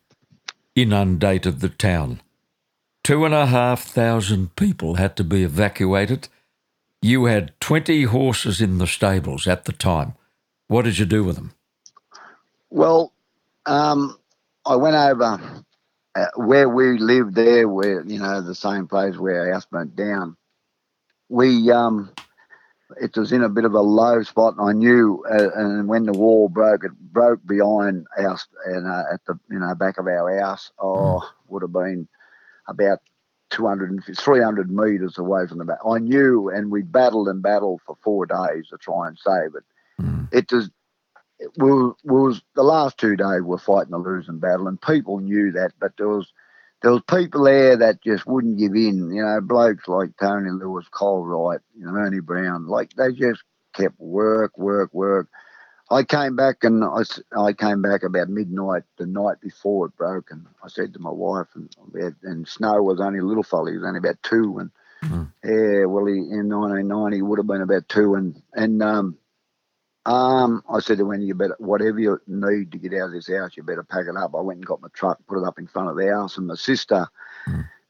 inundated 0.75 1.61
the 1.61 1.69
town. 1.69 2.21
Two 3.03 3.25
and 3.25 3.33
a 3.33 3.47
half 3.47 3.85
thousand 3.85 4.55
people 4.55 4.95
had 4.95 5.15
to 5.15 5.23
be 5.23 5.43
evacuated. 5.43 6.29
You 7.01 7.25
had 7.25 7.59
20 7.59 8.03
horses 8.03 8.61
in 8.61 8.77
the 8.77 8.85
stables 8.87 9.47
at 9.47 9.65
the 9.65 9.73
time. 9.73 10.13
What 10.67 10.83
did 10.85 10.99
you 10.99 11.05
do 11.05 11.23
with 11.23 11.37
them? 11.37 11.53
Well, 12.69 13.11
um, 13.65 14.19
I 14.63 14.75
went 14.75 14.95
over 14.95 15.63
uh, 16.15 16.27
where 16.35 16.69
we 16.69 16.97
lived 16.97 17.35
there, 17.35 17.67
where 17.67 18.03
you 18.05 18.19
know 18.19 18.41
the 18.41 18.55
same 18.55 18.87
place 18.87 19.17
where 19.17 19.41
our 19.41 19.53
house 19.53 19.65
burnt 19.65 19.95
down. 19.95 20.37
We 21.29 21.71
um, 21.71 22.11
it 23.01 23.15
was 23.17 23.31
in 23.31 23.43
a 23.43 23.49
bit 23.49 23.65
of 23.65 23.73
a 23.73 23.81
low 23.81 24.21
spot, 24.23 24.55
and 24.57 24.69
I 24.69 24.73
knew. 24.73 25.23
Uh, 25.29 25.49
and 25.55 25.87
when 25.87 26.05
the 26.05 26.13
wall 26.13 26.49
broke, 26.49 26.83
it 26.83 26.91
broke 27.11 27.45
behind 27.45 28.05
us 28.17 28.47
and 28.65 28.87
uh, 28.87 29.03
at 29.11 29.25
the 29.25 29.39
you 29.49 29.59
know 29.59 29.73
back 29.75 29.97
of 29.97 30.07
our 30.07 30.39
house. 30.39 30.71
Oh, 30.79 31.27
would 31.47 31.61
have 31.63 31.73
been 31.73 32.07
about 32.67 32.99
200 33.49 34.03
300 34.17 34.71
meters 34.71 35.17
away 35.17 35.47
from 35.47 35.59
the 35.59 35.65
back. 35.65 35.79
I 35.87 35.99
knew, 35.99 36.49
and 36.49 36.71
we 36.71 36.81
battled 36.81 37.27
and 37.27 37.41
battled 37.41 37.81
for 37.85 37.95
four 38.03 38.25
days 38.25 38.67
to 38.69 38.77
try 38.77 39.07
and 39.07 39.17
save 39.17 39.55
it. 39.55 39.63
It 40.31 40.51
was 40.51 40.67
it 40.67 40.71
was, 41.57 41.95
was 42.03 42.41
the 42.55 42.63
last 42.63 42.97
two 42.97 43.15
days 43.15 43.41
we're 43.41 43.57
fighting 43.57 43.93
a 43.93 43.97
losing 43.97 44.39
battle, 44.39 44.67
and 44.67 44.81
people 44.81 45.19
knew 45.19 45.51
that, 45.53 45.71
but 45.79 45.93
there 45.97 46.09
was 46.09 46.31
there 46.81 46.91
was 46.91 47.01
people 47.09 47.45
there 47.45 47.77
that 47.77 48.03
just 48.03 48.27
wouldn't 48.27 48.59
give 48.59 48.75
in. 48.75 49.11
You 49.11 49.23
know, 49.23 49.39
blokes 49.41 49.87
like 49.87 50.11
Tony 50.19 50.51
Lewis, 50.51 50.85
Cole 50.91 51.25
Wright, 51.25 51.61
you 51.77 51.85
know, 51.85 51.93
Ernie 51.93 52.19
Brown, 52.19 52.67
like 52.67 52.93
they 52.93 53.11
just 53.13 53.41
kept 53.73 53.99
work, 53.99 54.57
work, 54.57 54.93
work. 54.93 55.29
I 55.89 56.03
came 56.03 56.35
back 56.35 56.63
and 56.63 56.83
I, 56.83 57.03
I 57.37 57.53
came 57.53 57.81
back 57.81 58.03
about 58.03 58.29
midnight 58.29 58.83
the 58.97 59.05
night 59.05 59.41
before 59.41 59.87
it 59.87 59.97
broke, 59.97 60.31
and 60.31 60.45
I 60.63 60.67
said 60.67 60.93
to 60.93 60.99
my 60.99 61.11
wife, 61.11 61.47
and 61.55 61.73
and 62.23 62.47
Snow 62.47 62.81
was 62.81 62.99
only 62.99 63.19
a 63.19 63.25
little 63.25 63.43
fella, 63.43 63.71
he 63.71 63.77
was 63.77 63.85
only 63.85 63.99
about 63.99 64.21
two, 64.23 64.59
and 64.59 64.71
yeah, 65.43 65.85
well, 65.85 66.05
he 66.05 66.13
in 66.13 66.49
1990 66.49 67.17
he 67.17 67.21
would 67.21 67.39
have 67.39 67.47
been 67.47 67.61
about 67.61 67.87
two, 67.89 68.15
and 68.15 68.41
and 68.53 68.81
um, 68.81 69.17
um, 70.05 70.63
I 70.69 70.79
said 70.79 70.97
to 70.97 71.05
when 71.05 71.21
you 71.21 71.33
better 71.33 71.55
whatever 71.59 71.99
you 71.99 72.19
need 72.27 72.71
to 72.73 72.77
get 72.77 72.93
out 72.93 73.07
of 73.07 73.11
this 73.13 73.29
house, 73.29 73.55
you 73.55 73.63
better 73.63 73.83
pack 73.83 74.05
it 74.07 74.17
up. 74.17 74.35
I 74.35 74.41
went 74.41 74.57
and 74.57 74.65
got 74.65 74.81
my 74.81 74.89
truck, 74.93 75.19
put 75.27 75.37
it 75.37 75.45
up 75.45 75.59
in 75.59 75.67
front 75.67 75.89
of 75.89 75.95
the 75.95 76.11
house, 76.11 76.37
and 76.37 76.47
my 76.47 76.55
sister, 76.55 77.07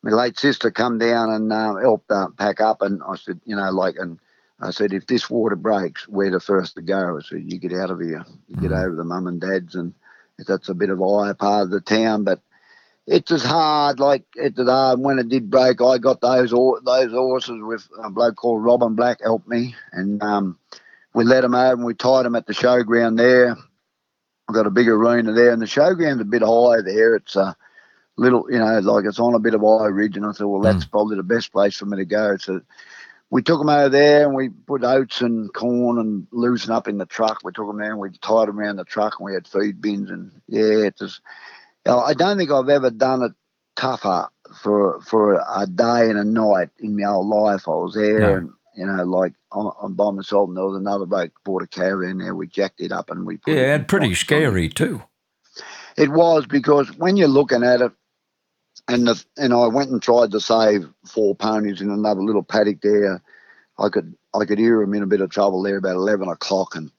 my 0.04 0.12
late 0.12 0.38
sister, 0.38 0.69
come 0.69 0.99
down 0.99 1.32
and 1.32 1.52
uh, 1.52 1.76
helped 1.76 2.12
uh, 2.12 2.28
pack 2.38 2.62
up. 2.62 2.82
And 2.82 3.02
I 3.08 3.15
said, 3.15 3.41
you 3.45 3.56
know, 3.56 3.71
like, 3.71 3.95
and 3.97 4.19
I 4.60 4.69
said, 4.69 4.93
if 4.93 5.08
this 5.08 5.30
water 5.30 5.56
breaks, 5.56 6.08
we're 6.08 6.30
the 6.30 6.39
first 6.39 6.76
to 6.76 6.82
go. 6.84 7.17
I 7.17 7.21
said, 7.28 7.52
you 7.52 7.58
get 7.58 7.73
out 7.73 7.89
of 7.89 7.99
here, 7.99 8.23
you 8.47 8.58
get 8.58 8.71
over 8.71 8.95
the 8.95 9.04
mum 9.04 9.26
and 9.26 9.41
dads, 9.41 9.73
and 9.73 9.93
that's 10.38 10.69
a 10.69 10.76
bit 10.76 10.91
of 10.91 10.99
a 10.99 11.19
higher 11.19 11.34
part 11.34 11.63
of 11.63 11.71
the 11.71 11.82
town, 11.82 12.23
but. 12.23 12.41
It 13.06 13.30
was 13.30 13.43
hard, 13.43 13.99
like 13.99 14.23
it 14.34 14.56
was 14.56 14.69
hard. 14.69 15.02
When 15.02 15.19
it 15.19 15.28
did 15.28 15.52
break, 15.52 15.82
I 15.82 15.97
got 15.97 16.21
those 16.21 16.52
those 16.52 17.12
horses 17.12 17.60
with 17.62 17.86
a 18.02 18.10
bloke 18.10 18.38
called 18.38 18.63
Robin 18.63 18.95
Black 18.95 19.19
helped 19.21 19.45
me, 19.45 19.76
and 19.91 20.23
um, 20.23 20.58
we 21.13 21.23
let 21.23 21.41
them 21.41 21.56
over 21.56 21.73
and 21.73 21.86
we 21.86 21.93
tied 21.93 22.26
them 22.26 22.36
at 22.36 22.45
the 22.45 22.54
showground 22.54 23.17
there. 23.17 23.56
I've 24.47 24.56
got 24.56 24.67
a 24.67 24.71
big 24.71 24.89
arena 24.89 25.32
there, 25.32 25.52
and 25.52 25.62
the 25.62 25.65
showground's 25.65 26.21
a 26.21 26.26
bit 26.26 26.41
high 26.41 26.82
there. 26.82 27.15
It's 27.15 27.36
a 27.36 27.56
little, 28.17 28.45
you 28.49 28.60
know, 28.60 28.80
like 28.80 29.06
it's 29.06 29.19
on 29.19 29.36
a 29.36 29.39
bit 29.39 29.54
of 29.54 29.62
high 29.62 29.88
ridge, 29.88 30.17
and 30.17 30.26
I 30.26 30.32
thought, 30.32 30.47
well, 30.47 30.62
that's 30.62 30.86
mm. 30.86 30.91
probably 30.91 31.15
the 31.15 31.23
best 31.23 31.52
place 31.52 31.78
for 31.78 31.86
me 31.86 31.97
to 31.97 32.06
go. 32.06 32.36
So 32.38 32.62
we 33.30 33.41
took 33.41 33.60
them 33.60 33.69
over 33.69 33.89
there, 33.89 34.26
and 34.26 34.36
we 34.36 34.49
put 34.49 34.84
oats 34.84 35.21
and 35.21 35.54
corn 35.54 35.97
and 35.97 36.28
loosen 36.32 36.71
up 36.71 36.88
in 36.88 36.97
the 36.97 37.06
truck. 37.06 37.39
We 37.43 37.54
took 37.54 37.67
them 37.67 37.80
there, 37.80 37.91
and 37.91 37.99
we 37.99 38.10
tied 38.21 38.49
them 38.49 38.60
around 38.60 38.76
the 38.76 38.84
truck, 38.84 39.19
and 39.19 39.26
we 39.26 39.34
had 39.34 39.47
feed 39.47 39.82
bins, 39.82 40.10
and 40.10 40.32
yeah, 40.47 40.88
it 40.88 41.02
know, 41.86 41.99
I 41.99 42.13
don't 42.13 42.38
think 42.38 42.52
I've 42.52 42.69
ever 42.69 42.89
done 42.89 43.23
it 43.23 43.32
tougher 43.76 44.30
for 44.62 45.02
for 45.02 45.34
a 45.34 45.65
day 45.65 46.10
and 46.10 46.17
a 46.17 46.23
night 46.23 46.69
in 46.80 46.95
my 46.97 47.08
whole 47.08 47.28
life. 47.28 47.67
I 47.67 47.71
was 47.71 47.95
there, 47.95 48.19
No. 48.19 48.36
and 48.36 48.49
you 48.75 48.86
know, 48.86 49.03
like 49.03 49.33
I'm, 49.51 49.71
I'm 49.81 49.93
by 49.93 50.12
myself, 50.12 50.47
and 50.47 50.57
there 50.57 50.65
was 50.65 50.77
another 50.77 51.05
bloke 51.05 51.31
bought 51.43 51.63
a 51.63 51.67
caravan 51.67 52.17
there. 52.17 52.36
We 52.36 52.47
jacked 52.47 52.81
it 52.81 52.91
up, 52.91 53.09
and 53.09 53.25
we 53.25 53.38
put 53.38 53.53
it 53.53 53.57
Yeah, 53.57 53.75
in 53.75 53.81
and 53.81 53.88
pretty 53.88 54.13
scary 54.15 54.69
too. 54.69 55.03
It 55.97 56.09
was 56.09 56.45
because 56.47 56.89
when 56.97 57.17
you're 57.17 57.27
looking 57.27 57.63
at 57.63 57.81
it, 57.81 57.91
and 58.88 59.07
the 59.07 59.23
and 59.38 59.53
I 59.53 59.67
went 59.67 59.91
and 59.91 60.01
tried 60.01 60.31
to 60.31 60.39
save 60.39 60.88
four 61.05 61.36
ponies 61.36 61.81
in 61.81 61.89
another 61.89 62.21
little 62.21 62.43
paddock 62.43 62.81
there. 62.81 63.21
I 63.79 63.89
could 63.89 64.15
I 64.36 64.45
could 64.45 64.59
hear 64.59 64.81
him 64.81 64.93
in 64.93 65.01
a 65.01 65.07
bit 65.07 65.21
of 65.21 65.31
trouble 65.31 65.63
there 65.63 65.77
about 65.77 65.95
eleven 65.95 66.27
o'clock, 66.27 66.75
and 66.75 66.91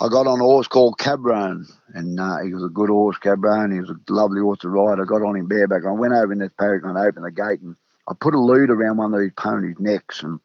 I 0.00 0.08
got 0.08 0.26
on 0.28 0.40
a 0.40 0.44
horse 0.44 0.68
called 0.68 0.98
Cabron, 0.98 1.66
and 1.92 2.20
uh, 2.20 2.38
he 2.38 2.54
was 2.54 2.62
a 2.62 2.68
good 2.68 2.88
horse, 2.88 3.18
Cabron. 3.18 3.72
He 3.72 3.80
was 3.80 3.90
a 3.90 4.12
lovely 4.12 4.40
horse 4.40 4.60
to 4.60 4.68
ride. 4.68 5.00
I 5.00 5.04
got 5.04 5.22
on 5.22 5.36
him 5.36 5.46
bareback. 5.46 5.82
I 5.86 5.90
went 5.90 6.12
over 6.14 6.32
in 6.32 6.38
this 6.38 6.52
paddock 6.58 6.84
and 6.84 6.96
I 6.96 7.06
opened 7.06 7.24
the 7.24 7.32
gate, 7.32 7.60
and 7.62 7.74
I 8.08 8.14
put 8.18 8.34
a 8.34 8.40
lead 8.40 8.70
around 8.70 8.98
one 8.98 9.12
of 9.14 9.20
these 9.20 9.32
ponies' 9.36 9.76
necks, 9.80 10.22
and 10.22 10.38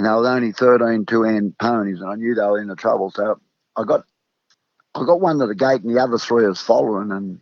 and 0.00 0.06
they 0.06 0.10
were 0.10 0.28
only 0.28 0.52
13 0.52 1.06
two-hand 1.06 1.58
ponies, 1.58 2.00
and 2.00 2.10
I 2.10 2.14
knew 2.16 2.34
they 2.34 2.42
were 2.42 2.60
in 2.60 2.68
the 2.68 2.76
trouble. 2.76 3.10
So 3.10 3.40
I 3.76 3.84
got 3.84 4.04
I 4.94 5.04
got 5.06 5.20
one 5.20 5.38
to 5.40 5.46
the 5.46 5.54
gate, 5.54 5.82
and 5.82 5.94
the 5.96 6.02
other 6.02 6.18
three 6.18 6.46
was 6.46 6.60
following, 6.60 7.12
and 7.12 7.40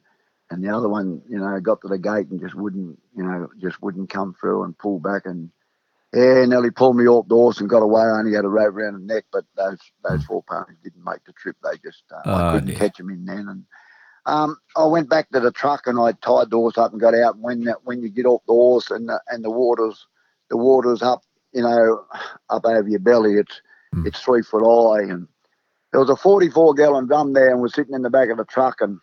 and 0.51 0.65
the 0.65 0.71
other 0.77 0.89
one, 0.89 1.23
you 1.29 1.39
know, 1.39 1.61
got 1.61 1.83
to 1.83 1.89
the 1.89 1.99
gate 1.99 2.29
and 2.31 2.41
just 2.41 2.55
wouldn't, 2.57 2.99
you 3.17 3.23
know, 3.25 3.49
just 3.61 3.83
wouldn't 3.83 4.11
come 4.11 4.35
through 4.41 4.65
and 4.65 4.79
pull 4.79 4.99
back 5.01 5.23
and 5.27 5.51
yeah, 6.15 6.45
nearly 6.47 6.71
pulled 6.73 6.97
me 6.97 7.07
off 7.07 7.29
the 7.29 7.37
horse 7.37 7.61
and 7.61 7.71
got 7.71 7.83
away. 7.85 8.03
I 8.03 8.19
only 8.19 8.35
had 8.35 8.45
a 8.47 8.49
rope 8.49 8.75
around 8.75 8.95
the 8.95 9.15
neck, 9.15 9.27
but 9.33 9.45
those 9.57 9.79
those 10.05 10.25
four 10.25 10.43
ponies 10.45 10.79
didn't 10.83 11.05
make 11.05 11.25
the 11.27 11.35
trip. 11.35 11.57
They 11.63 11.79
just 11.85 12.05
uh, 12.15 12.23
Oh, 12.27 12.35
I 12.35 12.43
couldn't 12.49 12.73
dear. 12.73 12.77
catch 12.77 12.99
them 12.99 13.11
in 13.11 13.27
then. 13.27 13.49
And 13.49 13.65
um, 14.27 14.59
I 14.77 14.87
went 14.87 15.11
back 15.11 15.31
to 15.31 15.41
the 15.41 15.53
truck 15.53 15.87
and 15.87 15.99
I 16.01 16.13
tied 16.13 16.51
the 16.51 16.57
horse 16.57 16.79
up 16.79 16.93
and 16.93 17.01
got 17.01 17.15
out. 17.15 17.37
And 17.37 17.45
when 17.45 17.65
that, 17.65 17.85
when 17.85 18.03
you 18.03 18.11
get 18.11 18.27
off 18.27 18.43
the 18.47 18.55
horse 18.55 18.91
and 18.91 19.09
the, 19.09 19.21
and 19.29 19.45
the 19.45 19.51
water's 19.51 20.07
the 20.51 20.57
water's 20.59 21.03
up, 21.03 21.23
you 21.53 21.63
know, 21.63 22.05
up 22.51 22.65
over 22.65 22.89
your 22.89 23.01
belly, 23.01 23.35
it's 23.35 23.61
hmm. 23.93 24.07
it's 24.07 24.21
three 24.21 24.43
foot 24.43 24.63
high. 24.65 25.03
And 25.03 25.29
there 25.93 26.01
was 26.01 26.11
a 26.11 26.17
44 26.17 26.75
gallon 26.75 27.07
drum 27.07 27.33
there, 27.33 27.51
and 27.51 27.61
we're 27.61 27.69
sitting 27.69 27.95
in 27.95 28.03
the 28.03 28.11
back 28.11 28.29
of 28.31 28.39
a 28.39 28.45
truck 28.45 28.81
and 28.81 29.01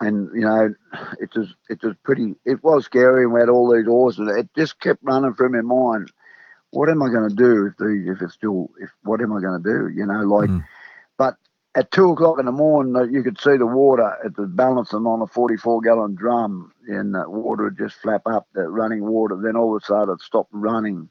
and 0.00 0.28
you 0.34 0.42
know, 0.42 0.74
it 1.20 1.34
was 1.34 1.54
it 1.68 1.82
was 1.82 1.94
pretty. 2.04 2.34
It 2.44 2.62
was 2.62 2.84
scary, 2.84 3.24
and 3.24 3.32
we 3.32 3.40
had 3.40 3.48
all 3.48 3.72
these 3.72 3.86
horses. 3.86 4.28
It 4.36 4.48
just 4.56 4.80
kept 4.80 5.00
running 5.02 5.34
through 5.34 5.50
my 5.50 5.60
mind. 5.60 6.12
What 6.70 6.88
am 6.88 7.02
I 7.02 7.08
going 7.08 7.28
to 7.28 7.34
do 7.34 7.66
if 7.66 7.76
these 7.78 8.08
if 8.08 8.22
it's 8.22 8.34
still 8.34 8.70
if 8.80 8.90
what 9.02 9.20
am 9.20 9.32
I 9.32 9.40
going 9.40 9.62
to 9.62 9.68
do? 9.68 9.88
You 9.88 10.06
know, 10.06 10.20
like. 10.22 10.50
Hmm. 10.50 10.58
But 11.16 11.34
at 11.74 11.90
two 11.90 12.10
o'clock 12.10 12.38
in 12.38 12.46
the 12.46 12.52
morning, 12.52 12.94
uh, 12.94 13.04
you 13.04 13.24
could 13.24 13.40
see 13.40 13.56
the 13.56 13.66
water. 13.66 14.16
It 14.24 14.38
was 14.38 14.48
balancing 14.50 15.06
on 15.06 15.22
a 15.22 15.26
forty-four 15.26 15.80
gallon 15.80 16.14
drum, 16.14 16.72
and 16.86 17.14
the 17.14 17.28
water 17.28 17.64
would 17.64 17.78
just 17.78 17.96
flap 17.96 18.22
up, 18.26 18.46
the 18.54 18.68
running 18.68 19.04
water. 19.04 19.36
Then 19.42 19.56
all 19.56 19.76
of 19.76 19.82
a 19.82 19.84
sudden, 19.84 20.14
it 20.14 20.20
stopped 20.20 20.50
running. 20.52 21.08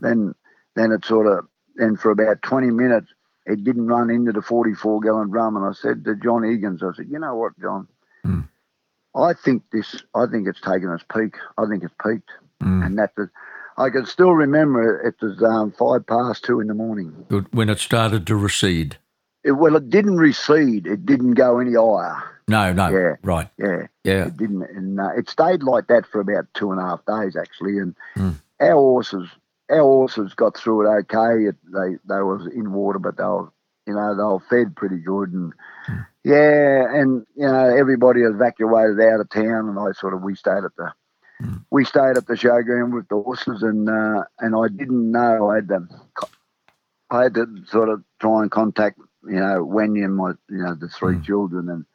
Then 0.00 0.34
then 0.74 0.92
it 0.92 1.04
sort 1.04 1.26
of 1.26 1.46
then 1.76 1.96
for 1.96 2.10
about 2.10 2.42
twenty 2.42 2.70
minutes, 2.70 3.12
it 3.46 3.64
didn't 3.64 3.86
run 3.86 4.10
into 4.10 4.32
the 4.32 4.42
forty-four 4.42 5.00
gallon 5.00 5.30
drum. 5.30 5.56
And 5.56 5.64
I 5.66 5.72
said 5.72 6.04
to 6.04 6.14
John 6.16 6.44
Egan's, 6.44 6.82
I 6.82 6.92
said, 6.96 7.06
you 7.10 7.18
know 7.18 7.34
what, 7.34 7.58
John. 7.60 7.88
I 9.14 9.32
think 9.32 9.62
this. 9.72 10.02
I 10.14 10.26
think 10.26 10.46
it's 10.46 10.60
taken 10.60 10.90
its 10.92 11.04
peak. 11.12 11.34
I 11.56 11.64
think 11.66 11.82
it's 11.82 11.94
peaked, 12.04 12.30
and 12.60 12.98
that. 12.98 13.12
I 13.76 13.90
can 13.90 14.06
still 14.06 14.32
remember 14.32 15.00
it 15.06 15.14
was 15.24 15.40
um, 15.42 15.70
five 15.72 16.04
past 16.06 16.44
two 16.44 16.58
in 16.60 16.66
the 16.66 16.74
morning. 16.74 17.12
When 17.52 17.68
it 17.68 17.78
started 17.78 18.26
to 18.26 18.34
recede. 18.36 18.96
It, 19.44 19.52
well, 19.52 19.76
it 19.76 19.88
didn't 19.88 20.16
recede. 20.18 20.86
It 20.86 21.06
didn't 21.06 21.34
go 21.34 21.58
any 21.60 21.74
higher. 21.74 22.16
No, 22.48 22.72
no, 22.72 22.88
Yeah. 22.88 23.14
right. 23.22 23.48
Yeah, 23.56 23.86
Yeah. 24.02 24.26
it 24.26 24.36
didn't, 24.36 24.62
and 24.64 24.98
uh, 24.98 25.10
it 25.16 25.30
stayed 25.30 25.62
like 25.62 25.86
that 25.88 26.06
for 26.06 26.20
about 26.20 26.46
two 26.54 26.72
and 26.72 26.80
a 26.80 26.84
half 26.84 27.04
days 27.06 27.36
actually. 27.36 27.78
And 27.78 27.94
our 28.60 28.72
horses, 28.72 29.28
our 29.70 29.80
horses 29.80 30.34
got 30.34 30.56
through 30.56 30.86
it 30.86 30.98
okay. 31.00 31.48
It, 31.48 31.56
they 31.64 31.96
they 32.06 32.22
was 32.22 32.48
in 32.54 32.72
water, 32.72 32.98
but 32.98 33.16
they 33.16 33.24
were, 33.24 33.52
you 33.86 33.94
know, 33.94 34.16
they 34.16 34.22
were 34.22 34.40
fed 34.40 34.76
pretty 34.76 34.98
good 34.98 35.32
and. 35.32 35.52
Yeah, 36.24 36.84
and 36.94 37.24
you 37.36 37.46
know 37.46 37.74
everybody 37.74 38.20
evacuated 38.20 39.00
out 39.00 39.20
of 39.20 39.30
town, 39.30 39.70
and 39.70 39.78
I 39.78 39.92
sort 39.92 40.12
of 40.12 40.20
we 40.20 40.34
stayed 40.34 40.64
at 40.64 40.76
the 40.76 40.92
mm. 41.42 41.64
we 41.70 41.86
stayed 41.86 42.18
at 42.18 42.26
the 42.26 42.34
showground 42.34 42.92
with 42.92 43.08
the 43.08 43.14
horses, 43.14 43.62
and 43.62 43.88
uh, 43.88 44.24
and 44.38 44.54
I 44.54 44.68
didn't 44.68 45.10
know 45.10 45.48
I 45.50 45.54
had 45.54 45.68
to 45.68 45.88
I 47.08 47.22
had 47.22 47.34
to 47.34 47.46
sort 47.68 47.88
of 47.88 48.04
try 48.20 48.42
and 48.42 48.50
contact 48.50 48.98
you 49.24 49.40
know 49.40 49.64
Wendy 49.64 50.02
and 50.02 50.16
my 50.16 50.32
you 50.50 50.58
know 50.58 50.74
the 50.74 50.88
three 50.88 51.14
mm. 51.14 51.24
children, 51.24 51.70
and 51.70 51.86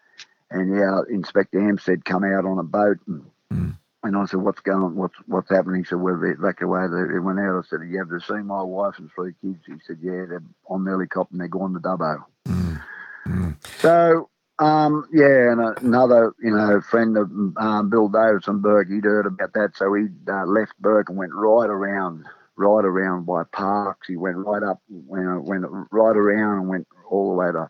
and 0.50 0.76
yeah, 0.76 1.02
Inspector 1.14 1.62
Hampstead 1.62 2.04
come 2.04 2.24
out 2.24 2.46
on 2.46 2.58
a 2.58 2.64
boat 2.64 2.98
and. 3.06 3.76
And 4.04 4.18
I 4.18 4.26
said, 4.26 4.42
"What's 4.42 4.60
going? 4.60 4.96
What's 4.96 5.16
what's 5.28 5.50
happening?" 5.50 5.82
He 5.82 5.86
said, 5.86 6.00
"We've 6.00 6.22
evacuated." 6.22 7.12
He 7.12 7.20
went 7.20 7.40
out. 7.40 7.64
I 7.64 7.68
said, 7.68 7.88
"You 7.88 8.00
have 8.00 8.10
to 8.10 8.20
see 8.20 8.42
my 8.44 8.62
wife 8.62 8.96
and 8.98 9.10
three 9.16 9.34
kids." 9.42 9.64
He 9.66 9.76
said, 9.88 10.00
"Yeah, 10.02 10.26
they're 10.28 10.44
on 10.68 10.84
the 10.84 10.92
helicopter 10.92 11.32
and 11.32 11.40
they're 11.40 11.48
going 11.48 11.74
to 11.74 11.80
Dubbo." 11.80 12.24
Mm. 12.46 12.82
Mm. 13.26 13.56
So, 13.80 14.30
um, 14.60 15.08
yeah, 15.12 15.52
and 15.52 15.62
another, 15.80 16.34
you 16.42 16.52
know, 16.52 16.82
friend 16.82 17.18
of 17.18 17.32
um, 17.58 17.90
Bill 17.90 18.10
Burke, 18.10 18.90
he'd 18.90 19.06
heard 19.06 19.26
about 19.26 19.54
that, 19.54 19.72
so 19.76 19.94
he 19.94 20.08
uh, 20.30 20.46
left 20.46 20.74
Bourke 20.80 21.10
and 21.10 21.18
went 21.18 21.34
right 21.34 21.70
around, 21.70 22.26
right 22.58 22.86
around 22.86 23.26
by 23.26 23.44
Parkes. 23.52 24.08
He 24.08 24.18
went 24.18 24.38
right 24.38 24.64
up, 24.64 24.82
went, 24.90 25.44
went 25.46 25.66
right 25.92 26.16
around 26.16 26.60
and 26.60 26.70
went 26.70 26.88
all 27.10 27.30
the 27.30 27.36
way 27.36 27.52
to 27.52 27.70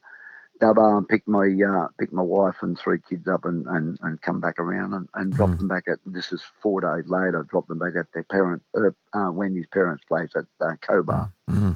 Dubbo 0.61 0.97
and 0.97 1.07
picked 1.07 1.27
my 1.27 1.47
uh, 1.47 1.87
picked 1.99 2.13
my 2.13 2.21
wife 2.21 2.55
and 2.61 2.77
three 2.77 2.99
kids 3.09 3.27
up 3.27 3.45
and, 3.45 3.65
and, 3.67 3.97
and 4.01 4.21
come 4.21 4.39
back 4.39 4.59
around 4.59 4.93
and, 4.93 5.09
and 5.15 5.33
dropped 5.33 5.53
mm. 5.53 5.59
them 5.59 5.67
back 5.67 5.83
at 5.87 5.99
this 6.05 6.31
is 6.31 6.41
four 6.61 6.81
days 6.81 7.09
later. 7.09 7.45
Dropped 7.49 7.67
them 7.67 7.79
back 7.79 7.93
at 7.97 8.05
their 8.13 8.23
parent 8.23 8.61
uh, 8.77 8.89
uh, 9.17 9.31
Wendy's 9.31 9.67
parents' 9.67 10.03
place 10.05 10.29
at 10.35 10.45
uh, 10.61 10.75
Cobar. 10.81 11.31
Mm. 11.49 11.75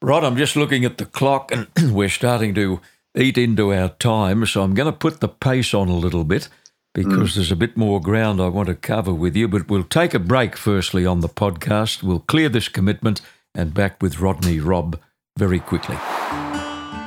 Rod, 0.00 0.24
I'm 0.24 0.36
just 0.36 0.56
looking 0.56 0.84
at 0.84 0.98
the 0.98 1.04
clock 1.04 1.52
and 1.52 1.68
we're 1.94 2.08
starting 2.08 2.54
to 2.54 2.80
eat 3.14 3.38
into 3.38 3.72
our 3.72 3.88
time, 3.88 4.46
so 4.46 4.62
I'm 4.62 4.74
going 4.74 4.90
to 4.90 4.96
put 4.98 5.20
the 5.20 5.28
pace 5.28 5.74
on 5.74 5.88
a 5.88 5.96
little 5.96 6.24
bit 6.24 6.48
because 6.94 7.32
mm. 7.32 7.34
there's 7.36 7.52
a 7.52 7.56
bit 7.56 7.76
more 7.76 8.00
ground 8.00 8.40
I 8.40 8.48
want 8.48 8.68
to 8.68 8.74
cover 8.74 9.12
with 9.12 9.36
you. 9.36 9.48
But 9.48 9.68
we'll 9.68 9.84
take 9.84 10.14
a 10.14 10.18
break 10.18 10.56
firstly 10.56 11.04
on 11.06 11.20
the 11.20 11.28
podcast. 11.28 12.02
We'll 12.02 12.20
clear 12.20 12.48
this 12.48 12.68
commitment 12.68 13.20
and 13.54 13.74
back 13.74 14.02
with 14.02 14.20
Rodney 14.20 14.60
Robb 14.60 15.00
very 15.36 15.60
quickly. 15.60 15.96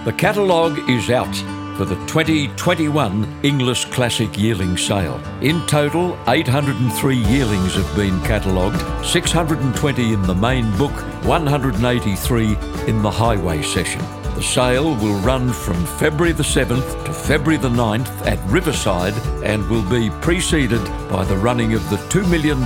The 0.03 0.13
catalogue 0.13 0.89
is 0.89 1.11
out 1.11 1.35
for 1.77 1.85
the 1.85 1.93
2021 2.07 3.39
Inglis 3.43 3.85
Classic 3.85 4.35
Yearling 4.35 4.75
Sale. 4.75 5.21
In 5.41 5.63
total, 5.67 6.17
803 6.27 7.15
yearlings 7.15 7.75
have 7.75 7.95
been 7.95 8.19
catalogued, 8.21 8.81
620 9.05 10.13
in 10.13 10.23
the 10.23 10.33
main 10.33 10.75
book, 10.75 10.93
183 11.23 12.57
in 12.87 13.03
the 13.03 13.11
highway 13.11 13.61
session. 13.61 14.01
The 14.35 14.41
sale 14.41 14.95
will 14.95 15.19
run 15.19 15.51
from 15.51 15.85
February 15.85 16.31
the 16.31 16.43
7th 16.43 17.05
to 17.05 17.13
February 17.13 17.57
the 17.57 17.69
9th 17.69 18.09
at 18.25 18.39
Riverside 18.49 19.13
and 19.43 19.69
will 19.69 19.87
be 19.89 20.09
preceded 20.21 20.83
by 21.09 21.25
the 21.25 21.37
running 21.37 21.73
of 21.73 21.87
the 21.89 21.97
$2 21.97 22.29
million 22.29 22.59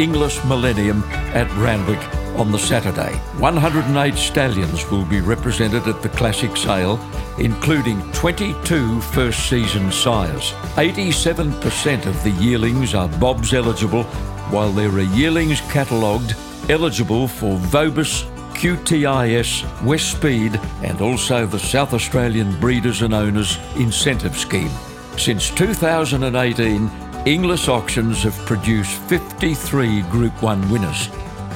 Inglis 0.00 0.44
Millennium 0.44 1.02
at 1.34 1.48
Randwick 1.56 2.00
on 2.38 2.50
the 2.50 2.58
Saturday. 2.58 3.12
108 3.38 4.14
stallions 4.14 4.90
will 4.90 5.04
be 5.04 5.20
represented 5.20 5.86
at 5.86 6.02
the 6.02 6.08
Classic 6.08 6.56
Sale, 6.56 6.98
including 7.38 8.00
22 8.12 9.00
first 9.00 9.48
season 9.48 9.92
sires. 9.92 10.52
87% 10.76 12.06
of 12.06 12.22
the 12.24 12.30
yearlings 12.30 12.94
are 12.94 13.08
Bobs 13.08 13.52
eligible, 13.52 14.04
while 14.50 14.72
there 14.72 14.90
are 14.90 15.00
yearlings 15.00 15.60
catalogued 15.72 16.34
eligible 16.68 17.28
for 17.28 17.56
Vobis 17.58 18.24
QTIS, 18.60 19.82
West 19.82 20.10
Speed, 20.10 20.60
and 20.82 21.00
also 21.00 21.46
the 21.46 21.58
South 21.58 21.94
Australian 21.94 22.60
Breeders 22.60 23.00
and 23.00 23.14
Owners 23.14 23.56
Incentive 23.76 24.36
Scheme. 24.36 24.70
Since 25.16 25.48
2018, 25.52 26.90
Inglis 27.24 27.68
Auctions 27.68 28.22
have 28.22 28.36
produced 28.44 29.00
53 29.08 30.02
Group 30.02 30.42
1 30.42 30.68
winners. 30.68 31.08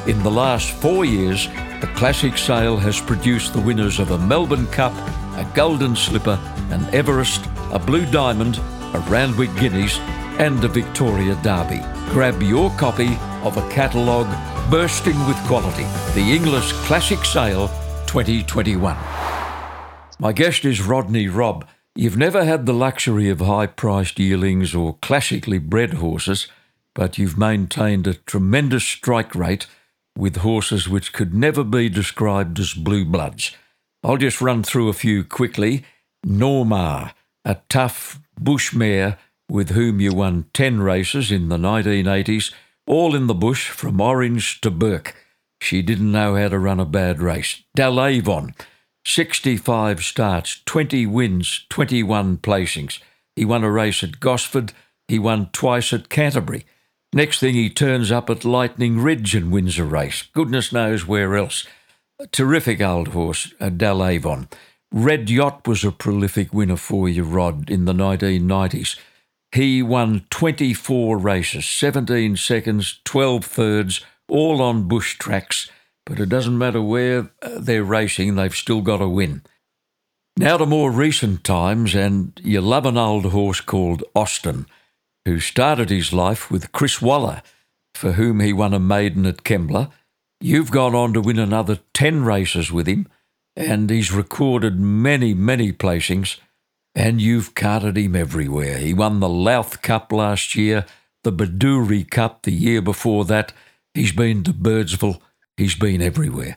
In 0.06 0.22
the 0.22 0.30
last 0.30 0.70
four 0.70 1.04
years, 1.04 1.46
the 1.82 1.92
Classic 1.94 2.38
Sale 2.38 2.78
has 2.78 3.02
produced 3.02 3.52
the 3.52 3.60
winners 3.60 3.98
of 3.98 4.12
a 4.12 4.18
Melbourne 4.18 4.66
Cup, 4.68 4.94
a 5.36 5.46
Golden 5.54 5.94
Slipper, 5.94 6.40
an 6.70 6.86
Everest, 6.94 7.44
a 7.70 7.78
Blue 7.78 8.06
Diamond, 8.06 8.56
a 8.94 9.04
Randwick 9.10 9.54
Guineas, 9.56 9.98
and 10.38 10.64
a 10.64 10.68
Victoria 10.68 11.38
Derby. 11.42 11.82
Grab 12.14 12.40
your 12.40 12.70
copy 12.78 13.18
of 13.42 13.58
a 13.58 13.68
catalogue 13.68 14.53
bursting 14.70 15.18
with 15.26 15.36
quality. 15.46 15.84
The 16.14 16.34
Inglis 16.34 16.72
Classic 16.86 17.22
Sale 17.24 17.68
2021. 18.06 18.96
My 20.18 20.32
guest 20.32 20.64
is 20.64 20.80
Rodney 20.80 21.28
Robb. 21.28 21.66
You've 21.94 22.16
never 22.16 22.44
had 22.44 22.64
the 22.64 22.72
luxury 22.72 23.28
of 23.28 23.40
high 23.40 23.66
priced 23.66 24.18
yearlings 24.18 24.74
or 24.74 24.96
classically 25.02 25.58
bred 25.58 25.94
horses, 25.94 26.48
but 26.94 27.18
you've 27.18 27.36
maintained 27.36 28.06
a 28.06 28.14
tremendous 28.14 28.84
strike 28.84 29.34
rate 29.34 29.66
with 30.16 30.36
horses 30.36 30.88
which 30.88 31.12
could 31.12 31.34
never 31.34 31.62
be 31.62 31.88
described 31.88 32.58
as 32.58 32.72
blue 32.72 33.04
bloods. 33.04 33.54
I'll 34.02 34.16
just 34.16 34.40
run 34.40 34.62
through 34.62 34.88
a 34.88 34.94
few 34.94 35.24
quickly. 35.24 35.84
Normar, 36.26 37.12
a 37.44 37.58
tough 37.68 38.18
bush 38.40 38.74
mare 38.74 39.18
with 39.48 39.70
whom 39.70 40.00
you 40.00 40.14
won 40.14 40.46
10 40.54 40.80
races 40.80 41.30
in 41.30 41.48
the 41.50 41.58
1980s 41.58 42.52
all 42.86 43.14
in 43.14 43.26
the 43.26 43.34
bush 43.34 43.70
from 43.70 44.00
Orange 44.00 44.60
to 44.60 44.70
Bourke. 44.70 45.14
She 45.60 45.82
didn't 45.82 46.12
know 46.12 46.36
how 46.36 46.48
to 46.48 46.58
run 46.58 46.80
a 46.80 46.84
bad 46.84 47.22
race. 47.22 47.62
Dalavon, 47.76 48.54
65 49.06 50.02
starts, 50.02 50.62
20 50.66 51.06
wins, 51.06 51.66
21 51.70 52.38
placings. 52.38 53.00
He 53.36 53.44
won 53.44 53.64
a 53.64 53.70
race 53.70 54.02
at 54.02 54.20
Gosford. 54.20 54.72
He 55.08 55.18
won 55.18 55.50
twice 55.52 55.92
at 55.92 56.08
Canterbury. 56.08 56.64
Next 57.12 57.38
thing, 57.38 57.54
he 57.54 57.70
turns 57.70 58.10
up 58.10 58.28
at 58.28 58.44
Lightning 58.44 59.00
Ridge 59.00 59.34
and 59.34 59.52
wins 59.52 59.78
a 59.78 59.84
race. 59.84 60.22
Goodness 60.32 60.72
knows 60.72 61.06
where 61.06 61.36
else. 61.36 61.66
A 62.18 62.26
terrific 62.26 62.80
old 62.80 63.08
horse, 63.08 63.52
uh, 63.60 63.66
a 63.66 63.70
Dalavon. 63.70 64.48
Red 64.92 65.28
Yacht 65.28 65.66
was 65.66 65.84
a 65.84 65.90
prolific 65.90 66.52
winner 66.52 66.76
for 66.76 67.08
you, 67.08 67.24
Rod, 67.24 67.70
in 67.70 67.84
the 67.84 67.92
1990s. 67.92 68.98
He 69.54 69.84
won 69.84 70.26
24 70.30 71.16
races, 71.16 71.64
17 71.64 72.36
seconds, 72.36 72.98
12 73.04 73.44
thirds, 73.44 74.04
all 74.26 74.60
on 74.60 74.88
bush 74.88 75.16
tracks, 75.16 75.70
but 76.04 76.18
it 76.18 76.28
doesn't 76.28 76.58
matter 76.58 76.82
where 76.82 77.30
uh, 77.40 77.60
they're 77.60 77.84
racing, 77.84 78.34
they've 78.34 78.52
still 78.52 78.80
got 78.80 78.96
to 78.96 79.08
win. 79.08 79.42
Now 80.36 80.56
to 80.56 80.66
more 80.66 80.90
recent 80.90 81.44
times, 81.44 81.94
and 81.94 82.32
you 82.42 82.60
love 82.60 82.84
an 82.84 82.98
old 82.98 83.26
horse 83.26 83.60
called 83.60 84.02
Austin, 84.16 84.66
who 85.24 85.38
started 85.38 85.88
his 85.88 86.12
life 86.12 86.50
with 86.50 86.72
Chris 86.72 87.00
Waller, 87.00 87.40
for 87.94 88.12
whom 88.12 88.40
he 88.40 88.52
won 88.52 88.74
a 88.74 88.80
maiden 88.80 89.24
at 89.24 89.44
Kembla. 89.44 89.92
You've 90.40 90.72
gone 90.72 90.96
on 90.96 91.12
to 91.12 91.20
win 91.20 91.38
another 91.38 91.78
10 91.92 92.24
races 92.24 92.72
with 92.72 92.88
him, 92.88 93.06
and 93.54 93.88
he's 93.88 94.10
recorded 94.10 94.80
many, 94.80 95.32
many 95.32 95.72
placings 95.72 96.38
and 96.94 97.20
you've 97.20 97.54
carted 97.54 97.96
him 97.96 98.14
everywhere. 98.14 98.78
He 98.78 98.94
won 98.94 99.20
the 99.20 99.28
Louth 99.28 99.82
Cup 99.82 100.12
last 100.12 100.54
year, 100.54 100.86
the 101.22 101.32
Bedourie 101.32 102.08
Cup 102.08 102.42
the 102.42 102.52
year 102.52 102.80
before 102.80 103.24
that. 103.26 103.52
He's 103.94 104.12
been 104.12 104.42
to 104.44 104.52
Birdsville. 104.52 105.20
He's 105.56 105.74
been 105.74 106.02
everywhere. 106.02 106.56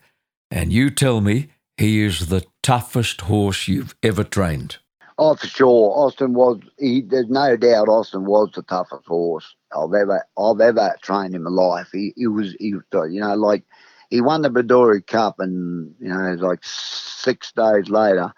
And 0.52 0.72
you 0.72 0.90
tell 0.90 1.22
me 1.22 1.50
he 1.78 2.02
is 2.02 2.28
the 2.28 2.46
toughest 2.64 3.22
horse 3.22 3.68
you've 3.68 3.96
ever 4.02 4.24
trained. 4.24 4.78
Oh, 5.20 5.36
for 5.36 5.48
sure. 5.48 5.98
Austin 5.98 6.34
was. 6.34 6.60
He, 6.78 7.02
there's 7.02 7.30
no 7.30 7.58
doubt. 7.58 7.90
Austin 7.90 8.26
was 8.26 8.52
the 8.54 8.62
toughest 8.64 9.08
horse 9.08 9.56
I've 9.76 9.94
ever 9.94 10.24
I've 10.38 10.62
ever 10.62 10.96
trained 11.02 11.34
in 11.34 11.44
my 11.44 11.50
life. 11.50 11.90
He, 11.92 12.14
he 12.16 12.28
was. 12.28 12.56
He. 12.60 12.68
You 12.68 12.84
know, 12.92 13.36
like 13.36 13.64
he 14.10 14.22
won 14.22 14.44
the 14.44 14.50
Bedourie 14.50 15.02
Cup, 15.02 15.40
and 15.40 15.94
you 16.00 16.10
know, 16.10 16.36
like 16.40 16.60
six 16.62 17.52
days 17.52 17.90
later, 17.90 18.32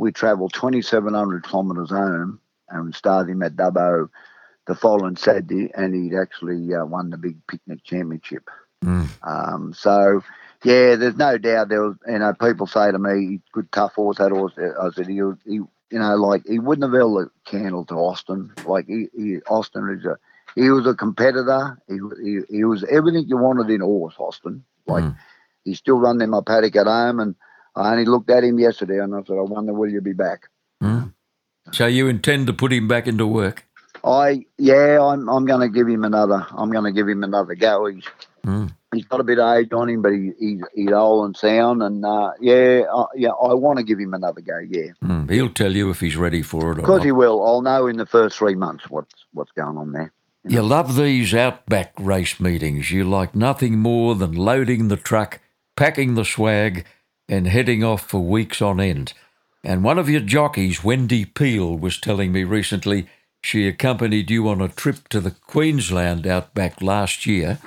we 0.00 0.10
travelled 0.10 0.54
2,700 0.54 1.44
kilometres 1.44 1.90
home 1.90 2.40
and 2.70 2.86
we 2.86 2.92
started 2.92 3.30
him 3.30 3.42
at 3.42 3.54
Dubbo 3.54 4.08
the 4.66 4.74
following 4.74 5.16
Saturday, 5.16 5.70
and 5.74 5.94
he'd 5.94 6.16
actually 6.16 6.74
uh, 6.74 6.86
won 6.86 7.10
the 7.10 7.18
big 7.18 7.36
picnic 7.46 7.84
championship. 7.84 8.48
Mm. 8.82 9.08
Um, 9.22 9.74
so, 9.74 10.22
yeah, 10.64 10.96
there's 10.96 11.16
no 11.16 11.36
doubt 11.36 11.68
there 11.68 11.82
was, 11.82 11.96
you 12.06 12.18
know, 12.18 12.32
people 12.32 12.66
say 12.66 12.90
to 12.90 12.98
me, 12.98 13.40
good 13.52 13.70
tough 13.72 13.94
horse, 13.94 14.16
that 14.18 14.30
horse. 14.30 14.54
I 14.56 14.90
said, 14.94 15.06
he, 15.06 15.16
he 15.44 15.54
you 15.54 15.98
know, 15.98 16.16
like 16.16 16.46
he 16.46 16.58
wouldn't 16.58 16.84
have 16.84 16.98
held 16.98 17.20
a 17.20 17.50
candle 17.50 17.84
to 17.86 17.94
Austin. 17.94 18.52
Like 18.64 18.86
he, 18.86 19.08
he 19.14 19.38
Austin 19.48 19.98
is 19.98 20.06
a, 20.06 20.16
he 20.54 20.70
was 20.70 20.86
a 20.86 20.94
competitor. 20.94 21.78
He, 21.88 21.98
he, 22.22 22.40
he 22.48 22.64
was 22.64 22.84
everything 22.84 23.26
you 23.26 23.36
wanted 23.36 23.68
in 23.68 23.82
a 23.82 23.86
horse, 23.86 24.14
Austin. 24.18 24.64
Like 24.86 25.04
mm. 25.04 25.16
he 25.64 25.74
still 25.74 25.98
run 25.98 26.22
in 26.22 26.30
my 26.30 26.40
paddock 26.46 26.76
at 26.76 26.86
home 26.86 27.20
and 27.20 27.34
I 27.76 27.92
only 27.92 28.04
looked 28.04 28.30
at 28.30 28.44
him 28.44 28.58
yesterday 28.58 28.98
and 28.98 29.14
I 29.14 29.22
said, 29.22 29.36
I 29.38 29.42
wonder 29.42 29.72
will 29.72 29.90
you 29.90 30.00
be 30.00 30.12
back? 30.12 30.48
Mm. 30.82 31.12
So 31.72 31.86
you 31.86 32.08
intend 32.08 32.46
to 32.48 32.52
put 32.52 32.72
him 32.72 32.88
back 32.88 33.06
into 33.06 33.26
work? 33.26 33.66
I 34.04 34.46
yeah, 34.58 34.98
I'm 35.00 35.28
I'm 35.28 35.44
going 35.44 35.60
to 35.60 35.68
give 35.68 35.86
him 35.86 36.04
another. 36.04 36.46
I'm 36.52 36.70
going 36.70 36.84
to 36.84 36.92
give 36.92 37.08
him 37.08 37.22
another 37.22 37.54
go. 37.54 37.86
He's, 37.86 38.04
mm. 38.46 38.72
he's 38.94 39.04
got 39.04 39.20
a 39.20 39.24
bit 39.24 39.38
of 39.38 39.56
age 39.56 39.72
on 39.72 39.90
him, 39.90 40.02
but 40.02 40.12
he, 40.12 40.32
he's 40.38 40.62
he's 40.74 40.92
old 40.92 41.26
and 41.26 41.36
sound, 41.36 41.82
and 41.82 42.04
uh, 42.04 42.30
yeah, 42.40 42.82
uh, 42.92 43.06
yeah, 43.14 43.28
I 43.28 43.54
want 43.54 43.78
to 43.78 43.84
give 43.84 43.98
him 43.98 44.14
another 44.14 44.40
go. 44.40 44.58
Yeah, 44.58 44.92
Mm, 45.02 45.30
he'll 45.30 45.50
tell 45.50 45.72
you 45.72 45.90
if 45.90 46.00
he's 46.00 46.16
ready 46.16 46.42
for 46.42 46.72
it 46.72 46.78
Of 46.78 46.84
course 46.84 47.04
he 47.04 47.12
will. 47.12 47.46
I'll 47.46 47.62
know 47.62 47.86
in 47.86 47.98
the 47.98 48.06
first 48.06 48.38
three 48.38 48.54
months 48.54 48.88
what's 48.88 49.26
what's 49.32 49.52
going 49.52 49.76
on 49.76 49.92
there. 49.92 50.12
You 50.48 50.62
love 50.62 50.96
these 50.96 51.34
outback 51.34 51.92
race 51.98 52.40
meetings. 52.40 52.90
You 52.90 53.04
like 53.04 53.34
nothing 53.34 53.78
more 53.78 54.14
than 54.14 54.32
loading 54.32 54.88
the 54.88 54.96
truck, 54.96 55.40
packing 55.76 56.14
the 56.14 56.24
swag, 56.24 56.86
and 57.30 57.46
heading 57.46 57.84
off 57.84 58.02
for 58.02 58.20
weeks 58.20 58.60
on 58.60 58.80
end. 58.80 59.14
And 59.62 59.84
one 59.84 59.98
of 59.98 60.10
your 60.10 60.20
jockeys, 60.20 60.82
Wendy 60.82 61.24
Peel, 61.24 61.76
was 61.76 61.98
telling 61.98 62.32
me 62.32 62.44
recently 62.44 63.06
she 63.42 63.68
accompanied 63.68 64.30
you 64.30 64.48
on 64.48 64.60
a 64.60 64.68
trip 64.68 65.08
to 65.10 65.20
the 65.20 65.30
Queensland 65.30 66.26
outback 66.26 66.82
last 66.82 67.24
year 67.24 67.58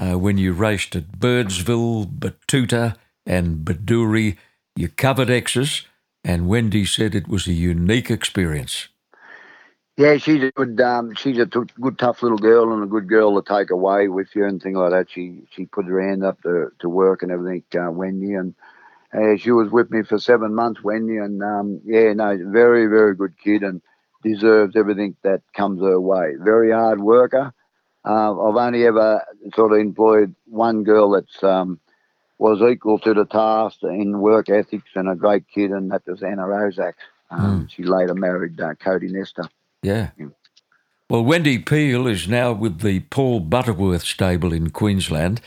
uh, 0.00 0.18
when 0.18 0.38
you 0.38 0.52
raced 0.52 0.96
at 0.96 1.18
Birdsville, 1.18 2.06
Betoota, 2.18 2.96
and 3.26 3.64
Bedourie. 3.64 4.38
You 4.74 4.88
covered 4.88 5.30
X's, 5.30 5.82
and 6.24 6.48
Wendy 6.48 6.86
said 6.86 7.14
it 7.14 7.28
was 7.28 7.46
a 7.46 7.52
unique 7.52 8.10
experience. 8.10 8.88
Yeah, 9.98 10.16
she's 10.16 10.42
a 10.42 10.50
good, 10.52 10.80
um, 10.80 11.14
she's 11.14 11.36
a 11.36 11.44
t- 11.44 11.60
good, 11.78 11.98
tough 11.98 12.22
little 12.22 12.38
girl 12.38 12.72
and 12.72 12.82
a 12.82 12.86
good 12.86 13.08
girl 13.08 13.40
to 13.40 13.46
take 13.46 13.70
away 13.70 14.08
with 14.08 14.28
you 14.34 14.46
and 14.46 14.60
things 14.62 14.78
like 14.78 14.90
that. 14.90 15.10
She 15.10 15.42
she 15.50 15.66
put 15.66 15.84
her 15.84 16.00
hand 16.00 16.24
up 16.24 16.40
to, 16.42 16.72
to 16.80 16.88
work 16.88 17.22
and 17.22 17.30
everything, 17.30 17.62
uh, 17.78 17.90
Wendy, 17.90 18.32
and 18.32 18.54
uh, 19.14 19.36
she 19.36 19.50
was 19.50 19.70
with 19.70 19.90
me 19.90 20.02
for 20.02 20.18
seven 20.18 20.54
months, 20.54 20.82
Wendy, 20.82 21.16
and 21.16 21.42
um, 21.42 21.80
yeah, 21.84 22.12
no, 22.12 22.38
very 22.46 22.86
very 22.86 23.14
good 23.14 23.34
kid 23.42 23.62
and 23.62 23.82
deserves 24.22 24.76
everything 24.76 25.16
that 25.22 25.42
comes 25.54 25.80
her 25.82 26.00
way. 26.00 26.34
Very 26.38 26.72
hard 26.72 27.00
worker. 27.00 27.52
Uh, 28.04 28.32
I've 28.32 28.56
only 28.56 28.86
ever 28.86 29.22
sort 29.54 29.72
of 29.72 29.78
employed 29.78 30.34
one 30.46 30.82
girl 30.82 31.10
that's 31.12 31.42
um, 31.42 31.78
was 32.38 32.60
equal 32.60 32.98
to 33.00 33.14
the 33.14 33.24
task 33.24 33.82
in 33.82 34.20
work 34.20 34.48
ethics 34.48 34.90
and 34.94 35.08
a 35.08 35.14
great 35.14 35.44
kid, 35.54 35.70
and 35.70 35.90
that 35.92 36.02
was 36.06 36.22
Anna 36.22 36.42
Rozak. 36.42 36.94
Um, 37.30 37.68
She 37.68 37.84
later 37.84 38.14
married 38.14 38.60
uh, 38.60 38.74
Cody 38.74 39.08
Nestor. 39.08 39.48
Yeah. 39.82 40.10
Well, 41.08 41.24
Wendy 41.24 41.58
Peel 41.58 42.06
is 42.06 42.26
now 42.28 42.52
with 42.52 42.80
the 42.80 43.00
Paul 43.00 43.40
Butterworth 43.40 44.04
stable 44.04 44.52
in 44.52 44.70
Queensland, 44.70 45.40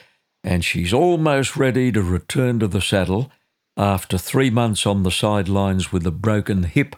and 0.43 0.63
she's 0.63 0.93
almost 0.93 1.57
ready 1.57 1.91
to 1.91 2.01
return 2.01 2.59
to 2.59 2.67
the 2.67 2.81
saddle 2.81 3.31
after 3.77 4.17
three 4.17 4.49
months 4.49 4.85
on 4.85 5.03
the 5.03 5.11
sidelines 5.11 5.91
with 5.91 6.05
a 6.05 6.11
broken 6.11 6.63
hip. 6.63 6.95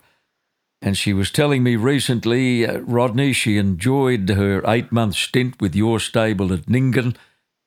And 0.81 0.97
she 0.97 1.11
was 1.13 1.31
telling 1.31 1.63
me 1.63 1.75
recently, 1.75 2.67
uh, 2.67 2.79
Rodney, 2.79 3.33
she 3.33 3.57
enjoyed 3.57 4.29
her 4.29 4.61
eight 4.67 4.91
month 4.91 5.15
stint 5.15 5.59
with 5.59 5.75
your 5.75 5.99
stable 5.99 6.53
at 6.53 6.67
Nyngan, 6.67 7.15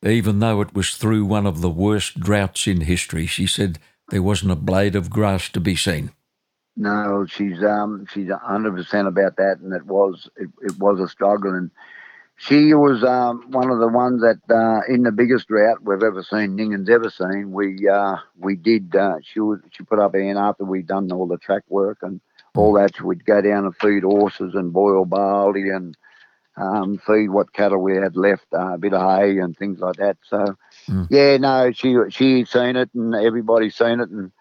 even 0.05 0.39
though 0.39 0.61
it 0.61 0.75
was 0.75 0.97
through 0.97 1.25
one 1.25 1.47
of 1.47 1.61
the 1.61 1.71
worst 1.71 2.21
droughts 2.21 2.67
in 2.67 2.83
history. 2.83 3.27
She 3.27 3.47
said 3.47 3.79
there 4.11 4.23
wasn't 4.23 4.53
a 4.53 4.57
blade 4.57 4.95
of 4.95 5.11
grass 5.11 5.49
to 5.51 5.61
be 5.61 5.75
seen. 5.75 6.13
No, 6.77 7.27
she's 7.29 7.63
um 7.63 8.07
she's 8.13 8.31
hundred 8.31 8.75
percent 8.75 9.09
about 9.09 9.37
that, 9.37 9.59
and 9.61 9.73
it 9.73 9.85
was 9.87 10.31
it, 10.37 10.49
it 10.61 10.79
was 10.79 11.01
a 11.01 11.09
struggle, 11.09 11.55
and 11.55 11.71
she 12.41 12.72
was 12.72 13.05
um 13.05 13.45
one 13.51 13.70
of 13.70 13.80
the 13.80 13.88
ones 13.88 14.22
that 14.22 14.41
uh, 14.51 14.80
in 14.93 15.03
the 15.03 15.12
biggest 15.12 15.49
drought 15.49 15.82
we've 15.82 16.03
ever 16.03 16.22
seen, 16.22 16.57
Nyngan's 16.57 16.88
ever 16.88 17.11
seen. 17.11 17.53
We 17.53 17.86
uh 17.86 18.16
we 18.38 18.57
did 18.57 18.97
uh, 18.97 19.16
she 19.22 19.41
was 19.41 19.61
she 19.70 19.84
put 19.84 19.99
up 19.99 20.14
in 20.14 20.38
after 20.38 20.64
we'd 20.64 20.86
done 20.86 21.12
all 21.12 21.26
the 21.26 21.36
track 21.36 21.64
work 21.68 21.99
and 22.01 22.18
all 22.57 22.72
that. 22.74 22.97
So 22.97 23.05
we'd 23.05 23.26
go 23.26 23.43
down 23.43 23.66
and 23.66 23.76
feed 23.76 24.05
horses 24.05 24.55
and 24.55 24.72
boil 24.72 25.05
barley 25.05 25.68
and 25.68 25.95
um, 26.57 26.99
feed 27.07 27.28
what 27.28 27.53
cattle 27.53 27.82
we 27.82 27.97
had 27.97 28.16
left, 28.16 28.47
uh, 28.55 28.74
a 28.74 28.78
bit 28.78 28.95
of 28.95 29.03
hay 29.03 29.38
and 29.38 29.57
things 29.57 29.78
like 29.78 29.97
that. 29.97 30.16
So 30.24 30.57
yeah, 31.11 31.36
no, 31.36 31.72
she 31.72 31.95
she'd 32.09 32.49
seen 32.49 32.76
it, 32.76 32.88
and 32.95 33.14
everybody's 33.14 33.76
seen 33.76 34.01
it, 34.01 34.09
and 34.09 34.32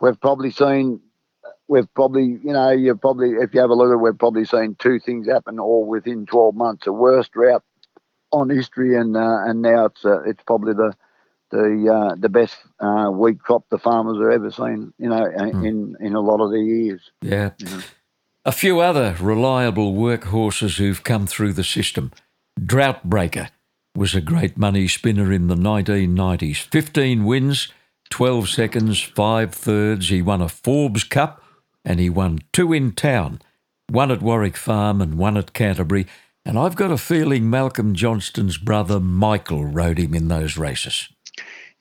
we've 0.00 0.20
probably 0.20 0.50
seen 0.52 1.00
we've 1.72 1.92
probably, 1.94 2.38
you 2.44 2.52
know, 2.52 2.70
you've 2.70 3.00
probably, 3.00 3.30
if 3.30 3.54
you 3.54 3.60
have 3.60 3.70
a 3.70 3.74
look 3.74 3.88
at 3.88 3.94
it, 3.94 3.96
we've 3.96 4.18
probably 4.18 4.44
seen 4.44 4.76
two 4.78 5.00
things 5.00 5.26
happen 5.26 5.58
all 5.58 5.86
within 5.86 6.26
12 6.26 6.54
months. 6.54 6.86
A 6.86 6.92
worst 6.92 7.32
drought 7.32 7.64
on 8.30 8.50
history, 8.50 8.94
and 8.96 9.16
uh, 9.16 9.38
and 9.44 9.62
now 9.62 9.86
it's 9.86 10.04
uh, 10.04 10.22
it's 10.22 10.42
probably 10.46 10.74
the 10.74 10.92
the 11.50 11.90
uh, 11.90 12.14
the 12.18 12.28
best 12.28 12.56
uh, 12.78 13.08
wheat 13.08 13.40
crop 13.40 13.64
the 13.70 13.78
farmers 13.78 14.18
have 14.18 14.32
ever 14.32 14.50
seen, 14.50 14.92
you 14.98 15.08
know, 15.08 15.24
in 15.24 15.96
in 15.98 16.14
a 16.14 16.20
lot 16.20 16.44
of 16.44 16.50
the 16.50 16.60
years. 16.60 17.10
Yeah. 17.22 17.50
A 18.44 18.52
few 18.52 18.80
other 18.80 19.16
reliable 19.20 19.94
workhorses 19.94 20.76
who've 20.76 21.04
come 21.04 21.26
through 21.26 21.52
the 21.52 21.64
system. 21.64 22.10
Droughtbreaker 22.60 23.48
was 23.94 24.14
a 24.14 24.20
great 24.20 24.58
money 24.58 24.88
spinner 24.88 25.32
in 25.32 25.46
the 25.46 25.54
1990s. 25.54 26.56
15 26.56 27.24
wins, 27.24 27.68
12 28.10 28.48
seconds, 28.48 29.00
5 29.00 29.54
thirds. 29.54 30.08
He 30.08 30.22
won 30.22 30.42
a 30.42 30.48
Forbes 30.48 31.04
Cup 31.04 31.41
and 31.84 32.00
he 32.00 32.10
won 32.10 32.40
two 32.52 32.72
in 32.72 32.92
town 32.92 33.40
one 33.92 34.10
at 34.10 34.22
Warwick 34.22 34.56
Farm 34.56 35.00
and 35.00 35.18
one 35.18 35.36
at 35.36 35.52
Canterbury. 35.52 36.06
And 36.44 36.58
I've 36.58 36.76
got 36.76 36.90
a 36.90 36.98
feeling 36.98 37.48
Malcolm 37.48 37.94
Johnston's 37.94 38.58
brother 38.58 38.98
Michael 38.98 39.64
rode 39.64 39.98
him 39.98 40.14
in 40.14 40.28
those 40.28 40.56
races. 40.56 41.08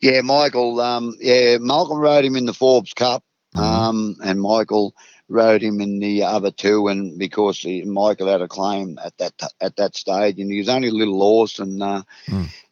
Yeah, 0.02 0.22
Michael. 0.22 0.80
Um, 0.80 1.16
yeah, 1.20 1.58
Malcolm 1.60 2.00
rode 2.00 2.26
him 2.26 2.36
in 2.36 2.46
the 2.46 2.54
Forbes 2.54 2.94
Cup, 2.94 3.24
um, 3.56 4.18
and 4.24 4.42
Michael 4.42 4.96
rode 5.30 5.62
him 5.62 5.80
in 5.80 6.00
the 6.00 6.24
other 6.24 6.52
two. 6.52 6.88
And 6.88 7.18
because 7.18 7.60
he, 7.60 7.84
Michael 7.84 8.28
had 8.28 8.42
a 8.42 8.48
claim 8.48 9.00
at 9.04 9.18
that 9.20 9.34
at 9.62 9.76
that 9.78 9.96
stage, 9.96 10.40
and 10.40 10.52
he 10.52 10.58
was 10.58 10.70
only 10.70 10.90
a 10.90 10.94
little 10.94 11.20
horse, 11.20 11.60
and 11.60 11.82
uh, 11.82 12.04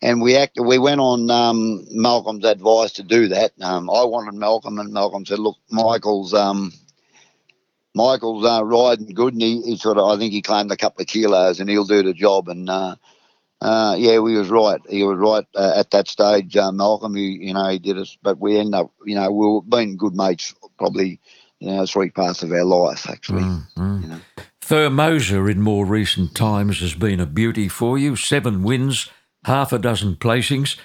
and 0.01 0.21
we 0.21 0.35
act, 0.35 0.59
we 0.59 0.79
went 0.79 1.01
on 1.01 1.29
um, 1.29 1.85
Malcolm's 1.91 2.45
advice 2.45 2.93
to 2.93 3.03
do 3.03 3.27
that. 3.29 3.51
Um, 3.61 3.89
I 3.89 4.03
wanted 4.03 4.33
Malcolm, 4.33 4.79
and 4.79 4.91
Malcolm 4.91 5.25
said, 5.25 5.39
"Look, 5.39 5.57
Michael's." 5.71 6.33
Michael's 7.95 8.45
uh, 8.45 8.63
riding 8.63 9.13
good, 9.13 9.33
and 9.33 9.41
he, 9.41 9.61
he 9.61 9.77
sort 9.77 9.97
of, 9.97 10.05
I 10.07 10.17
think 10.17 10.31
he 10.31 10.41
claimed 10.41 10.71
a 10.71 10.77
couple 10.77 11.01
of 11.01 11.07
kilos, 11.07 11.59
and 11.59 11.69
he'll 11.69 11.85
do 11.85 12.03
the 12.03 12.13
job. 12.13 12.47
And 12.47 12.69
uh, 12.69 12.95
uh, 13.61 13.95
yeah, 13.97 14.19
we 14.19 14.37
was 14.37 14.49
right. 14.49 14.79
He 14.89 15.03
was 15.03 15.17
right 15.17 15.45
uh, 15.55 15.73
at 15.75 15.91
that 15.91 16.07
stage, 16.07 16.55
uh, 16.55 16.71
Malcolm. 16.71 17.15
He, 17.15 17.47
you 17.47 17.53
know, 17.53 17.67
he 17.67 17.79
did 17.79 17.97
us, 17.97 18.17
but 18.21 18.39
we 18.39 18.57
end 18.57 18.75
up, 18.75 18.91
you 19.05 19.15
know, 19.15 19.31
we've 19.31 19.69
been 19.69 19.97
good 19.97 20.15
mates 20.15 20.53
probably, 20.77 21.19
you 21.59 21.71
know, 21.71 21.85
three 21.85 22.09
parts 22.09 22.43
of 22.43 22.51
our 22.51 22.63
life 22.63 23.09
actually. 23.09 23.43
You 24.01 24.07
know. 24.07 24.21
Thermosa 24.61 25.51
in 25.51 25.61
more 25.61 25.85
recent 25.85 26.35
times 26.35 26.79
has 26.79 26.93
been 26.93 27.19
a 27.19 27.25
beauty 27.25 27.67
for 27.67 27.97
you. 27.97 28.15
Seven 28.15 28.61
wins, 28.63 29.09
half 29.45 29.73
a 29.73 29.79
dozen 29.79 30.15
placings. 30.15 30.77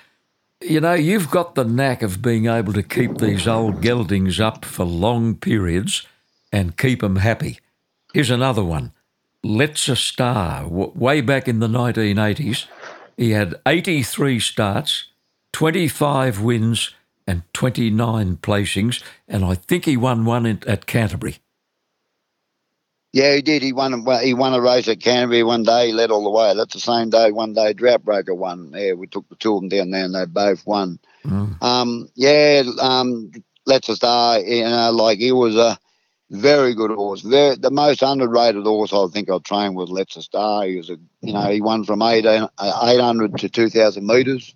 You 0.63 0.81
know, 0.81 0.95
you've 0.95 1.31
got 1.31 1.55
the 1.55 1.65
knack 1.65 2.03
of 2.03 2.23
being 2.23 2.47
able 2.47 2.73
to 2.73 2.83
keep 2.83 3.19
these 3.19 3.47
old 3.47 3.83
geldings 3.83 4.41
up 4.41 4.65
for 4.65 4.87
long 4.87 5.35
periods 5.35 6.07
and 6.55 6.77
keep 6.77 7.01
them 7.01 7.17
happy. 7.17 7.59
Here's 8.15 8.31
another 8.31 8.63
one. 8.63 8.93
Let's 9.43 9.89
a 9.89 9.97
Star. 9.97 10.63
W- 10.63 10.93
way 10.95 11.21
back 11.21 11.49
in 11.49 11.59
the 11.59 11.67
1980s, 11.67 12.67
he 13.17 13.33
had 13.33 13.57
83 13.67 14.39
starts, 14.39 15.07
25 15.53 16.41
wins, 16.41 16.95
and 17.27 17.43
29 17.55 18.37
placings, 18.37 19.03
and 19.27 19.45
I 19.45 19.57
think 19.57 19.85
he 19.87 19.97
won 19.97 20.25
one 20.25 20.47
in, 20.47 20.63
at 20.69 20.87
Canterbury. 20.87 21.39
Yeah, 23.13 23.35
he 23.35 23.43
did. 23.43 23.63
He 23.63 23.73
won. 23.73 24.05
He 24.23 24.35
won 24.35 24.55
a 24.55 24.61
race 24.61 24.89
at 24.89 25.01
Canterbury 25.01 25.43
one 25.43 25.63
day. 25.63 25.89
He 25.89 25.93
led 25.93 26.11
all 26.11 26.25
the 26.25 26.31
way. 26.31 26.55
That's 26.55 26.75
the 26.75 26.81
same 26.81 27.11
day. 27.11 27.31
One 27.33 27.53
day, 27.53 27.73
Droughtbreaker 27.73 28.37
won. 28.37 28.73
Yeah, 28.75 28.93
we 28.93 29.07
took 29.07 29.29
the 29.29 29.37
two 29.37 29.55
of 29.55 29.61
them 29.63 29.69
down 29.69 29.91
there, 29.91 30.05
and 30.05 30.15
they 30.15 30.25
both 30.27 30.67
won. 30.67 30.99
Um, 31.61 32.09
yeah, 32.17 32.65
um, 32.81 33.31
let's 33.67 33.93
start. 33.95 34.45
You 34.45 34.65
know, 34.65 34.91
like 34.91 35.19
he 35.19 35.31
was 35.33 35.57
a 35.57 35.79
very 36.35 36.75
good 36.75 36.91
horse. 36.91 37.23
Very, 37.23 37.57
the 37.57 37.71
most 37.71 38.03
underrated 38.03 38.65
horse 38.65 38.93
I 38.93 39.07
think 39.09 39.31
I've 39.31 39.43
trained 39.43 39.77
was 39.77 39.91
Let's 39.91 40.17
a 40.17 40.23
Star. 40.23 40.65
He 40.65 40.77
was 40.77 40.91
a, 40.91 40.97
you 41.21 41.33
know, 41.33 41.51
he 41.51 41.61
won 41.61 41.85
from 41.85 42.03
18, 42.03 42.49
uh, 42.59 42.81
800 42.83 43.39
to 43.39 43.49
2,000 43.49 44.07
metres. 44.07 44.55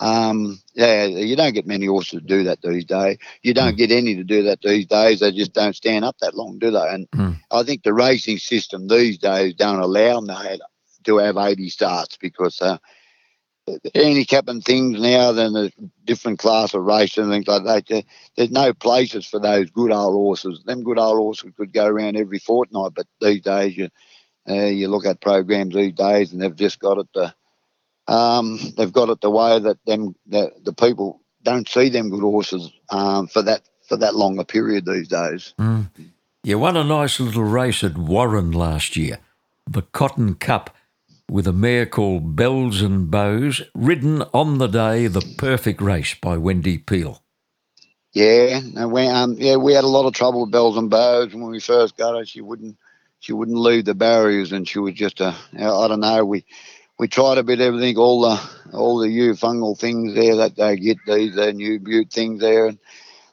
Um, 0.00 0.60
yeah, 0.74 1.04
you 1.06 1.34
don't 1.34 1.54
get 1.54 1.66
many 1.66 1.86
horses 1.86 2.20
to 2.20 2.26
do 2.26 2.44
that 2.44 2.62
these 2.62 2.84
days. 2.84 3.18
You 3.42 3.52
don't 3.52 3.76
get 3.76 3.90
any 3.90 4.14
to 4.14 4.24
do 4.24 4.44
that 4.44 4.60
these 4.62 4.86
days. 4.86 5.20
They 5.20 5.32
just 5.32 5.52
don't 5.52 5.74
stand 5.74 6.04
up 6.04 6.16
that 6.20 6.36
long, 6.36 6.58
do 6.58 6.70
they? 6.70 6.88
And 6.88 7.08
I 7.50 7.62
think 7.64 7.82
the 7.82 7.94
racing 7.94 8.38
system 8.38 8.86
these 8.86 9.18
days 9.18 9.54
don't 9.54 9.80
allow 9.80 10.20
them 10.20 10.28
to 10.28 10.34
have, 10.34 10.60
to 11.04 11.16
have 11.18 11.36
80 11.36 11.68
starts 11.68 12.16
because 12.16 12.60
uh, 12.62 12.78
handicapping 13.94 14.60
things 14.60 15.00
now 15.00 15.32
than 15.32 15.52
the 15.52 15.72
different 16.04 16.38
class 16.38 16.74
of 16.74 16.84
race 16.84 17.16
and 17.18 17.30
things 17.30 17.46
like 17.46 17.64
that. 17.64 18.04
There's 18.36 18.50
no 18.50 18.72
places 18.72 19.26
for 19.26 19.40
those 19.40 19.70
good 19.70 19.92
old 19.92 20.14
horses. 20.14 20.62
Them 20.64 20.82
good 20.82 20.98
old 20.98 21.18
horses 21.18 21.52
could 21.56 21.72
go 21.72 21.86
around 21.86 22.16
every 22.16 22.38
fortnight, 22.38 22.92
but 22.94 23.06
these 23.20 23.42
days 23.42 23.76
you 23.76 23.88
uh, 24.48 24.66
you 24.66 24.88
look 24.88 25.04
at 25.04 25.20
programs 25.20 25.74
these 25.74 25.92
days 25.92 26.32
and 26.32 26.40
they've 26.40 26.56
just 26.56 26.78
got 26.78 26.98
it 26.98 27.08
the 27.14 27.34
um, 28.12 28.58
they've 28.76 28.92
got 28.92 29.10
it 29.10 29.20
the 29.20 29.30
way 29.30 29.58
that 29.58 29.84
them 29.84 30.14
the, 30.26 30.50
the 30.62 30.72
people 30.72 31.20
don't 31.42 31.68
see 31.68 31.88
them 31.88 32.10
good 32.10 32.22
horses 32.22 32.70
um, 32.90 33.26
for 33.26 33.42
that 33.42 33.62
for 33.86 33.96
that 33.98 34.14
longer 34.14 34.44
period 34.44 34.86
these 34.86 35.08
days. 35.08 35.54
You 36.42 36.58
won 36.58 36.76
a 36.76 36.84
nice 36.84 37.20
little 37.20 37.44
race 37.44 37.84
at 37.84 37.98
Warren 37.98 38.52
last 38.52 38.96
year, 38.96 39.18
the 39.68 39.82
Cotton 39.82 40.34
Cup. 40.34 40.70
With 41.30 41.46
a 41.46 41.52
mare 41.52 41.86
called 41.86 42.36
Bells 42.36 42.80
and 42.80 43.10
Bows, 43.10 43.62
ridden 43.74 44.22
on 44.32 44.58
the 44.58 44.66
day 44.66 45.06
the 45.06 45.34
perfect 45.36 45.80
race 45.80 46.14
by 46.14 46.36
Wendy 46.36 46.78
Peel. 46.78 47.22
Yeah, 48.12 48.86
we, 48.86 49.06
um, 49.06 49.34
yeah, 49.38 49.56
we 49.56 49.74
had 49.74 49.84
a 49.84 49.88
lot 49.88 50.06
of 50.06 50.14
trouble 50.14 50.42
with 50.42 50.50
Bells 50.50 50.76
and 50.76 50.88
Bows 50.88 51.34
when 51.34 51.50
we 51.50 51.60
first 51.60 51.96
got 51.96 52.16
her. 52.16 52.24
She 52.24 52.40
wouldn't, 52.40 52.76
she 53.20 53.32
wouldn't 53.32 53.58
leave 53.58 53.84
the 53.84 53.94
barriers, 53.94 54.52
and 54.52 54.66
she 54.66 54.78
was 54.78 54.94
just 54.94 55.20
a, 55.20 55.34
I 55.54 55.88
don't 55.88 56.00
know. 56.00 56.24
We, 56.24 56.44
we 56.98 57.06
tried 57.06 57.38
a 57.38 57.42
bit 57.42 57.60
everything, 57.60 57.98
all 57.98 58.22
the, 58.22 58.40
all 58.72 58.98
the 58.98 59.08
fungal 59.08 59.78
things 59.78 60.14
there 60.14 60.36
that 60.36 60.56
they 60.56 60.76
get 60.76 60.96
these 61.06 61.36
uh, 61.36 61.52
new 61.52 61.78
butte 61.78 62.10
things 62.10 62.40
there. 62.40 62.66
And 62.66 62.78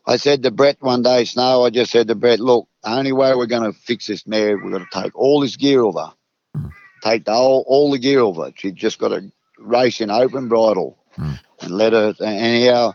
I 0.06 0.18
said 0.18 0.43
to 0.43 0.52
Brett 0.52 0.78
one 0.82 1.02
day, 1.02 1.24
Snow, 1.24 1.64
I 1.64 1.70
just 1.70 1.91
said 1.91 2.10
to 2.10 2.16
Brett, 2.16 2.39
look, 2.39 2.68
the 2.84 2.91
only 2.91 3.14
way 3.14 3.34
we're 3.34 3.48
going 3.48 3.72
to 3.72 3.80
fix 3.80 4.08
this 4.08 4.28
mare, 4.28 4.58
we've 4.58 4.74
got 4.74 4.80
to 4.91 5.02
take 5.02 5.16
all 5.16 5.39
this 5.39 5.56
gear 5.56 5.82
over, 5.82 6.12
mm. 6.56 6.72
Take 7.06 7.26
the 7.26 7.34
whole, 7.34 7.64
all 7.68 7.91
the 7.91 7.99
gear 7.99 8.20
over. 8.20 8.51
She's 8.56 8.74
just 8.74 8.99
got 8.99 9.10
to 9.10 9.32
race 9.60 10.01
in 10.01 10.10
open 10.10 10.47
bridle 10.47 10.97
mm. 11.18 11.39
and 11.62 11.72
let 11.72 11.93
her. 11.93 12.14
And 12.20 12.39
anyhow, 12.39 12.93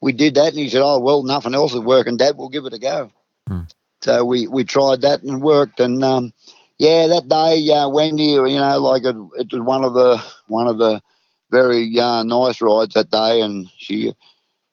we 0.00 0.12
did 0.12 0.34
that, 0.34 0.48
and 0.48 0.58
he 0.58 0.68
said, 0.68 0.82
"Oh 0.82 1.00
well, 1.00 1.22
nothing 1.22 1.54
else 1.54 1.72
is 1.72 1.80
working, 1.80 2.16
Dad. 2.16 2.36
We'll 2.36 2.48
give 2.48 2.66
it 2.66 2.74
a 2.74 2.78
go." 2.78 3.10
Mm. 3.48 3.70
So 4.02 4.24
we 4.24 4.46
we 4.46 4.64
tried 4.64 5.00
that 5.02 5.22
and 5.22 5.42
worked, 5.42 5.80
and 5.80 6.04
um, 6.04 6.32
yeah, 6.78 7.06
that 7.06 7.28
day, 7.28 7.72
uh, 7.72 7.88
Wendy, 7.88 8.24
you 8.24 8.42
know, 8.42 8.78
like 8.78 9.04
it, 9.04 9.16
it 9.38 9.52
was 9.52 9.62
one 9.62 9.84
of 9.84 9.94
the 9.94 10.22
one 10.48 10.68
of 10.68 10.78
the 10.78 11.02
very 11.50 11.98
uh, 11.98 12.22
nice 12.22 12.60
rides 12.60 12.94
that 12.94 13.10
day, 13.10 13.40
and 13.40 13.68
she 13.78 14.14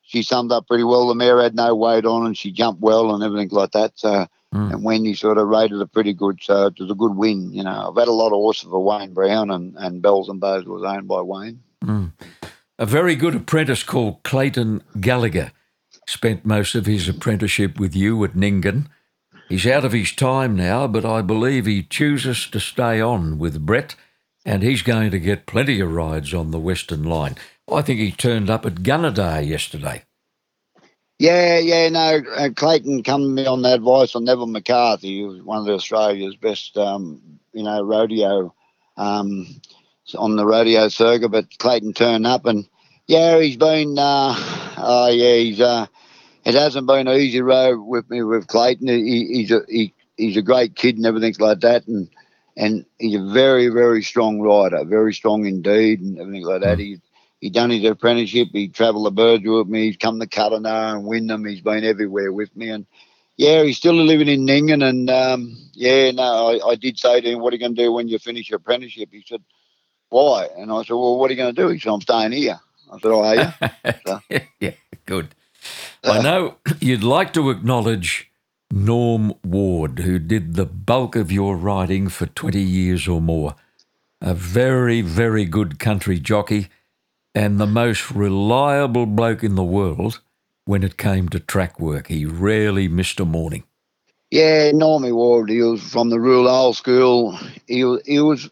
she 0.01 0.21
summed 0.23 0.51
up 0.51 0.67
pretty 0.67 0.83
well. 0.83 1.07
The 1.07 1.15
mare 1.15 1.41
had 1.41 1.55
no 1.55 1.73
weight 1.75 2.05
on, 2.05 2.25
and 2.25 2.37
she 2.37 2.51
jumped 2.51 2.81
well 2.81 3.13
and 3.13 3.23
everything 3.23 3.49
like 3.49 3.71
that. 3.71 3.93
So. 3.95 4.27
Mm. 4.53 4.73
And 4.73 4.83
Wendy 4.83 5.15
sort 5.15 5.39
of 5.39 5.47
rated 5.47 5.81
it 5.81 5.91
pretty 5.91 6.13
good, 6.13 6.39
so 6.41 6.67
it 6.67 6.79
was 6.79 6.91
a 6.91 6.95
good 6.95 7.15
win. 7.15 7.51
You 7.51 7.63
know, 7.63 7.89
I've 7.89 7.97
had 7.97 8.07
a 8.07 8.11
lot 8.11 8.27
of 8.27 8.33
horses 8.33 8.69
for 8.69 8.83
Wayne 8.83 9.13
Brown, 9.13 9.49
and, 9.49 9.75
and 9.77 10.01
Bells 10.01 10.29
and 10.29 10.39
Bows 10.39 10.65
was 10.65 10.83
owned 10.83 11.07
by 11.07 11.21
Wayne. 11.21 11.63
Mm. 11.83 12.11
A 12.77 12.85
very 12.85 13.15
good 13.15 13.35
apprentice 13.35 13.83
called 13.83 14.21
Clayton 14.23 14.83
Gallagher 14.99 15.51
spent 16.07 16.45
most 16.45 16.75
of 16.75 16.85
his 16.85 17.09
apprenticeship 17.09 17.79
with 17.79 17.95
you 17.95 18.23
at 18.23 18.33
Nyngan. 18.33 18.87
He's 19.49 19.65
out 19.65 19.85
of 19.85 19.91
his 19.91 20.11
time 20.11 20.55
now, 20.55 20.87
but 20.87 21.05
I 21.05 21.21
believe 21.21 21.65
he 21.65 21.83
chooses 21.83 22.47
to 22.47 22.59
stay 22.59 23.01
on 23.01 23.39
with 23.39 23.65
Brett, 23.65 23.95
and 24.45 24.63
he's 24.63 24.81
going 24.81 25.11
to 25.11 25.19
get 25.19 25.45
plenty 25.45 25.79
of 25.79 25.91
rides 25.91 26.33
on 26.33 26.51
the 26.51 26.59
Western 26.59 27.03
Line. 27.03 27.35
I 27.71 27.81
think 27.81 27.99
he 27.99 28.11
turned 28.11 28.49
up 28.49 28.65
at 28.65 28.83
Gunnedah 28.83 29.47
yesterday. 29.47 30.03
Yeah, 31.19 31.59
yeah, 31.59 31.89
no. 31.89 32.21
Uh, 32.35 32.49
Clayton 32.55 33.03
come 33.03 33.21
to 33.21 33.29
me 33.29 33.45
on 33.45 33.61
the 33.61 33.73
advice 33.73 34.15
on 34.15 34.25
Neville 34.25 34.47
McCarthy, 34.47 35.21
who 35.21 35.27
was 35.27 35.41
one 35.41 35.59
of 35.61 35.67
Australia's 35.69 36.35
best, 36.35 36.77
um, 36.77 37.21
you 37.53 37.63
know, 37.63 37.81
rodeo 37.83 38.53
um, 38.97 39.47
on 40.17 40.35
the 40.35 40.45
rodeo 40.45 40.89
circuit. 40.89 41.29
But 41.29 41.57
Clayton 41.59 41.93
turned 41.93 42.27
up, 42.27 42.45
and 42.45 42.67
yeah, 43.07 43.39
he's 43.39 43.57
been, 43.57 43.97
uh, 43.97 44.33
oh 44.77 45.09
yeah, 45.11 45.35
he's 45.35 45.61
uh, 45.61 45.85
it 46.45 46.55
hasn't 46.55 46.87
been 46.87 47.07
an 47.07 47.17
easy 47.17 47.41
road 47.41 47.79
with 47.81 48.09
me 48.09 48.21
with 48.23 48.47
Clayton. 48.47 48.87
He, 48.87 49.27
he's 49.27 49.51
a 49.51 49.61
he, 49.69 49.93
he's 50.17 50.35
a 50.37 50.41
great 50.41 50.75
kid 50.75 50.97
and 50.97 51.05
everything 51.05 51.35
like 51.39 51.61
that, 51.61 51.87
and 51.87 52.09
and 52.57 52.85
he's 52.99 53.15
a 53.15 53.31
very 53.31 53.69
very 53.69 54.03
strong 54.03 54.41
rider, 54.41 54.83
very 54.83 55.13
strong 55.13 55.45
indeed, 55.45 56.01
and 56.01 56.19
everything 56.19 56.43
like 56.43 56.61
that. 56.61 56.79
He 56.79 56.99
he 57.43 57.49
done 57.49 57.71
his 57.71 57.83
apprenticeship. 57.83 58.47
He 58.53 58.69
travelled 58.69 59.05
the 59.05 59.11
birds 59.11 59.43
with 59.45 59.67
me. 59.67 59.87
He's 59.87 59.97
come 59.97 60.17
to 60.17 60.25
Cutternar 60.25 60.95
and 60.95 61.05
Wyndham. 61.05 61.43
He's 61.43 61.59
been 61.59 61.83
everywhere 61.83 62.31
with 62.31 62.55
me, 62.55 62.69
and 62.69 62.85
yeah, 63.35 63.63
he's 63.63 63.75
still 63.75 63.95
living 63.95 64.29
in 64.29 64.47
Nyngan. 64.47 64.81
And 64.81 65.09
um, 65.09 65.57
yeah, 65.73 66.11
no, 66.11 66.23
I, 66.23 66.69
I 66.69 66.75
did 66.75 66.97
say 66.97 67.19
to 67.19 67.29
him, 67.29 67.41
"What 67.41 67.51
are 67.51 67.57
you 67.57 67.59
going 67.59 67.75
to 67.75 67.83
do 67.83 67.91
when 67.91 68.07
you 68.07 68.17
finish 68.17 68.49
your 68.49 68.59
apprenticeship?" 68.59 69.09
He 69.11 69.25
said, 69.27 69.41
"Why?" 70.07 70.47
And 70.57 70.71
I 70.71 70.83
said, 70.83 70.93
"Well, 70.93 71.19
what 71.19 71.29
are 71.29 71.33
you 71.33 71.37
going 71.37 71.53
to 71.53 71.61
do?" 71.61 71.67
He 71.67 71.79
said, 71.79 71.91
"I'm 71.91 71.99
staying 71.99 72.31
here." 72.31 72.61
I 72.89 72.99
said, 72.99 73.11
"Oh, 73.11 73.23
are 73.25 73.35
you?" 73.35 73.93
so, 74.07 74.21
yeah, 74.61 74.71
good. 75.05 75.35
I 76.01 76.21
know 76.21 76.55
you'd 76.79 77.03
like 77.03 77.33
to 77.33 77.49
acknowledge 77.49 78.31
Norm 78.71 79.33
Ward, 79.43 79.99
who 79.99 80.17
did 80.17 80.53
the 80.53 80.65
bulk 80.65 81.17
of 81.17 81.29
your 81.29 81.57
riding 81.57 82.07
for 82.07 82.25
20 82.25 82.61
years 82.61 83.05
or 83.05 83.19
more. 83.19 83.55
A 84.21 84.33
very, 84.33 85.01
very 85.01 85.43
good 85.43 85.77
country 85.77 86.17
jockey 86.17 86.69
and 87.35 87.59
the 87.59 87.67
most 87.67 88.11
reliable 88.11 89.05
bloke 89.05 89.43
in 89.43 89.55
the 89.55 89.63
world 89.63 90.21
when 90.65 90.83
it 90.83 90.97
came 90.97 91.29
to 91.29 91.39
track 91.39 91.79
work. 91.79 92.07
He 92.07 92.25
rarely 92.25 92.87
missed 92.87 93.19
a 93.19 93.25
morning. 93.25 93.63
Yeah, 94.31 94.71
Normie 94.71 95.13
Ward, 95.13 95.49
he 95.49 95.61
was 95.61 95.81
from 95.81 96.09
the 96.09 96.19
Rural 96.19 96.47
Old 96.47 96.75
School. 96.75 97.37
He, 97.67 97.97
he 98.05 98.19
was, 98.19 98.49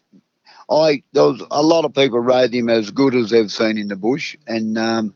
I, 0.70 1.02
there 1.12 1.24
was 1.24 1.42
a 1.50 1.62
lot 1.62 1.84
of 1.84 1.94
people 1.94 2.20
rode 2.20 2.54
him 2.54 2.68
as 2.68 2.90
good 2.90 3.14
as 3.14 3.30
they've 3.30 3.50
seen 3.50 3.78
in 3.78 3.88
the 3.88 3.96
bush. 3.96 4.36
And, 4.46 4.78
um, 4.78 5.14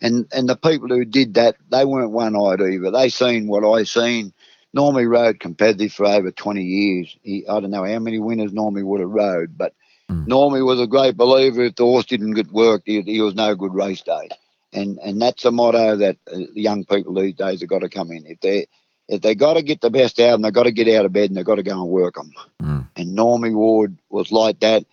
and 0.00 0.26
and 0.32 0.48
the 0.48 0.56
people 0.56 0.88
who 0.88 1.04
did 1.04 1.34
that, 1.34 1.56
they 1.70 1.84
weren't 1.84 2.12
one 2.12 2.36
eyed 2.36 2.60
either. 2.60 2.90
They 2.90 3.08
seen 3.08 3.48
what 3.48 3.64
I 3.64 3.84
seen. 3.84 4.32
Normie 4.76 5.08
rode 5.08 5.40
competitive 5.40 5.92
for 5.92 6.06
over 6.06 6.30
20 6.30 6.62
years. 6.62 7.16
He, 7.22 7.46
I 7.48 7.60
don't 7.60 7.70
know 7.70 7.84
how 7.84 7.98
many 7.98 8.18
winners 8.18 8.52
Normie 8.52 8.84
would 8.84 9.00
have 9.00 9.10
rode, 9.10 9.56
but 9.56 9.74
mm. 10.10 10.26
Normie 10.26 10.64
was 10.64 10.80
a 10.80 10.86
great 10.86 11.16
believer. 11.16 11.62
If 11.64 11.76
the 11.76 11.84
horse 11.84 12.06
didn't 12.06 12.34
get 12.34 12.50
worked, 12.50 12.86
he, 12.86 13.02
he 13.02 13.20
was 13.20 13.34
no 13.34 13.54
good 13.54 13.74
race 13.74 14.02
day. 14.02 14.28
And 14.72 14.98
and 14.98 15.20
that's 15.20 15.44
a 15.44 15.50
motto 15.50 15.96
that 15.96 16.18
uh, 16.32 16.38
young 16.54 16.84
people 16.84 17.14
these 17.14 17.34
days 17.34 17.60
have 17.60 17.70
got 17.70 17.80
to 17.80 17.88
come 17.88 18.10
in. 18.10 18.26
If 18.26 18.40
they 18.40 18.66
if 19.08 19.22
they 19.22 19.34
got 19.34 19.54
to 19.54 19.62
get 19.62 19.80
the 19.80 19.90
best 19.90 20.20
out, 20.20 20.34
and 20.34 20.44
they 20.44 20.50
got 20.50 20.64
to 20.64 20.72
get 20.72 20.88
out 20.88 21.06
of 21.06 21.12
bed, 21.12 21.30
and 21.30 21.36
they 21.36 21.42
got 21.42 21.54
to 21.54 21.62
go 21.62 21.80
and 21.80 21.90
work 21.90 22.14
them. 22.14 22.32
Mm. 22.62 22.88
And 22.96 23.16
Normie 23.16 23.54
Ward 23.54 23.98
was 24.10 24.30
like 24.30 24.60
that. 24.60 24.84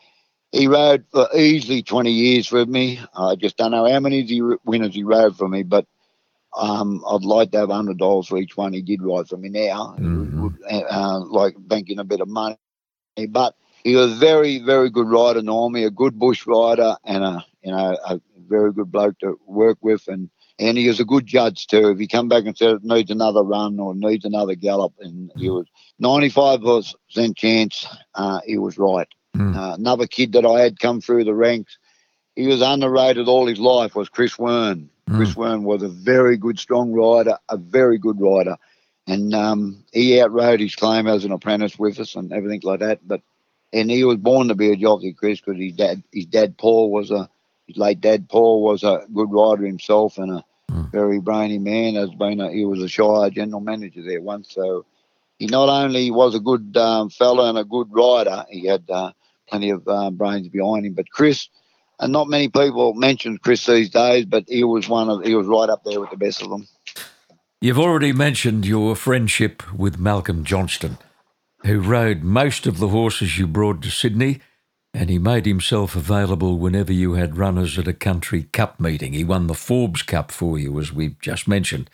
He 0.51 0.67
rode 0.67 1.03
for 1.11 1.27
easily 1.35 1.83
20 1.83 2.11
years 2.11 2.49
with 2.49 2.69
me. 2.69 3.01
I 3.13 3.35
just 3.35 3.57
don't 3.57 3.71
know 3.71 3.91
how 3.91 3.99
many 3.99 4.23
he, 4.23 4.41
winners 4.63 4.95
he 4.95 5.03
rode 5.03 5.35
for 5.35 5.49
me, 5.49 5.63
but 5.63 5.85
um, 6.55 7.03
I'd 7.05 7.23
like 7.23 7.51
to 7.51 7.59
have 7.59 7.69
hundred 7.69 7.97
dollars 7.97 8.27
for 8.27 8.37
each 8.37 8.55
one 8.55 8.71
he 8.71 8.81
did 8.81 9.01
ride 9.01 9.27
for 9.27 9.37
me 9.37 9.49
now, 9.49 9.95
mm-hmm. 9.99 10.47
uh, 10.69 11.19
like 11.25 11.55
banking 11.57 11.99
a 11.99 12.05
bit 12.05 12.21
of 12.21 12.29
money. 12.29 12.57
But 13.29 13.55
he 13.85 13.95
was 13.95 14.11
a 14.11 14.15
very, 14.15 14.57
very 14.57 14.89
good 14.89 15.07
rider, 15.07 15.41
Normie, 15.41 15.85
a 15.85 15.91
good 15.91 16.17
bush 16.17 16.45
rider, 16.47 16.97
and 17.05 17.23
a 17.23 17.45
you 17.63 17.71
know 17.71 17.95
a 18.03 18.19
very 18.49 18.73
good 18.73 18.91
bloke 18.91 19.17
to 19.19 19.39
work 19.45 19.77
with, 19.79 20.07
and 20.07 20.29
and 20.57 20.75
he 20.77 20.87
was 20.87 20.99
a 20.99 21.05
good 21.05 21.27
judge 21.27 21.67
too. 21.67 21.89
If 21.89 21.99
he 21.99 22.07
come 22.07 22.27
back 22.27 22.45
and 22.45 22.57
said 22.57 22.77
it 22.77 22.83
needs 22.83 23.11
another 23.11 23.43
run 23.43 23.79
or 23.79 23.93
needs 23.93 24.25
another 24.25 24.55
gallop, 24.55 24.93
and 24.99 25.31
he 25.37 25.51
was 25.51 25.67
ninety 25.99 26.29
five 26.29 26.61
percent 26.61 27.37
chance, 27.37 27.85
uh, 28.15 28.39
he 28.45 28.57
was 28.57 28.79
right. 28.79 29.07
Mm. 29.37 29.55
Uh, 29.55 29.75
another 29.75 30.07
kid 30.07 30.33
that 30.33 30.47
I 30.47 30.61
had 30.61 30.79
come 30.79 30.99
through 30.99 31.25
the 31.25 31.35
ranks, 31.35 31.77
he 32.35 32.47
was 32.47 32.63
underrated 32.63 33.27
all 33.27 33.45
his 33.45 33.59
life, 33.59 33.95
was 33.95 34.09
Chris 34.09 34.37
Wern. 34.37 34.87
Mm. 35.07 35.15
Chris 35.15 35.35
Wern 35.35 35.61
was 35.61 35.83
a 35.83 35.89
very 35.89 36.37
good, 36.37 36.57
strong 36.57 36.91
rider, 36.91 37.37
a 37.49 37.57
very 37.57 37.99
good 37.99 38.19
rider. 38.19 38.57
And 39.05 39.35
um, 39.35 39.83
he 39.93 40.19
outrode 40.19 40.61
his 40.61 40.75
claim 40.75 41.05
as 41.05 41.25
an 41.25 41.31
apprentice 41.31 41.77
with 41.77 41.99
us 41.99 42.15
and 42.15 42.33
everything 42.33 42.61
like 42.63 42.79
that. 42.79 43.07
But 43.07 43.21
and 43.73 43.89
he 43.91 44.03
was 44.03 44.17
born 44.17 44.47
to 44.47 44.55
be 44.55 44.71
a 44.71 44.75
jockey, 44.75 45.13
Chris, 45.13 45.41
because 45.41 45.59
his 45.59 45.73
dad, 45.73 46.03
his 46.11 46.25
dad 46.25 46.57
Paul 46.57 46.91
was 46.91 47.11
a, 47.11 47.29
his 47.67 47.77
late 47.77 48.01
dad 48.01 48.29
Paul 48.29 48.63
was 48.63 48.83
a 48.83 49.05
good 49.13 49.31
rider 49.31 49.65
himself 49.65 50.17
and 50.17 50.31
a 50.31 50.45
mm. 50.71 50.91
very 50.91 51.19
brainy 51.19 51.59
man. 51.59 51.95
Has 51.95 52.11
been 52.11 52.39
a, 52.39 52.51
he 52.51 52.65
was 52.65 52.81
a 52.81 52.87
Shire 52.87 53.29
general 53.29 53.61
manager 53.61 54.01
there 54.03 54.21
once, 54.21 54.53
so 54.53 54.85
he 55.39 55.47
not 55.47 55.69
only 55.69 56.11
was 56.11 56.35
a 56.35 56.39
good 56.39 56.75
um, 56.77 57.09
fellow 57.09 57.47
and 57.49 57.57
a 57.57 57.65
good 57.65 57.87
rider, 57.91 58.45
he 58.49 58.65
had 58.65 58.83
uh, 58.89 59.11
plenty 59.47 59.69
of 59.69 59.87
uh, 59.87 60.11
brains 60.11 60.47
behind 60.47 60.85
him. 60.85 60.93
But 60.93 61.09
Chris, 61.09 61.49
and 61.99 62.11
not 62.11 62.29
many 62.29 62.49
people 62.49 62.93
mention 62.93 63.37
Chris 63.37 63.65
these 63.65 63.89
days, 63.89 64.25
but 64.25 64.45
he 64.47 64.63
was 64.63 64.87
one 64.87 65.09
of 65.09 65.23
he 65.23 65.35
was 65.35 65.47
right 65.47 65.69
up 65.69 65.83
there 65.83 65.99
with 65.99 66.11
the 66.11 66.17
best 66.17 66.41
of 66.41 66.49
them. 66.49 66.67
You've 67.61 67.79
already 67.79 68.13
mentioned 68.13 68.65
your 68.65 68.95
friendship 68.95 69.63
with 69.73 69.97
Malcolm 69.97 70.43
Johnston, 70.43 70.97
who 71.65 71.79
rode 71.79 72.23
most 72.23 72.67
of 72.67 72.79
the 72.79 72.89
horses 72.89 73.37
you 73.37 73.47
brought 73.47 73.81
to 73.81 73.89
Sydney, 73.89 74.39
and 74.93 75.09
he 75.09 75.19
made 75.19 75.45
himself 75.45 75.95
available 75.95 76.57
whenever 76.57 76.93
you 76.93 77.13
had 77.13 77.37
runners 77.37 77.77
at 77.77 77.87
a 77.87 77.93
country 77.93 78.43
cup 78.43 78.79
meeting. 78.79 79.13
He 79.13 79.23
won 79.23 79.47
the 79.47 79.53
Forbes 79.53 80.03
Cup 80.03 80.31
for 80.31 80.57
you, 80.57 80.79
as 80.79 80.93
we've 80.93 81.19
just 81.19 81.47
mentioned. 81.47 81.89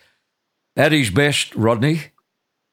At 0.76 0.92
his 0.92 1.10
best, 1.10 1.54
Rodney, 1.54 2.12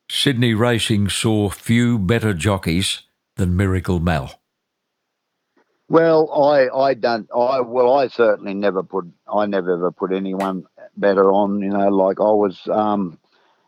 Sydney 0.09 0.53
racing 0.53 1.09
saw 1.09 1.49
few 1.49 1.97
better 1.97 2.33
jockeys 2.33 3.03
than 3.37 3.55
Miracle 3.55 3.99
Mal. 3.99 4.39
Well, 5.87 6.31
I 6.31 6.69
I 6.69 6.93
don't 6.93 7.29
I 7.35 7.61
well 7.61 7.93
I 7.93 8.07
certainly 8.07 8.53
never 8.53 8.83
put 8.83 9.05
I 9.27 9.47
never 9.47 9.73
ever 9.73 9.91
put 9.91 10.11
anyone 10.11 10.65
better 10.95 11.31
on. 11.31 11.61
You 11.61 11.69
know, 11.69 11.89
like 11.89 12.19
I 12.19 12.31
was 12.31 12.67
um, 12.71 13.17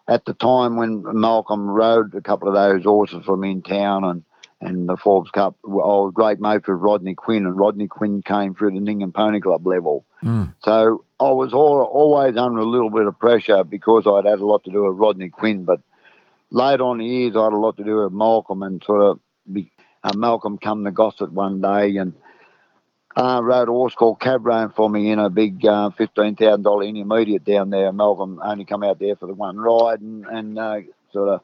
at 0.07 0.25
the 0.25 0.33
time 0.33 0.75
when 0.75 1.03
Malcolm 1.19 1.69
rode 1.69 2.13
a 2.15 2.21
couple 2.21 2.47
of 2.47 2.53
those 2.53 2.83
horses 2.83 3.25
from 3.25 3.43
in 3.43 3.61
town 3.61 4.03
and 4.03 4.23
and 4.61 4.87
the 4.87 4.95
Forbes 4.95 5.31
Cup. 5.31 5.55
I 5.65 5.69
was 5.69 6.11
great 6.13 6.39
mate 6.39 6.67
with 6.67 6.77
Rodney 6.77 7.15
Quinn, 7.15 7.45
and 7.45 7.57
Rodney 7.57 7.87
Quinn 7.87 8.21
came 8.21 8.53
through 8.53 8.71
the 8.71 8.79
Nyngan 8.79 9.13
Pony 9.13 9.41
Club 9.41 9.65
level. 9.65 10.05
Mm. 10.23 10.53
So 10.63 11.03
I 11.19 11.31
was 11.31 11.51
all, 11.51 11.81
always 11.81 12.37
under 12.37 12.59
a 12.59 12.65
little 12.65 12.91
bit 12.91 13.07
of 13.07 13.17
pressure 13.17 13.63
because 13.63 14.05
I'd 14.05 14.29
had 14.29 14.39
a 14.39 14.45
lot 14.45 14.63
to 14.65 14.71
do 14.71 14.83
with 14.83 14.97
Rodney 14.97 15.29
Quinn. 15.29 15.65
But 15.65 15.81
late 16.51 16.79
on 16.79 16.99
the 16.99 17.05
years, 17.05 17.35
I 17.35 17.45
had 17.45 17.53
a 17.53 17.57
lot 17.57 17.77
to 17.77 17.83
do 17.83 18.03
with 18.03 18.13
Malcolm 18.13 18.61
and 18.61 18.83
sort 18.83 19.01
of 19.01 19.19
be, 19.51 19.71
uh, 20.03 20.13
Malcolm 20.15 20.59
come 20.59 20.83
to 20.83 20.91
Gosford 20.91 21.33
one 21.33 21.61
day 21.61 21.97
and 21.97 22.13
uh, 23.15 23.41
rode 23.43 23.69
a 23.69 23.71
horse 23.71 23.95
called 23.95 24.19
Cabrone 24.19 24.73
for 24.75 24.89
me 24.89 25.11
in 25.11 25.19
a 25.19 25.29
big 25.29 25.65
uh, 25.65 25.89
$15,000 25.97 26.87
intermediate 26.87 27.43
down 27.43 27.69
there. 27.69 27.91
Malcolm 27.91 28.39
only 28.43 28.65
come 28.65 28.83
out 28.83 28.99
there 28.99 29.15
for 29.15 29.27
the 29.27 29.33
one 29.33 29.57
ride 29.57 30.01
and, 30.01 30.25
and 30.25 30.57
uh, 30.59 30.79
sort 31.11 31.29
of, 31.29 31.41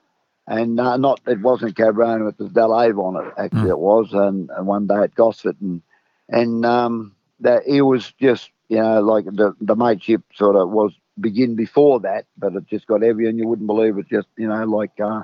and 0.47 0.80
uh, 0.80 0.97
not, 0.97 1.20
it 1.28 1.41
wasn't 1.41 1.76
Cabrone, 1.76 2.22
it 2.30 2.39
was 2.39 2.51
Dalavon 2.51 3.28
it, 3.28 3.34
actually 3.38 3.70
Mm. 3.70 3.72
it 3.72 3.80
was, 3.80 4.13
and, 4.13 4.49
and 4.49 4.65
one 4.68 4.88
day 4.88 4.95
at 4.95 5.15
Gosford. 5.15 5.59
And, 5.61 5.82
and 6.30 6.65
um, 6.65 7.15
that 7.41 7.63
it 7.68 7.82
was 7.82 8.13
just, 8.20 8.49
you 8.70 8.78
know, 8.78 9.01
like 9.01 9.26
the, 9.26 9.53
the 9.61 9.76
mateship 9.76 10.22
sort 10.36 10.55
of 10.55 10.70
was 10.70 10.93
begin 11.20 11.55
before 11.55 11.99
that, 12.01 12.26
but 12.38 12.55
it 12.55 12.68
just 12.68 12.88
got 12.88 13.01
heavy 13.01 13.28
and 13.28 13.38
you 13.39 13.47
wouldn't 13.47 13.68
believe 13.68 13.97
it. 13.97 14.07
Just, 14.09 14.28
you 14.38 14.47
know, 14.47 14.63
like, 14.65 14.91
uh, 15.03 15.24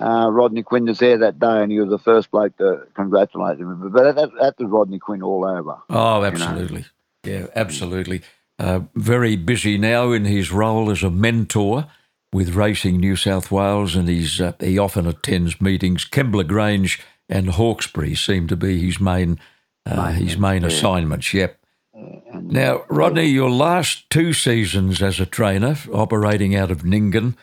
uh, 0.00 0.28
Rodney 0.30 0.62
Quinn 0.62 0.84
was 0.84 0.98
there 0.98 1.18
that 1.18 1.38
day, 1.38 1.62
and 1.62 1.72
he 1.72 1.80
was 1.80 1.90
the 1.90 1.98
first 1.98 2.30
bloke 2.30 2.56
to 2.58 2.86
congratulate 2.94 3.58
him. 3.58 3.90
But 3.92 4.14
that, 4.14 4.30
that 4.40 4.54
was 4.58 4.70
Rodney 4.70 4.98
Quinn 4.98 5.22
all 5.22 5.44
over. 5.46 5.78
Oh, 5.88 6.24
absolutely. 6.24 6.84
Yeah, 7.24 7.46
absolutely. 7.54 8.22
Uh, 8.58 8.80
very 8.94 9.36
busy 9.36 9.78
now 9.78 10.12
in 10.12 10.24
his 10.24 10.52
role 10.52 10.90
as 10.90 11.02
a 11.02 11.10
mentor 11.10 11.86
with 12.32 12.54
Racing 12.54 12.98
New 12.98 13.16
South 13.16 13.50
Wales, 13.50 13.96
and 13.96 14.08
he's 14.08 14.40
uh, 14.40 14.52
he 14.60 14.78
often 14.78 15.06
attends 15.06 15.60
meetings. 15.60 16.04
Kembla 16.04 16.46
Grange 16.46 17.00
and 17.28 17.50
Hawkesbury 17.50 18.14
seem 18.14 18.46
to 18.48 18.56
be 18.56 18.80
his 18.80 19.00
main 19.00 19.38
uh, 19.86 20.12
his 20.12 20.36
main 20.36 20.64
assignments. 20.64 21.32
Yep. 21.32 21.58
Now, 22.34 22.84
Rodney, 22.88 23.26
your 23.26 23.50
last 23.50 24.10
two 24.10 24.32
seasons 24.32 25.00
as 25.00 25.18
a 25.18 25.26
trainer, 25.26 25.76
operating 25.92 26.54
out 26.54 26.70
of 26.70 26.82
Nyngan, 26.82 27.34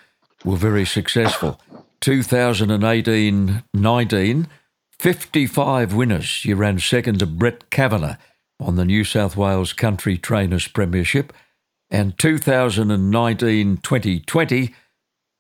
were 0.46 0.58
very 0.58 0.86
successful. 0.86 1.60
2018 2.04 3.64
19, 3.74 4.48
55 5.00 5.94
winners. 5.94 6.44
You 6.44 6.58
ran 6.58 6.78
second 6.78 7.20
to 7.20 7.26
Brett 7.26 7.70
Kavanagh 7.70 8.18
on 8.60 8.76
the 8.76 8.84
New 8.84 9.06
South 9.06 9.38
Wales 9.38 9.72
Country 9.72 10.18
Trainers 10.18 10.68
Premiership. 10.68 11.32
And 11.90 12.20
2019 12.20 13.78
2020, 13.78 14.76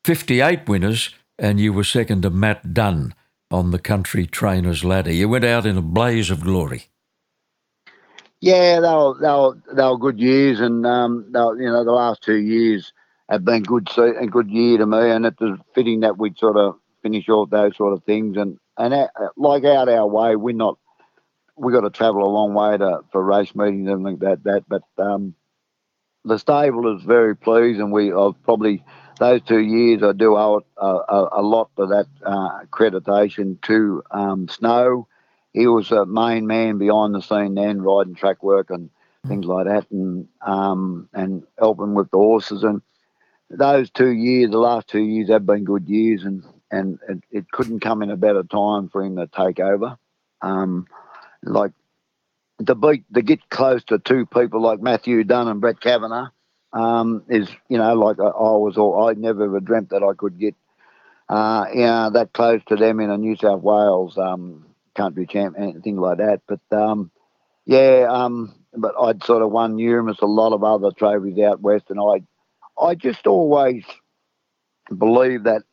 58 0.05 0.69
winners, 0.69 1.13
and 1.37 1.59
you 1.59 1.73
were 1.73 1.83
second 1.83 2.21
to 2.21 2.29
Matt 2.29 2.73
Dunn 2.73 3.13
on 3.51 3.71
the 3.71 3.79
Country 3.79 4.25
Trainers 4.25 4.85
Ladder. 4.85 5.11
You 5.11 5.27
went 5.27 5.43
out 5.43 5.65
in 5.65 5.75
a 5.75 5.81
blaze 5.81 6.31
of 6.31 6.45
glory. 6.45 6.85
Yeah, 8.39 8.79
they 8.79 8.87
were, 8.87 9.15
they 9.19 9.27
were, 9.27 9.57
they 9.75 9.83
were 9.83 9.97
good 9.97 10.17
years, 10.17 10.61
and 10.61 10.87
um, 10.87 11.29
were, 11.33 11.61
you 11.61 11.69
know 11.69 11.83
the 11.83 11.91
last 11.91 12.21
two 12.21 12.37
years 12.37 12.93
have 13.33 13.45
been 13.45 13.63
good 13.63 13.89
se- 13.89 14.15
a 14.19 14.27
good 14.27 14.49
year 14.49 14.77
to 14.77 14.85
me, 14.85 15.09
and 15.09 15.25
it 15.25 15.35
was 15.39 15.59
fitting 15.73 16.01
that 16.01 16.17
we'd 16.17 16.37
sort 16.37 16.55
of 16.57 16.75
finish 17.01 17.27
off 17.29 17.49
those 17.49 17.75
sort 17.75 17.93
of 17.93 18.03
things, 18.03 18.37
and 18.37 18.57
and 18.77 19.09
like 19.35 19.65
out 19.65 19.89
our 19.89 20.07
way, 20.07 20.35
we're 20.35 20.55
not 20.55 20.77
we 21.55 21.73
got 21.73 21.81
to 21.81 21.89
travel 21.89 22.23
a 22.23 22.29
long 22.31 22.53
way 22.53 22.77
to 22.77 23.01
for 23.11 23.23
race 23.23 23.53
meetings 23.55 23.89
and 23.89 24.03
like 24.03 24.19
that 24.19 24.43
that, 24.43 24.63
but 24.67 24.83
um, 24.97 25.35
the 26.23 26.37
stable 26.37 26.95
is 26.95 27.03
very 27.03 27.35
pleased, 27.35 27.79
and 27.79 27.91
we 27.91 28.13
I've 28.13 28.41
probably 28.43 28.83
those 29.19 29.41
two 29.41 29.59
years 29.59 30.03
I 30.03 30.11
do 30.13 30.35
owe 30.35 30.57
it 30.57 30.65
a, 30.77 30.87
a, 30.87 31.29
a 31.33 31.41
lot 31.41 31.69
to 31.77 31.85
that 31.87 32.07
uh, 32.25 32.61
accreditation 32.65 33.61
to 33.63 34.03
um, 34.11 34.47
Snow. 34.47 35.07
He 35.53 35.67
was 35.67 35.91
a 35.91 36.05
main 36.05 36.47
man 36.47 36.77
behind 36.79 37.13
the 37.13 37.21
scene 37.21 37.53
then, 37.55 37.81
riding 37.81 38.15
track 38.15 38.41
work 38.41 38.71
and 38.71 38.89
things 39.27 39.45
like 39.45 39.65
that, 39.65 39.89
and 39.91 40.27
um, 40.45 41.09
and 41.13 41.43
helping 41.59 41.93
with 41.93 42.09
the 42.11 42.17
horses. 42.17 42.63
And 42.63 42.81
those 43.57 43.89
two 43.91 44.11
years, 44.11 44.51
the 44.51 44.57
last 44.57 44.87
two 44.87 45.01
years, 45.01 45.29
have 45.29 45.45
been 45.45 45.63
good 45.63 45.87
years, 45.87 46.23
and 46.23 46.43
and 46.71 46.99
it, 47.07 47.23
it 47.31 47.51
couldn't 47.51 47.81
come 47.81 48.01
in 48.01 48.09
a 48.11 48.17
better 48.17 48.43
time 48.43 48.89
for 48.89 49.03
him 49.03 49.15
to 49.17 49.27
take 49.27 49.59
over. 49.59 49.97
Um, 50.41 50.87
like 51.43 51.71
to 52.65 52.75
beat 52.75 53.05
to 53.13 53.21
get 53.21 53.49
close 53.49 53.83
to 53.85 53.99
two 53.99 54.25
people 54.25 54.61
like 54.61 54.81
Matthew 54.81 55.23
Dunn 55.23 55.47
and 55.47 55.61
Brett 55.61 55.79
Kavanagh 55.79 56.29
um, 56.73 57.23
is 57.29 57.49
you 57.69 57.77
know 57.77 57.93
like 57.93 58.19
I, 58.19 58.25
I 58.27 58.57
was 58.57 58.77
all 58.77 59.07
I 59.07 59.13
never 59.13 59.45
ever 59.45 59.59
dreamt 59.59 59.89
that 59.89 60.03
I 60.03 60.13
could 60.17 60.39
get 60.39 60.55
uh, 61.29 61.65
you 61.73 61.81
know, 61.81 62.09
that 62.11 62.33
close 62.33 62.61
to 62.67 62.75
them 62.75 62.99
in 62.99 63.09
a 63.09 63.17
New 63.17 63.35
South 63.35 63.61
Wales 63.61 64.17
um, 64.17 64.65
country 64.95 65.25
champ 65.25 65.55
and 65.57 65.83
things 65.83 65.99
like 65.99 66.17
that. 66.17 66.41
But 66.47 66.59
um, 66.77 67.11
yeah, 67.65 68.07
um, 68.09 68.53
but 68.75 68.93
I'd 68.99 69.23
sort 69.23 69.41
of 69.41 69.51
won 69.51 69.75
numerous 69.75 70.19
a 70.21 70.25
lot 70.25 70.53
of 70.53 70.63
other 70.63 70.91
trophies 70.91 71.39
out 71.39 71.61
west, 71.61 71.85
and 71.89 71.99
I 71.99 72.23
I 72.79 72.95
just 72.95 73.27
always 73.27 73.83
believe 74.95 75.43
that 75.43 75.63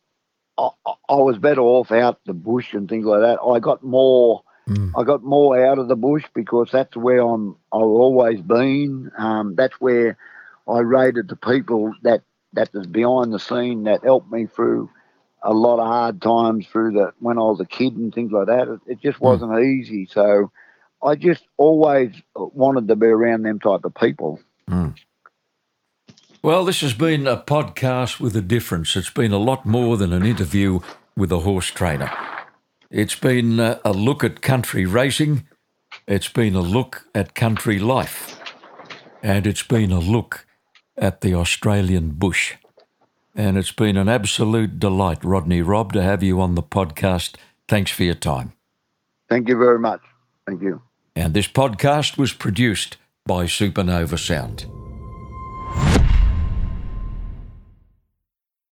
I, 0.59 0.69
I 1.09 1.15
was 1.17 1.39
better 1.39 1.63
off 1.63 1.91
out 1.91 2.21
the 2.27 2.35
bush 2.35 2.75
and 2.75 2.89
things 2.89 3.07
like 3.07 3.21
that. 3.21 3.41
I 3.41 3.59
got 3.59 3.83
more. 3.83 4.43
Mm. 4.69 4.93
I 4.97 5.05
got 5.05 5.23
more 5.23 5.65
out 5.65 5.79
of 5.79 5.89
the 5.89 5.97
bush 5.97 6.25
because 6.35 6.71
that's 6.71 6.97
where 6.97 7.21
I'm. 7.21 7.57
I've 7.73 7.83
always 7.83 8.41
been. 8.41 9.11
Um, 9.17 9.55
that's 9.55 9.81
where 9.81 10.17
I 10.69 10.81
rated 10.81 11.29
the 11.29 11.37
people 11.37 11.95
that 12.03 12.23
that 12.53 12.71
is 12.75 12.87
behind 12.87 13.33
the 13.33 13.39
scene 13.39 13.85
that 13.85 14.05
helped 14.05 14.31
me 14.31 14.47
through 14.47 14.91
a 15.43 15.53
lot 15.53 15.79
of 15.79 15.87
hard 15.87 16.21
times 16.21 16.67
through 16.67 16.93
the 16.93 17.13
when 17.19 17.39
I 17.39 17.43
was 17.43 17.61
a 17.61 17.65
kid 17.65 17.97
and 17.97 18.13
things 18.13 18.33
like 18.33 18.49
that. 18.49 18.69
It, 18.69 18.81
it 18.87 19.01
just 19.01 19.21
wasn't 19.21 19.59
easy. 19.65 20.07
So 20.07 20.51
I 21.03 21.15
just 21.15 21.45
always 21.57 22.13
wanted 22.35 22.89
to 22.89 22.97
be 22.97 23.07
around 23.07 23.43
them 23.43 23.59
type 23.59 23.85
of 23.85 23.95
people. 23.95 24.41
Well, 26.43 26.65
this 26.65 26.81
has 26.81 26.95
been 26.95 27.27
a 27.27 27.37
podcast 27.37 28.19
with 28.19 28.35
a 28.35 28.41
difference. 28.41 28.97
It's 28.97 29.11
been 29.11 29.33
a 29.33 29.39
lot 29.39 29.67
more 29.67 29.99
than 29.99 30.15
an 30.15 30.25
interview 30.25 30.81
with 31.15 31.31
a 31.33 31.41
horse 31.41 31.67
trainer. 31.67 32.11
It's 32.91 33.15
been 33.15 33.61
uh, 33.61 33.79
a 33.85 33.93
look 33.93 34.25
at 34.25 34.41
country 34.41 34.87
racing, 34.87 35.47
it's 36.07 36.29
been 36.29 36.55
a 36.55 36.63
look 36.63 37.07
at 37.15 37.35
country 37.35 37.79
life, 37.79 38.41
and 39.23 39.47
it's 39.47 39.63
been 39.63 39.93
a 39.93 40.01
look 40.01 40.47
at 40.97 41.21
the 41.21 41.35
Australian 41.35 42.13
bush. 42.13 42.55
And 43.35 43.59
it's 43.59 43.73
been 43.73 43.99
an 43.99 44.09
absolute 44.09 44.81
delight, 44.81 45.23
Rodney 45.23 45.61
Robb, 45.61 45.93
to 45.93 46.03
have 46.03 46.23
you 46.23 46.41
on 46.41 46.55
the 46.55 46.63
podcast. 46.63 47.37
Thanks 47.69 47.91
for 47.91 48.05
your 48.05 48.15
time. 48.15 48.55
Thank 49.29 49.47
you 49.47 49.59
very 49.59 49.79
much. 49.79 50.01
Thank 50.47 50.63
you. 50.63 50.81
And 51.15 51.35
this 51.35 51.49
podcast 51.49 52.17
was 52.17 52.33
produced 52.33 52.97
by 53.27 53.45
Supernova 53.45 54.19
Sound. 54.19 54.80